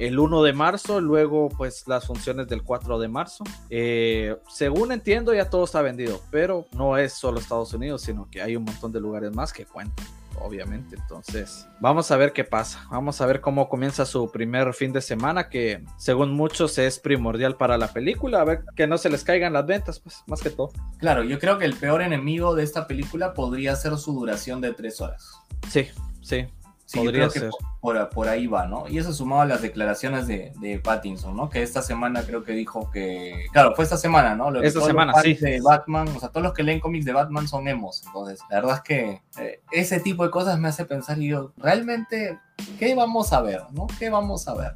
el 0.07 0.19
1 0.19 0.43
de 0.43 0.53
marzo, 0.53 0.99
luego 0.99 1.49
pues 1.49 1.87
las 1.87 2.07
funciones 2.07 2.47
del 2.47 2.63
4 2.63 2.99
de 2.99 3.07
marzo. 3.07 3.43
Eh, 3.69 4.35
según 4.49 4.91
entiendo 4.91 5.33
ya 5.33 5.49
todo 5.49 5.65
está 5.65 5.81
vendido, 5.81 6.21
pero 6.31 6.65
no 6.71 6.97
es 6.97 7.13
solo 7.13 7.39
Estados 7.39 7.73
Unidos, 7.73 8.01
sino 8.01 8.29
que 8.29 8.41
hay 8.41 8.55
un 8.55 8.63
montón 8.63 8.91
de 8.91 8.99
lugares 8.99 9.33
más 9.33 9.53
que 9.53 9.65
cuentan 9.65 10.05
obviamente. 10.39 10.95
Entonces, 10.95 11.67
vamos 11.79 12.11
a 12.11 12.17
ver 12.17 12.33
qué 12.33 12.43
pasa. 12.43 12.85
Vamos 12.89 13.21
a 13.21 13.25
ver 13.25 13.41
cómo 13.41 13.69
comienza 13.69 14.05
su 14.05 14.31
primer 14.31 14.73
fin 14.73 14.91
de 14.91 15.01
semana, 15.01 15.49
que 15.49 15.83
según 15.97 16.33
muchos 16.33 16.77
es 16.77 16.99
primordial 16.99 17.55
para 17.55 17.77
la 17.77 17.93
película. 17.93 18.41
A 18.41 18.43
ver 18.43 18.63
que 18.75 18.87
no 18.87 18.97
se 18.97 19.09
les 19.09 19.23
caigan 19.23 19.53
las 19.53 19.65
ventas, 19.65 19.99
pues, 19.99 20.23
más 20.27 20.41
que 20.41 20.49
todo. 20.49 20.71
Claro, 20.97 21.23
yo 21.23 21.39
creo 21.39 21.57
que 21.57 21.65
el 21.65 21.75
peor 21.75 22.01
enemigo 22.01 22.55
de 22.55 22.63
esta 22.63 22.87
película 22.87 23.33
podría 23.33 23.75
ser 23.75 23.97
su 23.97 24.13
duración 24.13 24.61
de 24.61 24.73
tres 24.73 24.99
horas. 24.99 25.31
Sí, 25.69 25.87
sí. 26.21 26.47
Sí, 26.91 26.99
Podría 26.99 27.29
creo 27.29 27.49
que 27.49 27.57
por, 27.79 28.09
por, 28.09 28.27
ahí 28.27 28.47
va, 28.47 28.67
¿no? 28.67 28.85
Y 28.85 28.97
eso 28.97 29.13
sumado 29.13 29.43
a 29.43 29.45
las 29.45 29.61
declaraciones 29.61 30.27
de, 30.27 30.51
de, 30.59 30.77
Pattinson, 30.77 31.37
¿no? 31.37 31.49
Que 31.49 31.63
esta 31.63 31.81
semana 31.81 32.23
creo 32.23 32.43
que 32.43 32.51
dijo 32.51 32.91
que. 32.91 33.45
Claro, 33.53 33.73
fue 33.75 33.85
esta 33.85 33.95
semana, 33.95 34.35
¿no? 34.35 34.53
esta 34.61 34.81
semana, 34.81 35.13
sí. 35.21 35.35
De 35.35 35.61
Batman, 35.61 36.09
o 36.09 36.19
sea, 36.19 36.27
todos 36.27 36.43
los 36.43 36.53
que 36.53 36.63
leen 36.63 36.81
cómics 36.81 37.05
de 37.05 37.13
Batman 37.13 37.47
son 37.47 37.69
emos. 37.69 38.03
Entonces, 38.05 38.41
la 38.49 38.57
verdad 38.57 38.75
es 38.75 38.81
que 38.81 39.21
eh, 39.41 39.61
ese 39.71 40.01
tipo 40.01 40.25
de 40.25 40.31
cosas 40.31 40.59
me 40.59 40.67
hace 40.67 40.83
pensar 40.83 41.17
y 41.17 41.29
yo, 41.29 41.53
realmente, 41.55 42.37
¿qué 42.77 42.93
vamos 42.93 43.31
a 43.31 43.41
ver, 43.41 43.61
no? 43.71 43.87
¿Qué 43.97 44.09
vamos 44.09 44.49
a 44.49 44.55
ver? 44.55 44.75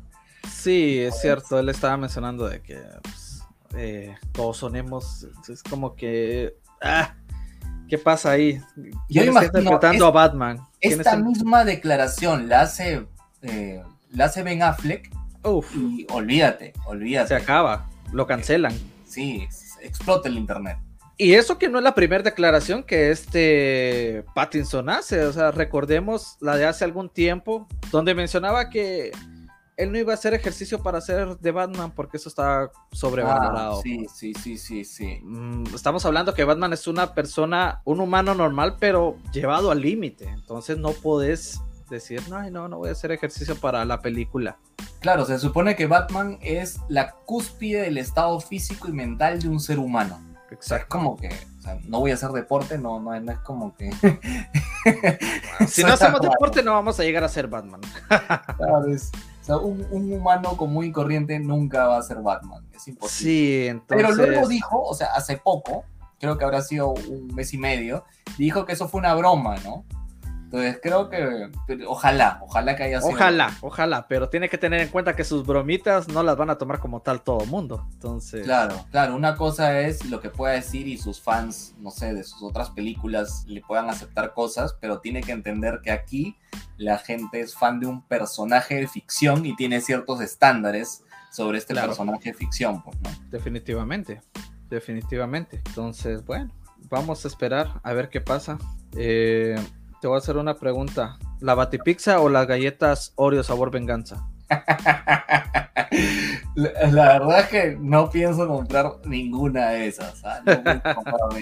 Sí, 0.50 1.00
es 1.00 1.20
cierto. 1.20 1.60
Él 1.60 1.68
estaba 1.68 1.98
mencionando 1.98 2.48
de 2.48 2.62
que 2.62 2.80
pues, 3.04 3.44
eh, 3.76 4.16
todos 4.32 4.56
son 4.56 4.78
emos. 4.78 5.28
Es 5.50 5.62
como 5.64 5.98
que. 5.98 6.56
Ah, 6.82 7.14
¿Qué 7.90 7.98
pasa 7.98 8.32
ahí? 8.32 8.62
Yo 9.10 9.24
imagino, 9.24 9.60
interpretando 9.60 10.08
a 10.08 10.12
Batman. 10.12 10.60
Esta 10.86 11.18
misma 11.18 11.66
declaración 11.66 12.50
la 12.50 12.62
hace, 12.62 13.06
eh, 13.42 13.82
la 14.12 14.26
hace 14.26 14.44
Ben 14.44 14.64
Affleck. 14.64 15.10
Uf. 15.44 15.74
Y 15.76 16.08
olvídate, 16.12 16.74
olvídate. 16.86 17.30
Se 17.30 17.36
acaba, 17.36 17.90
lo 18.12 18.26
cancelan. 18.26 18.74
Sí, 19.06 19.48
explota 19.82 20.30
el 20.30 20.38
internet. 20.38 20.78
Y 21.18 21.34
eso 21.34 21.58
que 21.58 21.70
no 21.70 21.78
es 21.78 21.84
la 21.84 21.96
primera 21.96 22.24
declaración 22.24 22.84
que 22.84 23.10
este 23.10 24.26
Pattinson 24.34 24.90
hace, 24.90 25.24
o 25.24 25.32
sea, 25.32 25.52
recordemos 25.52 26.36
la 26.42 26.58
de 26.58 26.66
hace 26.66 26.84
algún 26.84 27.10
tiempo, 27.10 27.68
donde 27.90 28.14
mencionaba 28.14 28.70
que 28.70 29.12
él 29.78 29.92
no 29.92 29.98
iba 29.98 30.14
a 30.14 30.16
hacer 30.16 30.34
ejercicio 30.34 30.82
para 30.82 31.02
ser 31.02 31.38
de 31.38 31.52
Batman 31.52 31.92
porque 31.92 32.18
eso 32.18 32.30
está 32.30 32.72
sobrevalorado. 32.92 33.78
Ah, 33.78 33.82
sí, 33.84 34.06
sí, 34.14 34.34
sí, 34.34 34.58
sí, 34.58 34.86
sí. 34.86 35.20
Mm, 35.24 35.76
estamos 35.76 36.06
hablando 36.06 36.34
que 36.34 36.44
Batman 36.44 36.74
es 36.74 36.88
una 36.88 37.14
persona, 37.14 37.82
un 37.84 38.00
humano 38.00 38.36
normal, 38.36 38.78
pero 38.80 39.18
llevado 39.34 39.72
al 39.72 39.82
límite. 39.82 40.30
Entonces 40.30 40.78
no 40.78 40.92
podés 40.92 41.62
decir, 41.90 42.22
no, 42.30 42.50
no, 42.50 42.68
no 42.68 42.78
voy 42.78 42.90
a 42.90 42.94
hacer 42.94 43.12
ejercicio 43.12 43.56
para 43.56 43.84
la 43.86 44.00
película. 44.00 44.58
Claro, 45.00 45.26
se 45.26 45.38
supone 45.40 45.76
que 45.76 45.88
Batman 45.88 46.40
es 46.42 46.80
la 46.88 47.12
cúspide 47.12 47.82
del 47.82 47.98
estado 47.98 48.40
físico 48.40 48.88
y 48.88 48.92
mental 48.92 49.42
de 49.42 49.50
un 49.50 49.60
ser 49.60 49.80
humano. 49.80 50.20
Exacto. 50.52 50.88
como 50.90 51.18
que, 51.18 51.28
o 51.60 51.62
sea, 51.62 51.80
no 51.86 52.00
voy 52.00 52.12
a 52.12 52.14
hacer 52.14 52.30
deporte, 52.30 52.78
no, 52.78 53.00
no, 53.00 53.14
es 53.14 53.40
como 53.40 53.76
que. 53.76 53.92
si 55.68 55.84
no 55.84 55.94
hacemos 55.94 56.22
deporte, 56.22 56.64
no 56.64 56.74
vamos 56.74 57.00
a 57.00 57.04
llegar 57.04 57.24
a 57.24 57.30
ser 57.30 57.48
Batman. 57.48 57.82
claro, 58.58 58.88
es, 58.88 59.12
o 59.46 59.48
sea, 59.48 59.58
un, 59.58 60.12
humano 60.12 60.58
común 60.58 60.86
y 60.86 60.92
corriente 60.92 61.40
nunca 61.40 61.86
va 61.86 62.00
a 62.00 62.02
ser 62.02 62.18
Batman, 62.22 62.66
es 62.74 62.88
imposible. 62.88 63.32
Sí, 63.32 63.68
entonces... 63.68 64.08
Pero 64.08 64.12
luego 64.16 64.48
dijo, 64.48 64.82
o 64.82 64.96
sea, 64.96 65.08
hace 65.14 65.38
poco, 65.38 65.84
creo 66.20 66.36
que 66.38 66.46
habrá 66.46 66.64
sido 66.64 66.90
un 66.94 67.28
mes 67.36 67.54
y 67.54 67.60
medio, 67.60 68.06
dijo 68.40 68.66
que 68.66 68.74
eso 68.74 68.88
fue 68.88 69.00
una 69.00 69.14
broma, 69.14 69.56
¿no? 69.64 69.86
Entonces 70.46 70.80
creo 70.82 71.10
que 71.10 71.50
ojalá, 71.88 72.40
ojalá 72.44 72.76
que 72.76 72.84
haya 72.84 73.02
sido. 73.02 73.14
Ojalá, 73.14 73.52
ojalá, 73.62 74.08
pero 74.08 74.30
tiene 74.30 74.48
que 74.48 74.60
tener 74.60 74.80
en 74.80 74.90
cuenta 74.90 75.16
que 75.16 75.24
sus 75.24 75.46
bromitas 75.46 76.08
no 76.08 76.22
las 76.22 76.38
van 76.38 76.52
a 76.52 76.58
tomar 76.58 76.80
como 76.80 77.02
tal 77.02 77.24
todo 77.24 77.46
mundo. 77.46 77.88
Entonces. 77.94 78.44
Claro, 78.44 78.86
claro, 78.92 79.16
una 79.16 79.36
cosa 79.36 79.82
es 79.82 80.06
lo 80.06 80.22
que 80.22 80.30
pueda 80.30 80.54
decir 80.54 80.88
y 80.88 81.00
sus 81.00 81.20
fans, 81.20 81.74
no 81.80 81.90
sé, 81.90 82.14
de 82.14 82.24
sus 82.24 82.44
otras 82.44 82.70
películas 82.70 83.44
le 83.48 83.62
puedan 83.62 83.90
aceptar 83.90 84.34
cosas, 84.34 84.78
pero 84.80 85.00
tiene 85.00 85.22
que 85.22 85.32
entender 85.32 85.82
que 85.84 85.92
aquí 85.92 86.38
la 86.78 87.00
gente 87.00 87.40
es 87.40 87.56
fan 87.56 87.80
de 87.80 87.88
un 87.88 88.04
personaje 88.04 88.76
de 88.76 88.88
ficción 88.88 89.46
y 89.48 89.56
tiene 89.56 89.82
ciertos 89.82 90.22
estándares 90.22 91.04
sobre 91.32 91.58
este 91.58 91.74
personaje 91.74 92.32
de 92.32 92.38
ficción, 92.38 92.84
pues, 92.84 92.96
¿no? 93.02 93.10
Definitivamente. 93.30 94.22
definitivamente. 94.70 95.62
Entonces, 95.66 96.24
bueno, 96.24 96.52
vamos 96.90 97.26
a 97.26 97.28
esperar 97.28 97.82
a 97.84 97.94
ver 97.94 98.10
qué 98.10 98.22
pasa. 98.22 98.58
Eh, 98.96 99.56
te 100.02 100.08
voy 100.08 100.16
a 100.16 100.20
hacer 100.20 100.38
una 100.38 100.56
pregunta. 100.56 101.18
¿La 101.40 101.56
batipizza 101.56 102.20
o 102.20 102.30
las 102.30 102.48
galletas 102.48 103.14
Oreo 103.16 103.44
sabor 103.44 103.72
venganza? 103.72 104.28
la, 106.56 107.20
verdad 107.20 107.40
es 107.40 107.48
que 107.48 107.78
no 107.80 108.10
pienso 108.10 108.48
comprar 108.48 108.94
ninguna 109.06 109.70
de 109.70 109.88
esas. 109.88 110.24
¿ah? 110.24 110.42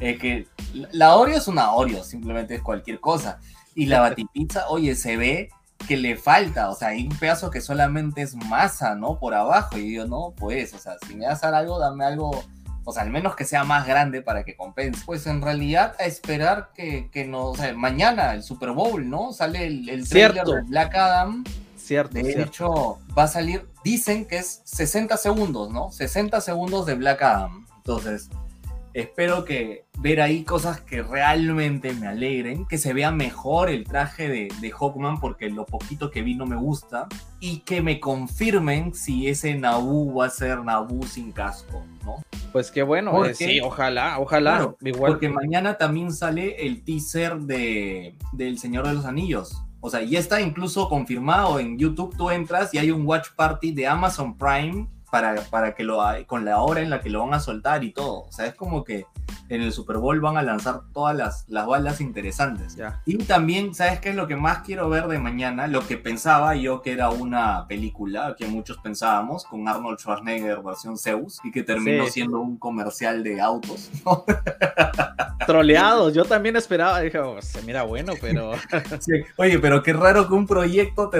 es 0.00 0.18
que 0.18 0.46
la 0.92 1.14
Oreo 1.16 1.36
es 1.36 1.48
una 1.48 1.72
Oreo, 1.72 2.02
simplemente 2.04 2.56
es 2.56 2.62
cualquier 2.62 3.00
cosa. 3.00 3.38
Y 3.74 3.86
la 3.86 4.00
batipizza, 4.00 4.68
oye, 4.68 4.94
se 4.94 5.16
ve 5.16 5.48
que 5.86 5.96
le 5.96 6.16
falta, 6.16 6.70
o 6.70 6.74
sea, 6.74 6.88
hay 6.88 7.06
un 7.06 7.16
pedazo 7.16 7.50
que 7.50 7.60
solamente 7.60 8.22
es 8.22 8.34
masa, 8.34 8.94
¿no? 8.94 9.18
Por 9.18 9.34
abajo. 9.34 9.78
Y 9.78 9.94
yo, 9.94 10.06
no, 10.06 10.34
pues, 10.36 10.74
o 10.74 10.78
sea, 10.78 10.96
si 11.06 11.14
me 11.14 11.24
das 11.24 11.42
algo, 11.44 11.78
dame 11.78 12.04
algo, 12.04 12.44
o 12.84 12.92
sea, 12.92 13.02
al 13.02 13.10
menos 13.10 13.36
que 13.36 13.44
sea 13.44 13.64
más 13.64 13.86
grande 13.86 14.22
para 14.22 14.44
que 14.44 14.56
compense. 14.56 15.02
Pues 15.04 15.26
en 15.26 15.42
realidad, 15.42 15.94
a 15.98 16.04
esperar 16.04 16.70
que, 16.74 17.10
que 17.10 17.24
no, 17.26 17.50
o 17.50 17.56
sea, 17.56 17.74
mañana 17.74 18.34
el 18.34 18.42
Super 18.42 18.70
Bowl, 18.70 19.08
¿no? 19.08 19.32
Sale 19.32 19.66
el, 19.66 19.88
el 19.88 20.08
trailer 20.08 20.44
de 20.44 20.62
Black 20.62 20.94
Adam. 20.94 21.44
Cierto. 21.76 22.14
De 22.14 22.42
hecho, 22.42 22.98
va 23.16 23.24
a 23.24 23.28
salir, 23.28 23.68
dicen 23.84 24.24
que 24.24 24.38
es 24.38 24.62
60 24.64 25.16
segundos, 25.16 25.72
¿no? 25.72 25.90
60 25.90 26.40
segundos 26.40 26.86
de 26.86 26.94
Black 26.94 27.22
Adam. 27.22 27.66
Entonces, 27.78 28.30
espero 28.94 29.44
que 29.44 29.84
ver 29.98 30.20
ahí 30.20 30.44
cosas 30.44 30.80
que 30.80 31.02
realmente 31.02 31.92
me 31.92 32.06
alegren, 32.06 32.66
que 32.66 32.78
se 32.78 32.92
vea 32.92 33.10
mejor 33.10 33.70
el 33.70 33.84
traje 33.84 34.28
de, 34.28 34.48
de, 34.60 34.70
Hawkman 34.70 35.20
porque 35.20 35.48
lo 35.50 35.64
poquito 35.64 36.10
que 36.10 36.22
vi 36.22 36.34
no 36.34 36.46
me 36.46 36.56
gusta 36.56 37.08
y 37.40 37.58
que 37.60 37.80
me 37.80 38.00
confirmen 38.00 38.94
si 38.94 39.28
ese 39.28 39.54
Naboo 39.54 40.14
va 40.14 40.26
a 40.26 40.30
ser 40.30 40.64
Naboo 40.64 41.04
sin 41.04 41.32
casco, 41.32 41.84
¿no? 42.04 42.22
Pues 42.52 42.70
qué 42.70 42.82
bueno, 42.82 43.24
eh, 43.24 43.34
sí, 43.34 43.60
ojalá, 43.60 44.18
ojalá. 44.18 44.74
igual. 44.82 45.12
Porque 45.12 45.28
mañana 45.28 45.78
también 45.78 46.12
sale 46.12 46.66
el 46.66 46.84
teaser 46.84 47.38
de, 47.38 48.14
del 48.32 48.58
Señor 48.58 48.86
de 48.86 48.94
los 48.94 49.06
Anillos. 49.06 49.62
O 49.80 49.90
sea, 49.90 50.02
ya 50.02 50.18
está 50.18 50.40
incluso 50.40 50.88
confirmado 50.88 51.58
en 51.58 51.78
YouTube, 51.78 52.14
tú 52.16 52.30
entras 52.30 52.72
y 52.74 52.78
hay 52.78 52.90
un 52.90 53.06
watch 53.06 53.28
party 53.34 53.72
de 53.72 53.86
Amazon 53.86 54.36
Prime 54.36 54.86
para, 55.12 55.34
para 55.50 55.74
que 55.74 55.84
lo 55.84 56.02
con 56.26 56.46
la 56.46 56.62
hora 56.62 56.80
en 56.80 56.88
la 56.88 57.02
que 57.02 57.10
lo 57.10 57.20
van 57.20 57.34
a 57.34 57.38
soltar 57.38 57.84
y 57.84 57.92
todo. 57.92 58.22
O 58.22 58.32
sea, 58.32 58.46
es 58.46 58.54
como 58.54 58.82
que 58.82 59.04
en 59.50 59.60
el 59.60 59.70
Super 59.70 59.98
Bowl 59.98 60.18
van 60.20 60.38
a 60.38 60.42
lanzar 60.42 60.80
todas 60.94 61.14
las, 61.14 61.44
las 61.48 61.66
balas 61.66 62.00
interesantes. 62.00 62.78
Y 63.04 63.18
también, 63.18 63.74
¿sabes 63.74 64.00
qué 64.00 64.08
es 64.08 64.16
lo 64.16 64.26
que 64.26 64.36
más 64.36 64.60
quiero 64.60 64.88
ver 64.88 65.08
de 65.08 65.18
mañana? 65.18 65.66
Lo 65.66 65.86
que 65.86 65.98
pensaba 65.98 66.54
yo 66.54 66.80
que 66.80 66.92
era 66.92 67.10
una 67.10 67.66
película, 67.68 68.34
que 68.38 68.46
muchos 68.46 68.78
pensábamos, 68.78 69.44
con 69.44 69.68
Arnold 69.68 69.98
Schwarzenegger 69.98 70.62
versión 70.62 70.96
Zeus, 70.96 71.40
y 71.44 71.50
que 71.50 71.62
terminó 71.62 72.06
siendo 72.06 72.40
un 72.40 72.56
comercial 72.56 73.22
de 73.22 73.38
autos. 73.38 73.90
Troleados, 75.46 76.14
yo 76.14 76.24
también 76.24 76.56
esperaba, 76.56 77.00
dije, 77.00 77.18
oh, 77.18 77.42
se 77.42 77.60
mira 77.62 77.82
bueno, 77.82 78.14
pero... 78.18 78.52
Oye, 79.36 79.58
pero 79.58 79.82
qué 79.82 79.92
raro 79.92 80.26
que 80.26 80.32
un 80.32 80.46
proyecto 80.46 81.10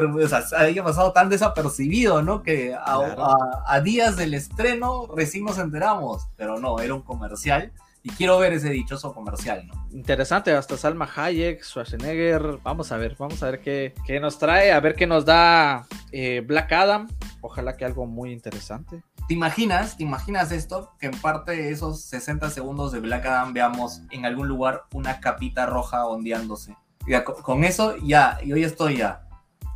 haya 0.57 0.83
pasado 0.83 1.13
tan 1.13 1.29
desapercibido, 1.29 2.23
¿no? 2.23 2.43
Que 2.43 2.75
a 2.75 3.82
días 3.85 4.17
del 4.17 4.35
estreno 4.35 5.09
recién 5.15 5.45
nos 5.45 5.59
enteramos, 5.59 6.29
pero 6.37 6.59
no, 6.59 6.81
era 6.81 6.95
un 6.95 7.03
comercial 7.03 7.73
y 8.05 8.11
quiero 8.11 8.39
ver 8.39 8.53
ese 8.53 8.71
dichoso 8.71 9.15
comercial, 9.15 9.67
¿no? 9.67 9.87
Interesante, 9.93 10.53
hasta 10.53 10.77
Salma 10.77 11.09
Hayek, 11.15 11.63
Schwarzenegger. 11.63 12.59
Vamos 12.63 12.91
a 12.91 12.97
ver, 12.97 13.15
vamos 13.17 13.43
a 13.43 13.51
ver 13.51 13.61
qué, 13.61 13.95
qué 14.05 14.19
nos 14.19 14.39
trae, 14.39 14.73
a 14.73 14.81
ver 14.81 14.97
qué 14.97 15.07
nos 15.07 15.25
da 15.25 15.87
eh, 16.11 16.43
Black 16.45 16.73
Adam. 16.73 17.09
Ojalá 17.41 17.77
que 17.77 17.85
algo 17.85 18.07
muy 18.07 18.33
interesante. 18.33 19.03
¿Te 19.29 19.35
imaginas, 19.35 19.97
te 19.97 20.03
imaginas 20.03 20.51
esto? 20.51 20.91
Que 20.99 21.07
en 21.07 21.21
parte 21.21 21.53
de 21.53 21.71
esos 21.71 22.03
60 22.03 22.51
segundos 22.51 22.91
de 22.91 22.99
Black 22.99 23.25
Adam 23.25 23.53
veamos 23.53 24.03
en 24.11 24.27
algún 24.27 24.49
lugar 24.49 24.83
una 24.93 25.21
capita 25.21 25.67
roja 25.67 26.05
ondeándose. 26.07 26.77
Ya, 27.07 27.25
con, 27.25 27.65
eso 27.65 27.97
ya, 27.99 28.39
yo 28.45 28.57
ya 28.57 28.67
estoy 28.67 28.97
ya. 28.97 29.29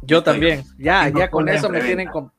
Yo 0.03 0.23
también, 0.23 0.64
ya, 0.79 1.09
ya 1.09 1.31
con 1.31 1.49
eso 1.49 1.69
me 1.69 1.81
tienen 1.81 2.09
con... 2.09 2.33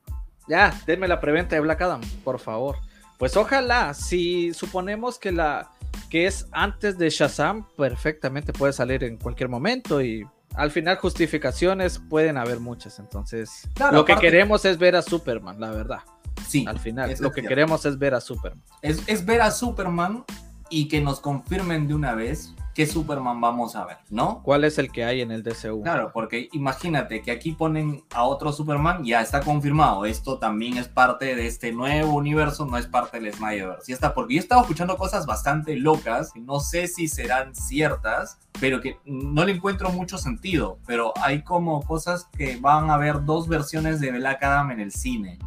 Ya, 0.47 0.73
denme 0.86 1.07
la 1.07 1.19
preventa 1.19 1.55
de 1.55 1.62
Black 1.62 1.81
Adam, 1.81 2.01
por 2.23 2.39
favor. 2.39 2.77
Pues 3.17 3.36
ojalá, 3.36 3.93
si 3.93 4.53
suponemos 4.53 5.17
que 5.17 5.31
la 5.31 5.71
que 6.10 6.27
es 6.27 6.47
antes 6.51 6.97
de 6.97 7.10
Shazam, 7.10 7.67
perfectamente 7.75 8.53
puede 8.53 8.73
salir 8.73 9.03
en 9.03 9.17
cualquier 9.17 9.49
momento 9.49 10.01
y 10.01 10.25
al 10.55 10.71
final 10.71 10.97
justificaciones 10.97 11.99
pueden 11.99 12.38
haber 12.38 12.60
muchas. 12.60 12.99
Entonces, 12.99 13.67
lo 13.91 14.05
que 14.05 14.15
queremos 14.15 14.65
es 14.65 14.77
ver 14.77 14.95
a 14.95 15.01
Superman, 15.01 15.60
la 15.60 15.71
verdad. 15.71 15.99
Sí. 16.47 16.65
Al 16.67 16.79
final, 16.79 17.13
lo 17.19 17.31
que 17.31 17.43
queremos 17.43 17.86
es 17.86 17.97
ver 17.97 18.13
a 18.13 18.21
Superman. 18.21 18.63
Es, 18.81 19.01
es 19.07 19.25
ver 19.25 19.41
a 19.41 19.51
Superman 19.51 20.23
y 20.69 20.88
que 20.88 21.01
nos 21.01 21.19
confirmen 21.19 21.88
de 21.88 21.95
una 21.95 22.15
vez 22.15 22.53
qué 22.78 22.86
Superman 22.86 23.42
vamos 23.42 23.76
a 23.76 23.86
ver, 23.86 23.98
¿no? 24.12 24.44
¿Cuál 24.44 24.63
es 24.63 24.78
el 24.78 24.92
que 24.92 25.04
hay 25.04 25.22
en 25.22 25.32
el 25.32 25.42
DCU? 25.42 25.82
Claro, 25.82 26.12
porque 26.13 26.48
imagínate 26.52 27.24
que 27.24 27.32
aquí 27.32 27.54
ponen 27.54 28.04
a 28.13 28.22
otro 28.22 28.54
Superman, 28.54 29.04
ya 29.04 29.20
está 29.20 29.40
confirmado, 29.40 30.06
esto 30.06 30.38
también 30.38 30.78
es 30.78 30.88
parte 30.88 31.36
de 31.36 31.48
este 31.48 31.72
nuevo 31.72 32.13
universo, 32.13 32.68
no 32.68 32.78
es 32.78 32.86
parte 32.86 33.20
del 33.20 33.34
Snyderverse. 33.34 33.92
Y 33.92 33.96
está, 33.96 34.13
porque 34.13 34.36
yo 34.36 34.42
estaba 34.42 34.62
escuchando 34.62 34.96
cosas 34.96 35.26
bastante 35.26 35.76
locas, 35.76 36.34
no 36.36 36.60
sé 36.60 36.88
si 36.88 37.08
serán 37.08 37.56
ciertas, 37.56 38.38
pero 38.60 38.80
que 38.80 39.00
no 39.06 39.44
le 39.44 39.54
encuentro 39.54 39.90
mucho 39.90 40.20
sentido, 40.20 40.78
pero 40.86 41.13
hay 41.20 41.42
como 41.42 41.82
cosas 41.82 42.30
que 42.38 42.58
van 42.58 42.92
a 42.92 42.94
haber 42.94 43.26
dos 43.26 43.48
versiones 43.48 44.00
de 44.00 44.12
Black 44.12 44.44
Adam 44.44 44.70
en 44.70 44.82
el 44.82 44.92
cine. 44.92 45.40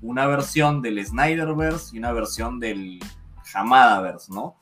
Una 0.00 0.26
versión 0.26 0.80
del 0.80 1.04
Snyderverse 1.04 1.94
y 1.94 1.98
una 1.98 2.12
versión 2.12 2.58
del 2.58 3.00
Hamadaverse, 3.52 4.32
¿no? 4.32 4.56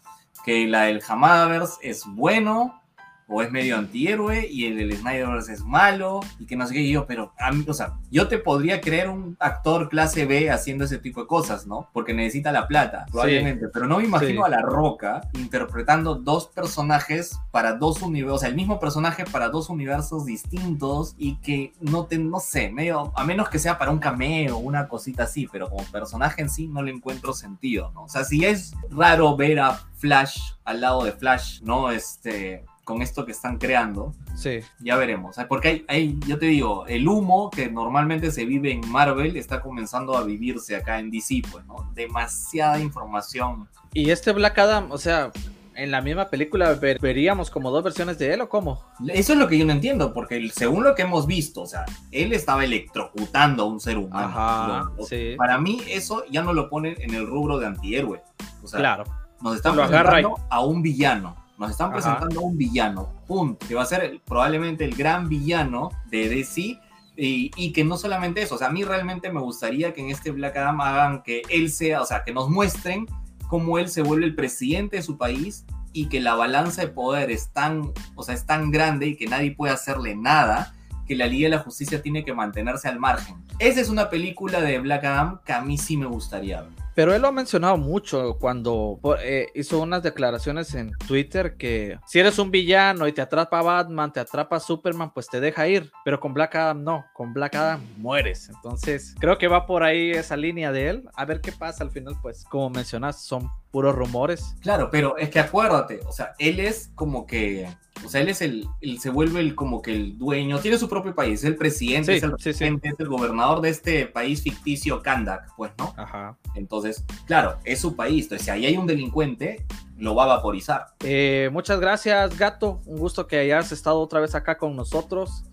Que 0.48 0.66
la 0.66 0.84
del 0.84 1.02
Hamadaverse 1.06 1.76
es 1.82 2.06
bueno 2.06 2.80
o 3.26 3.42
es 3.42 3.50
medio 3.50 3.76
antihéroe 3.76 4.48
y 4.50 4.64
el 4.64 4.78
del 4.78 4.96
Snyderverse 4.96 5.52
es 5.52 5.62
malo 5.62 6.20
y 6.38 6.46
que 6.46 6.56
no 6.56 6.66
sé 6.66 6.72
qué 6.72 6.88
yo, 6.88 7.06
pero 7.06 7.34
a 7.38 7.52
mí, 7.52 7.66
o 7.68 7.74
sea, 7.74 7.98
yo 8.10 8.28
te 8.28 8.38
podría 8.38 8.80
creer 8.80 9.10
un 9.10 9.36
actor 9.40 9.90
clase 9.90 10.24
B 10.24 10.50
haciendo 10.50 10.86
ese 10.86 10.96
tipo 10.96 11.20
de 11.20 11.26
cosas, 11.26 11.66
¿no? 11.66 11.90
Porque 11.92 12.14
necesita 12.14 12.50
la 12.50 12.66
plata, 12.66 13.04
probablemente, 13.10 13.68
pero 13.68 13.86
no 13.86 13.98
me 13.98 14.04
imagino 14.04 14.42
a 14.42 14.48
La 14.48 14.62
Roca 14.62 15.20
interpretando 15.34 16.14
dos 16.14 16.46
personajes 16.46 17.38
para 17.50 17.74
dos 17.74 18.00
universos, 18.00 18.36
o 18.36 18.40
sea, 18.40 18.48
el 18.48 18.56
mismo 18.56 18.80
personaje 18.80 19.26
para 19.30 19.50
dos 19.50 19.68
universos 19.68 20.24
distintos 20.24 21.14
y 21.18 21.36
que 21.42 21.74
no 21.82 22.06
te, 22.06 22.16
no 22.16 22.40
sé, 22.40 22.70
medio, 22.70 23.12
a 23.14 23.24
menos 23.24 23.50
que 23.50 23.58
sea 23.58 23.76
para 23.76 23.90
un 23.90 23.98
cameo 23.98 24.56
o 24.56 24.60
una 24.60 24.88
cosita 24.88 25.24
así, 25.24 25.46
pero 25.52 25.68
como 25.68 25.84
personaje 25.92 26.40
en 26.40 26.48
sí 26.48 26.68
no 26.68 26.80
le 26.80 26.92
encuentro 26.92 27.34
sentido, 27.34 27.90
¿no? 27.92 28.04
O 28.04 28.08
sea, 28.08 28.24
si 28.24 28.46
es 28.46 28.72
raro 28.90 29.36
ver 29.36 29.60
a 29.60 29.78
Flash 29.98 30.38
al 30.64 30.80
lado 30.80 31.04
de 31.04 31.12
Flash, 31.12 31.60
¿no? 31.62 31.90
Este, 31.90 32.64
con 32.84 33.02
esto 33.02 33.26
que 33.26 33.32
están 33.32 33.58
creando. 33.58 34.14
Sí. 34.34 34.60
Ya 34.80 34.96
veremos. 34.96 35.36
Porque 35.48 35.68
hay, 35.68 35.84
hay, 35.88 36.18
yo 36.26 36.38
te 36.38 36.46
digo, 36.46 36.86
el 36.86 37.06
humo 37.06 37.50
que 37.50 37.70
normalmente 37.70 38.30
se 38.30 38.46
vive 38.46 38.72
en 38.72 38.88
Marvel 38.90 39.36
está 39.36 39.60
comenzando 39.60 40.16
a 40.16 40.24
vivirse 40.24 40.76
acá 40.76 40.98
en 40.98 41.10
DC, 41.10 41.42
pues, 41.50 41.66
¿no? 41.66 41.90
Demasiada 41.94 42.80
información. 42.80 43.68
Y 43.92 44.10
este 44.10 44.32
Black 44.32 44.58
Adam, 44.58 44.90
o 44.90 44.98
sea, 44.98 45.32
en 45.78 45.92
la 45.92 46.00
misma 46.00 46.28
película 46.28 46.76
veríamos 47.00 47.50
como 47.50 47.70
dos 47.70 47.84
versiones 47.84 48.18
de 48.18 48.34
él 48.34 48.40
o 48.40 48.48
cómo? 48.48 48.82
Eso 49.08 49.32
es 49.32 49.38
lo 49.38 49.46
que 49.46 49.56
yo 49.56 49.64
no 49.64 49.72
entiendo, 49.72 50.12
porque 50.12 50.50
según 50.52 50.82
lo 50.82 50.94
que 50.94 51.02
hemos 51.02 51.26
visto, 51.26 51.62
o 51.62 51.66
sea, 51.66 51.84
él 52.10 52.32
estaba 52.32 52.64
electrocutando 52.64 53.62
a 53.62 53.66
un 53.66 53.80
ser 53.80 53.96
humano. 53.96 54.26
Ajá, 54.26 54.90
sí. 55.06 55.34
Para 55.36 55.58
mí 55.58 55.80
eso 55.88 56.24
ya 56.30 56.42
no 56.42 56.52
lo 56.52 56.68
ponen 56.68 56.96
en 57.00 57.14
el 57.14 57.26
rubro 57.26 57.58
de 57.58 57.66
antihéroe. 57.66 58.22
O 58.62 58.66
sea, 58.66 58.80
claro. 58.80 59.04
Nos 59.40 59.56
están 59.56 59.74
presentando 59.74 60.36
a 60.50 60.60
un 60.60 60.82
villano 60.82 61.36
nos 61.58 61.72
están 61.72 61.90
presentando 61.90 62.40
a 62.40 62.44
un 62.44 62.56
villano, 62.56 63.12
punto, 63.26 63.66
que 63.66 63.74
va 63.74 63.82
a 63.82 63.86
ser 63.86 64.20
probablemente 64.24 64.84
el 64.84 64.94
gran 64.94 65.28
villano 65.28 65.90
de 66.06 66.28
DC. 66.28 66.80
Y, 67.20 67.50
y, 67.56 67.72
que 67.72 67.82
no 67.82 67.96
solamente 67.96 68.42
eso, 68.42 68.54
o 68.54 68.58
sea, 68.58 68.68
a 68.68 68.70
mí 68.70 68.84
realmente 68.84 69.32
me 69.32 69.40
gustaría 69.40 69.92
que 69.92 70.00
en 70.00 70.10
este 70.10 70.30
Black 70.30 70.56
Adam 70.56 70.80
hagan 70.80 71.22
que 71.24 71.42
él 71.50 71.68
sea, 71.68 72.00
o 72.00 72.06
sea, 72.06 72.22
que 72.22 72.32
nos 72.32 72.48
muestren 72.48 73.06
cómo 73.48 73.80
él 73.80 73.88
se 73.88 74.02
vuelve 74.02 74.24
el 74.24 74.36
presidente 74.36 74.98
de 74.98 75.02
su 75.02 75.18
país 75.18 75.66
y 75.92 76.08
que 76.08 76.20
la 76.20 76.36
balanza 76.36 76.82
de 76.82 76.88
poder 76.88 77.32
es 77.32 77.52
tan, 77.52 77.92
o 78.14 78.22
sea, 78.22 78.36
es 78.36 78.46
tan 78.46 78.70
grande 78.70 79.08
y 79.08 79.16
que 79.16 79.26
nadie 79.26 79.50
puede 79.50 79.72
hacerle 79.72 80.14
nada, 80.14 80.76
que 81.08 81.16
la 81.16 81.26
Liga 81.26 81.46
de 81.46 81.56
la 81.56 81.62
Justicia 81.62 82.00
tiene 82.02 82.24
que 82.24 82.34
mantenerse 82.34 82.86
al 82.86 83.00
margen. 83.00 83.34
Esa 83.58 83.80
es 83.80 83.88
una 83.88 84.10
película 84.10 84.60
de 84.60 84.78
Black 84.78 85.02
Adam 85.02 85.40
que 85.44 85.52
a 85.52 85.60
mí 85.60 85.76
sí 85.76 85.96
me 85.96 86.06
gustaría 86.06 86.62
ver. 86.62 86.77
Pero 86.98 87.14
él 87.14 87.22
lo 87.22 87.28
ha 87.28 87.32
mencionado 87.32 87.76
mucho 87.76 88.38
cuando 88.40 88.98
eh, 89.22 89.46
hizo 89.54 89.80
unas 89.80 90.02
declaraciones 90.02 90.74
en 90.74 90.90
Twitter 91.06 91.56
que 91.56 91.96
si 92.08 92.18
eres 92.18 92.40
un 92.40 92.50
villano 92.50 93.06
y 93.06 93.12
te 93.12 93.20
atrapa 93.20 93.62
Batman, 93.62 94.12
te 94.12 94.18
atrapa 94.18 94.58
Superman, 94.58 95.12
pues 95.14 95.28
te 95.28 95.38
deja 95.38 95.68
ir. 95.68 95.92
Pero 96.04 96.18
con 96.18 96.34
Black 96.34 96.56
Adam 96.56 96.82
no, 96.82 97.04
con 97.12 97.32
Black 97.32 97.54
Adam 97.54 97.80
mueres. 97.98 98.48
Entonces 98.48 99.14
creo 99.20 99.38
que 99.38 99.46
va 99.46 99.64
por 99.64 99.84
ahí 99.84 100.10
esa 100.10 100.36
línea 100.36 100.72
de 100.72 100.88
él. 100.88 101.08
A 101.14 101.24
ver 101.24 101.40
qué 101.40 101.52
pasa 101.52 101.84
al 101.84 101.92
final, 101.92 102.16
pues 102.20 102.44
como 102.50 102.68
mencionas, 102.68 103.22
son 103.22 103.48
puros 103.70 103.94
rumores. 103.94 104.56
Claro, 104.60 104.88
pero 104.90 105.16
es 105.18 105.30
que 105.30 105.38
acuérdate, 105.38 106.00
o 106.06 106.12
sea, 106.12 106.34
él 106.38 106.58
es 106.58 106.90
como 106.94 107.26
que, 107.26 107.68
o 108.04 108.08
sea, 108.08 108.20
él 108.20 108.28
es 108.28 108.42
el, 108.42 108.68
se 109.00 109.10
vuelve 109.10 109.40
el 109.40 109.54
como 109.54 109.82
que 109.82 109.94
el 109.94 110.18
dueño, 110.18 110.58
tiene 110.58 110.78
su 110.78 110.88
propio 110.88 111.14
país, 111.14 111.40
es 111.40 111.44
el 111.44 111.56
presidente, 111.56 112.16
es 112.16 112.22
el 112.22 112.32
presidente, 112.32 112.88
es 112.88 112.94
el 112.98 113.08
gobernador 113.08 113.60
de 113.60 113.70
este 113.70 114.06
país 114.06 114.42
ficticio 114.42 115.02
Kandak, 115.02 115.54
pues, 115.56 115.72
¿no? 115.78 115.94
Ajá. 115.96 116.36
Entonces, 116.54 117.04
claro, 117.26 117.58
es 117.64 117.80
su 117.80 117.96
país, 117.96 118.24
entonces 118.24 118.44
si 118.44 118.50
ahí 118.50 118.66
hay 118.66 118.76
un 118.76 118.86
delincuente, 118.86 119.64
lo 119.96 120.14
va 120.14 120.24
a 120.24 120.26
vaporizar. 120.26 120.86
Eh, 121.00 121.50
muchas 121.52 121.80
gracias, 121.80 122.36
Gato, 122.36 122.80
un 122.86 122.98
gusto 122.98 123.26
que 123.26 123.38
hayas 123.38 123.72
estado 123.72 124.00
otra 124.00 124.20
vez 124.20 124.34
acá 124.34 124.58
con 124.58 124.76
nosotros. 124.76 125.44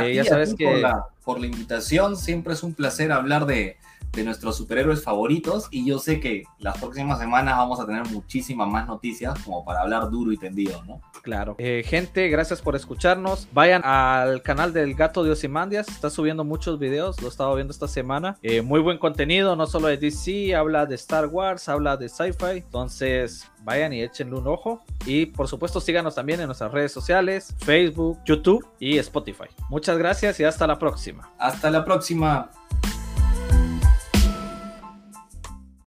Eh, 0.00 0.14
ya 0.14 0.24
sabes 0.24 0.54
que... 0.54 0.64
Por 0.64 0.78
la, 0.78 1.06
por 1.24 1.40
la 1.40 1.46
invitación, 1.46 2.16
siempre 2.16 2.54
es 2.54 2.62
un 2.62 2.74
placer 2.74 3.10
hablar 3.12 3.46
de 3.46 3.76
de 4.12 4.24
nuestros 4.24 4.56
superhéroes 4.56 5.02
favoritos 5.02 5.68
y 5.70 5.86
yo 5.86 5.98
sé 5.98 6.20
que 6.20 6.44
las 6.58 6.78
próximas 6.78 7.18
semanas 7.18 7.56
vamos 7.56 7.80
a 7.80 7.86
tener 7.86 8.06
muchísimas 8.08 8.68
más 8.68 8.86
noticias 8.86 9.38
como 9.44 9.64
para 9.64 9.80
hablar 9.80 10.10
duro 10.10 10.32
y 10.32 10.36
tendido, 10.36 10.82
¿no? 10.86 11.00
Claro. 11.22 11.56
Eh, 11.58 11.84
gente, 11.86 12.28
gracias 12.28 12.62
por 12.62 12.76
escucharnos. 12.76 13.48
Vayan 13.52 13.82
al 13.84 14.42
canal 14.42 14.72
del 14.72 14.94
Gato 14.94 15.24
de 15.24 15.30
Osimandias, 15.30 15.88
está 15.88 16.10
subiendo 16.10 16.44
muchos 16.44 16.78
videos, 16.78 17.20
lo 17.20 17.28
he 17.28 17.30
estado 17.30 17.54
viendo 17.54 17.72
esta 17.72 17.88
semana. 17.88 18.36
Eh, 18.42 18.62
muy 18.62 18.80
buen 18.80 18.98
contenido, 18.98 19.56
no 19.56 19.66
solo 19.66 19.88
de 19.88 19.96
DC, 19.96 20.54
habla 20.54 20.86
de 20.86 20.94
Star 20.94 21.26
Wars, 21.26 21.68
habla 21.68 21.96
de 21.96 22.08
sci-fi. 22.08 22.58
Entonces, 22.58 23.50
vayan 23.62 23.92
y 23.92 24.02
échenle 24.02 24.36
un 24.36 24.46
ojo. 24.46 24.82
Y 25.06 25.26
por 25.26 25.48
supuesto, 25.48 25.80
síganos 25.80 26.14
también 26.14 26.40
en 26.40 26.46
nuestras 26.46 26.72
redes 26.72 26.92
sociales, 26.92 27.54
Facebook, 27.58 28.18
YouTube 28.24 28.66
y 28.78 28.98
Spotify. 28.98 29.48
Muchas 29.68 29.98
gracias 29.98 30.40
y 30.40 30.44
hasta 30.44 30.66
la 30.66 30.78
próxima. 30.78 31.30
Hasta 31.38 31.70
la 31.70 31.84
próxima. 31.84 32.50